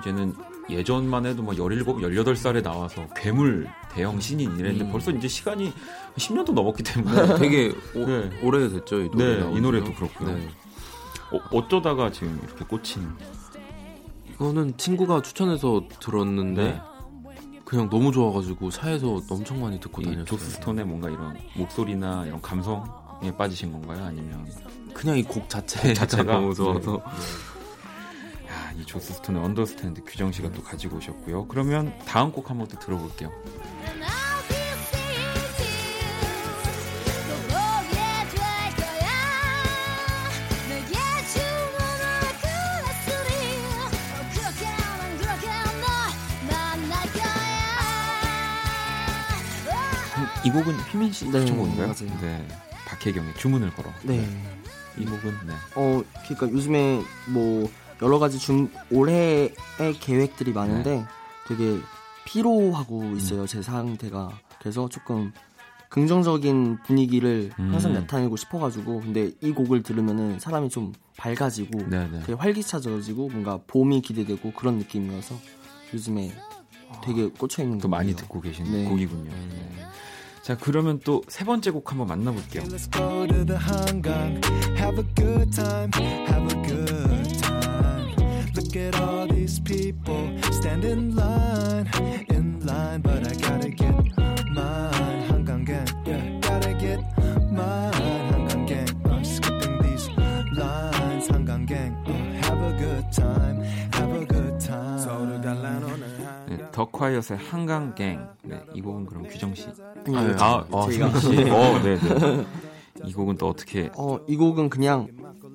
이제는 0.00 0.34
예전만 0.68 1.26
해도 1.26 1.42
막 1.42 1.54
17, 1.56 1.84
18살에 1.84 2.62
나와서 2.62 3.06
괴물 3.14 3.68
대형 3.92 4.20
신인 4.20 4.56
이랬는데 4.58 4.84
음. 4.84 4.92
벌써 4.92 5.10
이제 5.10 5.28
시간이 5.28 5.72
10년도 6.16 6.52
넘었기 6.52 6.82
때문에 6.82 7.38
되게 7.38 7.72
오, 7.94 8.04
네. 8.04 8.30
오래됐죠 8.42 9.00
이 9.02 9.10
노래. 9.10 9.40
네, 9.40 9.56
이 9.56 9.60
노래도 9.60 9.92
그렇고요. 9.94 10.34
네. 10.34 10.48
어, 11.52 11.68
쩌다가 11.68 12.10
지금 12.10 12.40
이렇게 12.44 12.64
꽂힌? 12.64 13.08
이거는 14.32 14.76
친구가 14.76 15.22
추천해서 15.22 15.82
들었는데 16.00 16.62
네. 16.62 16.80
그냥 17.64 17.88
너무 17.90 18.12
좋아가지고 18.12 18.70
차에서 18.70 19.20
엄청 19.30 19.60
많이 19.60 19.80
듣고 19.80 20.02
다녔어요. 20.02 20.24
조스 20.24 20.50
스톤의 20.50 20.84
뭔가 20.84 21.08
이런 21.10 21.36
목소리나 21.56 22.26
이런 22.26 22.40
감성에 22.40 22.82
빠지신 23.36 23.72
건가요? 23.72 24.04
아니면 24.04 24.46
그냥 24.94 25.16
이 25.18 25.22
곡 25.22 25.48
자체 25.48 25.92
자체가 25.94 26.22
너무 26.24 26.54
좋아서. 26.54 27.02
네. 28.46 28.80
이 28.80 28.84
조스 28.84 29.14
스톤의 29.14 29.42
언더스탠드 29.42 30.02
규정 30.04 30.30
씨가 30.32 30.50
또 30.52 30.62
가지고 30.62 30.98
오셨고요. 30.98 31.46
그러면 31.48 31.92
다음 32.06 32.30
곡 32.30 32.50
한번 32.50 32.66
또 32.68 32.78
들어볼게요. 32.78 33.30
이 50.44 50.50
곡은 50.50 50.74
휘민 50.80 51.12
씨 51.12 51.28
네, 51.28 51.40
추천곡인가요? 51.40 51.88
맞아요. 51.88 52.20
네. 52.20 52.46
박혜경의 52.86 53.34
주문을 53.34 53.70
걸어. 53.74 53.92
네. 54.04 54.26
이 54.98 55.04
곡은 55.04 55.34
네. 55.46 55.52
어, 55.74 56.02
그러니까 56.24 56.50
요즘에 56.50 57.02
뭐 57.28 57.68
여러 58.00 58.18
가지 58.18 58.38
중 58.38 58.70
올해의 58.90 59.52
계획들이 60.00 60.52
많은데 60.52 60.96
네. 60.96 61.04
되게 61.46 61.78
피로하고 62.24 63.00
음. 63.00 63.16
있어요 63.16 63.42
음. 63.42 63.46
제 63.46 63.60
상태가 63.60 64.30
그래서 64.58 64.88
조금 64.88 65.32
긍정적인 65.88 66.78
분위기를 66.84 67.50
음. 67.58 67.72
항상 67.72 67.92
나타내고 67.92 68.36
싶어가지고 68.36 69.00
근데 69.00 69.30
이 69.40 69.52
곡을 69.52 69.82
들으면은 69.82 70.38
사람이 70.38 70.68
좀 70.68 70.92
밝아지고 71.16 71.88
네네. 71.88 72.08
네. 72.10 72.20
되게 72.20 72.32
활기차져지고 72.34 73.28
뭔가 73.28 73.58
봄이 73.66 74.00
기대되고 74.00 74.52
그런 74.52 74.78
느낌이어서 74.78 75.36
요즘에 75.94 76.32
되게 77.04 77.28
꽂혀 77.28 77.62
있는 77.62 77.78
또 77.78 77.88
많이 77.88 78.14
듣고 78.14 78.40
계신 78.40 78.64
네. 78.70 78.84
곡이군요. 78.84 79.30
네. 79.30 79.86
자 80.46 80.56
그러면 80.56 81.00
또 81.00 81.22
세 81.28 81.44
번째 81.44 81.72
곡 81.72 81.90
한번 81.90 82.06
만나볼게요. 82.06 82.62
Look 88.54 88.76
at 88.76 88.94
all 89.00 89.26
these 89.26 89.58
people 89.58 90.38
stand 90.52 90.84
in 90.86 91.16
line, 91.16 91.90
in 92.30 92.60
line, 92.64 93.02
but 93.02 93.26
I 93.26 93.34
gotta 93.34 93.70
get 93.70 93.92
mine. 94.54 95.26
한강gang, 95.26 96.05
더 106.76 106.84
콰이엇의 106.84 107.38
한강갱. 107.38 108.20
네, 108.42 108.60
이 108.74 108.82
곡은 108.82 109.06
그럼 109.06 109.26
규정 109.26 109.54
씨. 109.54 109.64
네, 110.04 110.12
아, 110.38 110.62
아, 110.70 110.88
제가 110.90 111.18
씨. 111.20 111.28
어, 111.48 111.82
네, 111.82 111.96
네. 111.98 112.46
이 113.06 113.14
곡은 113.14 113.38
또 113.38 113.48
어떻게? 113.48 113.90
어, 113.96 114.18
이 114.28 114.36
곡은 114.36 114.68
그냥 114.68 115.08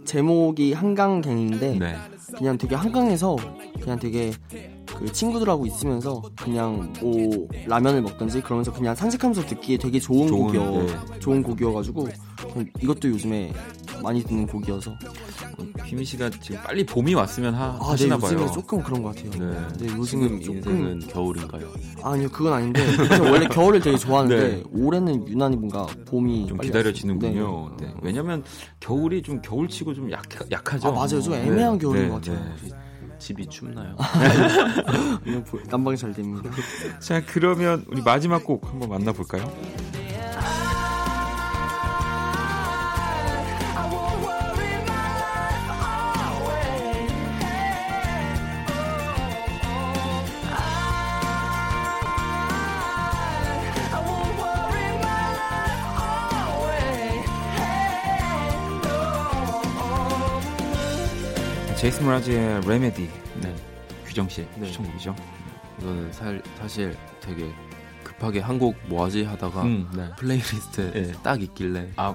제목이 0.04 0.74
한강갱인데 0.74 1.78
네. 1.78 1.96
그냥 2.36 2.58
되게 2.58 2.74
한강에서 2.74 3.36
그냥 3.80 4.00
되게 4.00 4.32
그 4.88 5.12
친구들하고 5.12 5.68
있으면서 5.68 6.24
그냥 6.36 6.92
뭐 7.00 7.48
라면을 7.68 8.02
먹던지 8.02 8.42
그러면서 8.42 8.74
그냥 8.74 8.96
산책하면서 8.96 9.46
듣기에 9.46 9.78
되게 9.78 10.00
좋은, 10.00 10.28
좋은 10.28 10.42
곡이어 10.42 10.72
네. 10.72 11.20
좋은 11.20 11.44
곡이어가지고 11.44 12.08
이것도 12.82 13.10
요즘에 13.10 13.54
많이 14.02 14.24
듣는 14.24 14.48
곡이어서 14.48 14.96
휘민 15.86 16.06
씨가 16.06 16.30
지금 16.30 16.62
빨리 16.64 16.86
봄이 16.86 17.14
왔으면 17.14 17.54
하, 17.54 17.66
아, 17.66 17.92
하시나 17.92 18.18
네, 18.18 18.36
봐요. 18.36 18.52
조금 18.52 18.82
그런 18.82 19.02
것 19.04 19.16
같아요. 19.16 19.32
네. 19.32 19.86
네 19.88 19.96
요즘은 19.96 20.42
조금... 20.42 21.00
겨울인가요? 21.08 21.72
아니요, 22.04 22.30
그건 22.30 22.54
아닌데 22.54 22.82
원래 23.20 23.48
겨울을 23.48 23.80
되게 23.80 23.98
좋아하는데 23.98 24.48
네. 24.48 24.64
올해는 24.72 25.28
유난히 25.28 25.56
뭔가 25.56 25.86
봄이 26.06 26.48
좀 26.48 26.58
기다려지는군요. 26.60 27.76
네. 27.80 27.88
네. 27.88 27.94
왜냐면 28.02 28.44
겨울이 28.80 29.22
좀 29.22 29.42
겨울치고 29.42 29.94
좀 29.94 30.12
약, 30.12 30.24
약하죠. 30.52 30.88
아, 30.88 30.92
맞아요. 30.92 31.22
좀 31.22 31.34
애매한 31.34 31.78
겨울인 31.78 32.10
것 32.10 32.16
같아요. 32.16 32.40
집이 33.20 33.46
춥나요? 33.48 33.96
난방이 35.70 35.96
잘 35.96 36.12
됩니다. 36.12 36.50
자, 37.00 37.22
그러면 37.24 37.86
우리 37.88 38.02
마지막 38.02 38.44
곡 38.44 38.68
한번 38.68 38.90
만나볼까요? 38.90 39.52
제이슨 61.82 62.06
므라즈의 62.06 62.62
Remedy 62.68 63.10
네. 63.42 63.56
규정 64.06 64.30
씨의 64.30 64.48
네. 64.58 64.68
추천곡이죠. 64.68 65.16
이거는 65.80 66.12
살, 66.14 66.40
사실 66.60 66.96
되게 67.20 67.52
급하게 68.04 68.40
한 68.40 68.60
곡 68.60 68.76
뭐하지 68.88 69.24
하다가 69.24 69.64
음, 69.64 69.90
네. 69.96 70.08
플레이리스트에 70.18 70.92
네. 70.92 71.12
딱 71.24 71.42
있길래 71.42 71.90
아, 71.96 72.14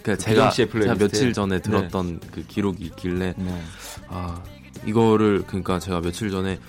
그러니까 0.00 0.24
제가, 0.24 0.50
제가 0.50 0.94
며칠 0.94 1.32
전에 1.32 1.56
네. 1.56 1.62
들었던 1.62 2.20
그 2.30 2.46
기록이 2.46 2.84
있길래 2.84 3.34
네. 3.36 3.62
아 4.06 4.40
이거를 4.86 5.42
그러니까 5.44 5.80
제가 5.80 6.00
며칠 6.00 6.30
전에 6.30 6.60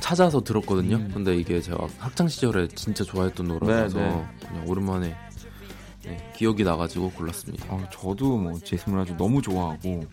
찾아서 0.00 0.44
들었거든요. 0.44 0.96
음. 0.96 1.10
근데 1.14 1.34
이게 1.34 1.62
제가 1.62 1.86
학창 1.98 2.28
시절에 2.28 2.68
진짜 2.68 3.02
좋아했던 3.04 3.48
노래라서 3.48 3.98
그냥 3.98 4.64
오랜만에 4.66 5.16
네, 6.04 6.32
기억이 6.36 6.62
나가지고 6.62 7.10
골랐습니다. 7.12 7.66
아, 7.70 7.88
저도 7.90 8.36
뭐 8.36 8.58
제이슨 8.62 8.92
므라즈 8.92 9.16
너무 9.16 9.40
좋아하고 9.40 10.04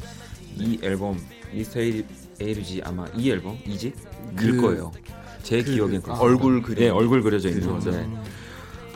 이 0.57 0.79
앨범 0.81 1.19
Mr. 1.51 2.05
A-Z 2.39 2.81
아마 2.83 3.05
이 3.15 3.29
앨범 3.29 3.57
이집 3.65 3.95
그, 4.35 4.61
거예요. 4.61 4.91
제 5.43 5.61
그, 5.61 5.73
기억엔 5.73 6.01
그, 6.01 6.11
얼굴 6.13 6.61
그려 6.61 6.79
네, 6.79 6.89
얼굴 6.89 7.21
그려져 7.21 7.49
있는 7.49 7.67
건데. 7.67 7.91
네. 7.91 8.17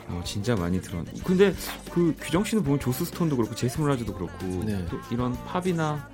어, 0.08 0.22
진짜 0.24 0.56
많이 0.56 0.80
들었. 0.80 1.04
근데 1.22 1.54
그 1.90 2.14
규정 2.18 2.42
씨는 2.42 2.64
보면 2.64 2.80
조스 2.80 3.04
스톤도 3.04 3.36
그렇고 3.36 3.54
제이슨 3.54 3.82
므라즈도 3.84 4.14
그렇고 4.14 4.46
네. 4.64 4.84
또 4.90 4.98
이런 5.10 5.34
팝이나 5.44 6.08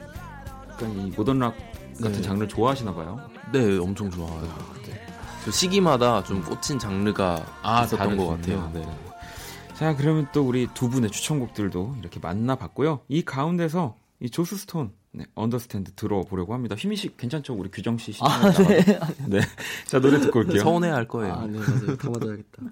약간 0.69 0.91
이 0.99 1.11
모던 1.17 1.39
락 1.39 1.55
같은 2.01 2.13
네. 2.13 2.23
장르 2.23 2.49
좋아하시나 2.49 2.93
봐요. 2.93 3.21
네, 3.53 3.79
엄청 3.79 4.11
좋아해요. 4.11 4.53
네. 4.87 5.01
저 5.45 5.51
시기마다 5.51 6.25
좀 6.25 6.43
꽂힌 6.43 6.79
장르가 6.79 7.47
아, 7.63 7.85
있었던 7.85 8.17
것 8.17 8.27
같아요. 8.29 8.71
네. 8.75 8.85
자, 9.75 9.95
그러면 9.95 10.27
또 10.33 10.43
우리 10.43 10.69
두 10.75 10.89
분의 10.89 11.11
추천곡들도 11.11 11.97
이렇게 12.01 12.19
만나봤고요. 12.19 13.01
이 13.09 13.23
가운데서 13.23 13.97
이 14.21 14.31
조스 14.31 14.57
스톤 14.57 14.93
네, 15.17 15.25
Understand 15.37 15.93
들어보려고 15.93 16.55
합니다. 16.55 16.75
휘민 16.77 16.97
씨 16.97 17.17
괜찮죠? 17.17 17.55
우리 17.55 17.71
규정 17.71 17.97
씨 17.99 18.13
아, 18.21 18.51
네. 18.51 18.85
네. 19.29 19.41
자, 19.87 20.01
노래 20.01 20.19
듣고 20.19 20.41
올게요. 20.41 20.59
서운해 20.63 20.89
할 20.89 21.07
거예요. 21.07 21.35
아, 21.35 21.47
네, 21.47 21.57
맞아요. 21.59 21.97
가봐둬야겠다. 21.97 22.63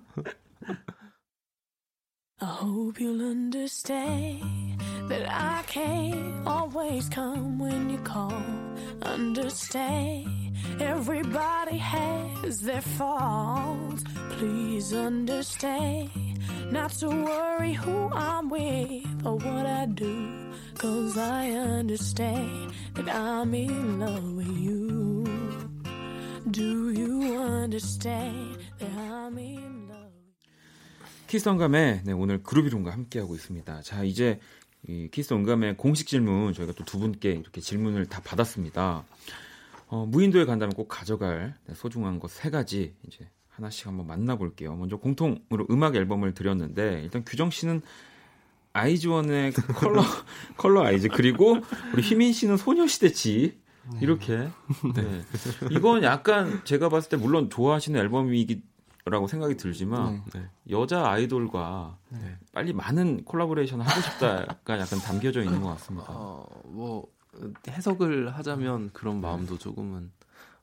I 2.43 2.47
hope 2.47 2.99
you'll 2.99 3.31
understand 3.31 4.83
that 5.09 5.31
I 5.31 5.63
can't 5.69 6.45
always 6.45 7.09
come 7.09 7.57
when 7.57 7.89
you 7.89 7.99
call. 7.99 8.43
Understand 9.03 10.57
everybody 10.81 11.79
has 11.79 12.61
their 12.61 12.81
faults. 12.81 14.03
Please 14.31 14.93
understand 14.93 16.11
not 16.73 16.91
to 16.95 17.11
worry 17.11 17.75
who 17.75 18.11
I'm 18.13 18.49
with 18.49 19.25
or 19.25 19.37
what 19.37 19.67
I 19.67 19.87
do. 19.87 20.53
Cause 20.79 21.17
I 21.17 21.51
understand 21.51 22.73
that 22.95 23.09
I'm 23.09 23.55
in 23.55 24.01
love 24.01 24.33
with 24.33 24.59
you. 24.59 25.71
Do 26.51 26.91
you 26.91 27.37
understand 27.41 28.59
that 28.81 28.91
I'm 28.91 29.39
in 29.39 29.63
love? 29.63 29.72
키스 31.33 31.49
음감의 31.49 32.03
네, 32.05 32.13
오늘 32.13 32.43
그루비룸과 32.43 32.93
함께하고 32.93 33.35
있습니다. 33.35 33.81
자, 33.81 34.05
이제 34.05 34.39
이 34.87 35.09
키스 35.11 35.33
음감의 35.33 35.79
공식 35.79 36.07
질문 36.07 36.53
저희가 36.53 36.75
또 36.75 36.85
두 36.85 36.99
분께 36.99 37.31
이렇게 37.31 37.63
질문을 37.63 38.05
다 38.05 38.21
받았습니다. 38.23 39.03
어, 39.87 40.05
무인도에 40.05 40.45
간다면 40.45 40.75
꼭 40.75 40.89
가져갈 40.89 41.57
네, 41.65 41.75
소중한 41.75 42.21
것 42.21 42.31
세 42.31 42.51
가지 42.51 42.95
이제 43.07 43.31
하나씩 43.49 43.87
한번 43.87 44.09
만나볼게요. 44.09 44.77
먼저 44.77 44.99
공통으로 44.99 45.67
음악 45.71 45.97
앨범을 45.97 46.35
드렸는데 46.35 47.01
일단 47.03 47.25
규정 47.25 47.49
씨는 47.49 47.81
아이즈원의 48.75 49.53
그 49.53 49.63
Color 49.73 50.05
Color 50.59 50.85
IZ 50.85 51.09
그리고 51.09 51.57
우리 51.95 52.03
희민 52.03 52.35
씨는 52.35 52.59
소녀시대 52.59 53.13
지 53.13 53.59
이렇게 54.03 54.37
네. 54.95 55.23
이건 55.71 56.03
약간 56.03 56.61
제가 56.65 56.91
봤을 56.91 57.09
때 57.09 57.17
물론 57.17 57.49
좋아하시는 57.49 57.99
앨범이 57.99 58.39
라고 59.05 59.27
생각이 59.27 59.57
들지만 59.57 60.23
네. 60.33 60.49
여자 60.71 61.09
아이돌과 61.11 61.99
네. 62.11 62.39
빨리 62.53 62.73
많은 62.73 63.25
콜라보레이션을 63.25 63.85
하고 63.85 64.01
싶다가 64.01 64.79
약간 64.79 65.01
담겨져 65.01 65.43
있는 65.43 65.61
것 65.61 65.71
같습니다. 65.71 66.07
어, 66.09 66.47
뭐 66.65 67.07
해석을 67.67 68.37
하자면 68.37 68.91
그런 68.93 69.21
마음도 69.21 69.59
조금은 69.59 70.13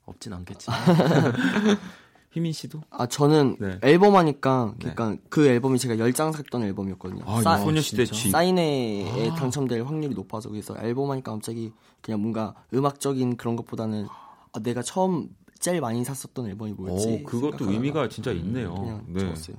없진 0.05 0.33
않겠지만 0.33 0.79
희민 2.31 2.53
씨도? 2.53 2.81
아 2.91 3.07
저는 3.07 3.57
네. 3.59 3.79
앨범 3.81 4.15
하니까 4.15 4.73
그러니까 4.77 5.09
네. 5.09 5.17
그 5.29 5.47
앨범이 5.47 5.79
제가 5.79 5.97
열장 5.97 6.31
샀던 6.31 6.63
앨범이었거든요. 6.63 7.23
아, 7.25 7.41
사, 7.41 7.57
소녀시대 7.57 8.05
G 8.05 8.29
사인회에 8.29 9.31
아. 9.31 9.35
당첨될 9.35 9.83
확률이 9.83 10.13
높아서 10.13 10.49
그래서 10.49 10.75
앨범 10.79 11.09
하니까 11.11 11.31
갑자기 11.31 11.73
그냥 12.01 12.21
뭔가 12.21 12.53
음악적인 12.73 13.35
그런 13.37 13.55
것보다는 13.55 14.07
아, 14.53 14.59
내가 14.59 14.81
처음 14.83 15.29
제일 15.59 15.81
많이 15.81 16.03
샀었던 16.03 16.47
앨범이 16.47 16.73
뭐였지? 16.73 17.07
오, 17.07 17.23
그것도 17.23 17.71
의미가 17.71 18.09
진짜 18.09 18.31
있네요. 18.31 18.73
그냥 18.73 19.05
네. 19.07 19.19
좋았어요. 19.19 19.57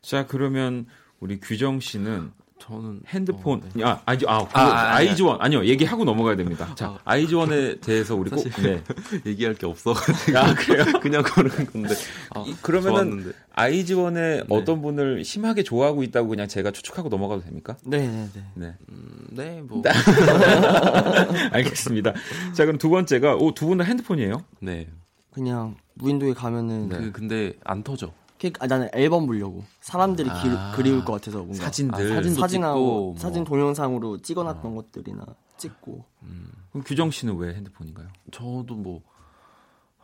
자 0.00 0.26
그러면 0.26 0.86
우리 1.20 1.38
규정 1.40 1.80
씨는 1.80 2.32
저는 2.62 3.00
핸드폰 3.08 3.58
어, 3.58 3.62
네. 3.74 3.82
아 3.84 4.00
아이즈 4.06 4.24
아, 4.28 4.46
아, 4.52 4.60
아 4.60 4.94
아 4.96 5.02
이즈원 5.02 5.36
아니요 5.40 5.64
얘기하고 5.64 6.04
넘어가야 6.04 6.36
됩니다. 6.36 6.72
자 6.76 6.90
아, 6.90 6.98
아이즈원에 7.04 7.76
대해서 7.80 8.14
우리 8.14 8.30
꼭 8.30 8.44
네. 8.62 8.82
얘기할 9.26 9.54
게 9.54 9.66
없어. 9.66 9.92
아 10.36 10.54
그래요? 10.54 10.84
그냥 11.00 11.22
그런 11.24 11.50
건데. 11.66 11.94
아, 12.34 12.44
그러면은. 12.62 13.32
아이즈원의 13.54 14.44
네. 14.48 14.56
어떤 14.56 14.80
분을 14.80 15.24
심하게 15.24 15.62
좋아하고 15.62 16.02
있다고 16.04 16.28
그냥 16.28 16.46
제가 16.48 16.70
추측하고 16.70 17.08
넘어가도 17.10 17.42
됩니까? 17.42 17.76
네, 17.84 17.98
네, 18.06 18.28
네. 18.32 18.42
네, 18.54 18.74
음, 18.90 19.26
네 19.30 19.60
뭐. 19.62 19.82
알겠습니다. 21.50 22.14
자 22.54 22.64
그럼 22.64 22.78
두 22.78 22.88
번째가 22.90 23.34
오두 23.36 23.66
분 23.66 23.78
다 23.78 23.84
핸드폰이에요? 23.84 24.44
네. 24.60 24.88
그냥 25.32 25.74
무인도에 25.94 26.32
가면은 26.34 26.88
그 26.90 27.10
근데 27.12 27.54
안 27.64 27.82
터져. 27.82 28.12
아, 28.58 28.66
나는 28.66 28.88
앨범 28.92 29.26
보려고 29.26 29.64
사람들이 29.80 30.28
아, 30.30 30.42
기, 30.42 30.76
그리울 30.76 31.04
것 31.04 31.12
같아서 31.12 31.38
뭔가 31.38 31.64
사진들 31.64 32.12
아, 32.12 32.14
사진 32.16 32.34
사진하고 32.34 32.80
뭐. 32.80 33.14
사진 33.18 33.44
동영상으로 33.44 34.18
찍어놨던 34.22 34.72
어. 34.72 34.74
것들이나 34.74 35.26
찍고 35.56 36.04
음. 36.22 36.50
그럼 36.70 36.84
규정 36.84 37.10
씨는 37.10 37.36
왜 37.36 37.54
핸드폰인가요? 37.54 38.08
저도 38.30 38.74
뭐 38.74 39.02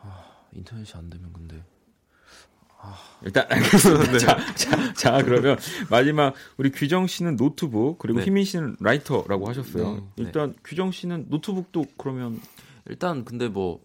아, 0.01 0.25
인터넷이 0.53 0.93
안 0.95 1.11
되면 1.11 1.33
근데 1.33 1.63
아. 2.81 2.97
일단 3.23 3.47
알겠습니다. 3.51 4.13
네. 4.13 4.19
자, 4.19 4.55
자, 4.55 4.93
자, 4.95 5.23
그러면 5.23 5.57
마지막 5.91 6.35
우리 6.57 6.71
규정 6.71 7.07
씨는 7.07 7.37
노트북 7.37 7.99
그리고 7.99 8.21
네. 8.21 8.27
휘민 8.27 8.45
씨는 8.45 8.77
라이터라고 8.81 9.49
하셨어요. 9.49 9.95
네. 9.95 10.03
일단 10.17 10.55
규정 10.63 10.93
씨는 10.93 11.27
노트북도 11.29 11.85
그러면 11.97 12.41
일단 12.87 13.25
근데 13.25 13.49
뭐 13.49 13.81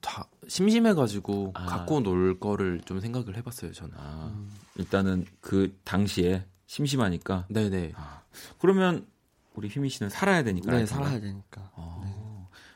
다 0.00 0.28
심심해가지고 0.48 1.52
아. 1.54 1.66
갖고 1.66 2.00
놀 2.00 2.38
거를 2.40 2.80
좀 2.84 3.00
생각을 3.00 3.36
해봤어요 3.36 3.72
저는. 3.72 3.94
아. 3.96 4.30
음. 4.34 4.50
일단은 4.76 5.24
그 5.40 5.76
당시에 5.84 6.44
심심하니까. 6.66 7.46
네네. 7.48 7.92
아. 7.96 8.22
그러면 8.58 9.06
우리 9.54 9.68
휘민 9.68 9.88
씨는 9.90 10.10
살아야 10.10 10.42
되니까. 10.42 10.72
네, 10.72 10.86
살아야 10.86 11.20
되니까. 11.20 11.70
아. 11.76 12.00
네. 12.04 12.10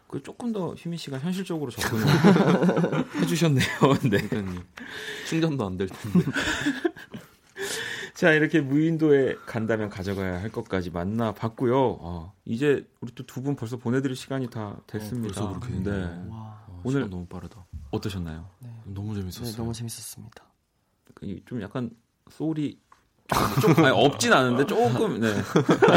그 0.07 0.23
조금 0.23 0.53
더 0.53 0.73
휘민 0.75 0.97
씨가 0.99 1.19
현실적으로 1.19 1.71
접근을 1.73 2.07
해주셨네요. 3.21 3.67
네. 4.11 4.19
충전도 5.29 5.67
안 5.67 5.77
될 5.77 5.89
텐데. 5.89 6.21
자 8.15 8.33
이렇게 8.33 8.61
무인도에 8.61 9.37
간다면 9.47 9.89
가져가야 9.91 10.41
할 10.41 10.51
것까지 10.51 10.91
만나봤고요. 10.91 11.99
어, 12.01 12.33
이제 12.45 12.85
우리 13.01 13.13
또 13.15 13.23
두 13.25 13.43
분 13.43 13.55
벌써 13.55 13.77
보내드릴 13.77 14.17
시간이 14.17 14.49
다 14.51 14.77
됐습니다. 14.89 15.41
어, 15.41 15.53
벌써 15.53 15.61
그렇게. 15.61 15.83
네. 15.85 16.27
와. 16.29 16.58
오늘 16.89 17.11
너무 17.11 17.27
빠르다. 17.27 17.65
어떠셨나요? 17.91 18.49
네. 18.61 18.71
너무 18.85 19.15
재밌었어요. 19.15 19.51
네, 19.51 19.57
너무 19.57 19.73
재밌었습니다. 19.73 20.45
그좀 21.15 21.61
약간 21.63 21.91
소울이 22.31 22.79
좀 23.61 23.85
아니, 23.85 23.91
없진 23.91 24.33
않은데 24.33 24.67
조금 24.67 25.21
네. 25.21 25.29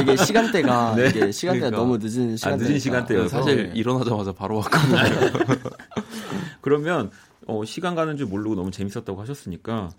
이게 0.02 0.18
시간대가 0.18 0.96
네. 0.98 1.08
이게 1.08 1.32
시간대가 1.32 1.70
그러니까. 1.70 1.78
너무 1.78 1.98
늦은 1.98 2.36
시간대 2.36 2.66
아, 2.66 2.68
늦은 2.68 2.80
시간대여서 2.80 3.30
사실 3.30 3.70
네. 3.70 3.72
일어나자마자 3.74 4.34
바로 4.34 4.58
왔거든요. 4.58 4.98
그러면 6.62 7.10
어, 7.48 7.64
시간 7.64 7.96
가는 7.96 8.18
줄 8.18 8.28
모르고 8.28 8.56
너무 8.56 8.70
재밌었다고 8.72 9.20
하셨으니까 9.22 9.92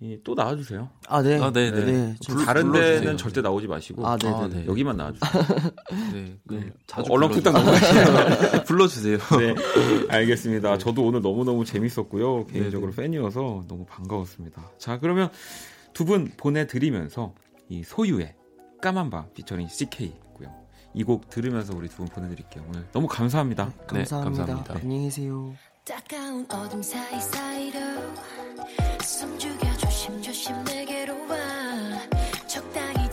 예, 0.00 0.16
또 0.22 0.34
나와주세요. 0.34 0.88
아, 1.08 1.22
네. 1.22 1.40
아, 1.42 1.50
네, 1.50 1.72
네. 1.72 1.84
네. 1.84 2.14
다른 2.44 2.70
불러주세요. 2.70 3.00
데는 3.00 3.16
절대 3.16 3.40
나오지 3.42 3.66
마시고. 3.66 4.06
아, 4.06 4.16
네, 4.16 4.28
네. 4.28 4.34
아, 4.34 4.48
네. 4.48 4.64
여기만 4.66 4.96
나와주세요. 4.96 5.32
네. 6.14 6.36
네. 6.44 6.72
자주 6.86 7.10
얼렁뚱땅 7.12 7.52
넘어가시요 7.52 8.62
불러주세요. 8.64 9.18
네. 9.18 9.54
알겠습니다. 10.08 10.72
네. 10.72 10.78
저도 10.78 11.04
오늘 11.04 11.20
너무너무 11.20 11.64
재밌었고요. 11.64 12.46
개인적으로 12.46 12.92
네네. 12.92 13.08
팬이어서 13.10 13.64
너무 13.66 13.84
반가웠습니다. 13.86 14.70
자, 14.78 15.00
그러면 15.00 15.30
두 15.94 16.04
분 16.04 16.30
보내드리면서 16.36 17.34
이 17.68 17.82
소유의 17.82 18.34
까만 18.80 19.10
밤 19.10 19.24
피처링 19.34 19.66
CK고요. 19.68 20.48
이 20.94 21.02
곡 21.02 21.28
들으면서 21.28 21.74
우리 21.76 21.88
두 21.88 21.96
분 21.98 22.06
보내드릴게요. 22.06 22.64
오늘 22.68 22.86
너무 22.92 23.08
감사합니다. 23.08 23.72
감사합니다. 23.88 24.20
감사합니다. 24.46 24.74
안녕히 24.80 25.04
계세요. 25.06 25.54
따가운 25.88 26.44
어둠 26.50 26.82
사이사이로 26.82 27.80
숨 29.02 29.38
죽여 29.38 29.74
조심조심 29.78 30.64
내게로 30.64 31.14
와. 31.26 31.36
적당히 32.46 33.07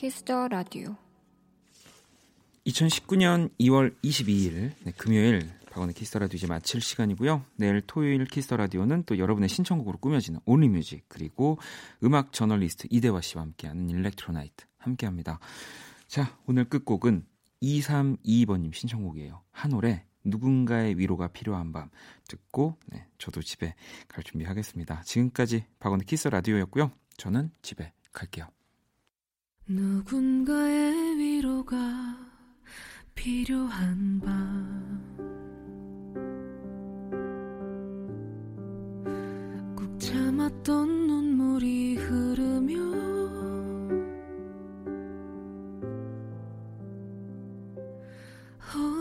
키스 0.00 0.30
더 0.30 0.48
라디오 0.48 0.96
2019년 2.66 3.50
2월 3.60 3.94
22일 4.02 4.72
네, 4.82 4.92
금요일 4.96 5.50
박원의 5.70 5.94
키스 5.94 6.11
더 6.11 6.21
라디오 6.21 6.38
이제 6.38 6.46
마칠 6.46 6.80
시간이고요. 6.80 7.44
내일 7.56 7.82
토요일 7.82 8.24
키스 8.24 8.47
더 8.47 8.61
라디오는 8.61 9.02
또 9.04 9.18
여러분의 9.18 9.50
신청곡으로 9.50 9.98
꾸며지는 9.98 10.40
Only 10.46 10.72
Music 10.72 11.04
그리고 11.06 11.58
음악 12.02 12.32
저널리스트 12.32 12.86
이대화 12.88 13.20
씨와 13.20 13.42
함께하는 13.42 13.90
Electro 13.90 14.33
Night 14.33 14.64
함께합니다. 14.78 15.38
자 16.06 16.34
오늘 16.46 16.64
끝곡은 16.64 17.26
2322번님 17.62 18.72
신청곡이에요. 18.72 19.42
한올의 19.50 20.06
누군가의 20.24 20.96
위로가 20.96 21.28
필요한 21.28 21.72
밤 21.72 21.90
듣고 22.26 22.78
네, 22.86 23.06
저도 23.18 23.42
집에 23.42 23.74
갈 24.08 24.24
준비하겠습니다. 24.24 25.02
지금까지 25.02 25.66
박원의 25.78 26.06
키스라디오였고요. 26.06 26.90
저는 27.18 27.50
집에 27.60 27.92
갈게요. 28.14 28.48
누군가의 29.66 31.16
위로가 31.18 31.76
필요한 33.14 34.20
밤 34.20 34.90
꾹 39.76 39.98
참았던 39.98 41.06
눈물이 41.06 41.96
흐르며 41.96 42.74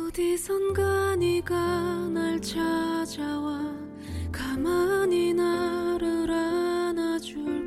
어디선가 0.07 1.15
네가 1.17 2.09
날 2.09 2.41
찾아와 2.41 3.59
가만히 4.31 5.33
나를 5.33 6.31
안아줄 6.31 7.58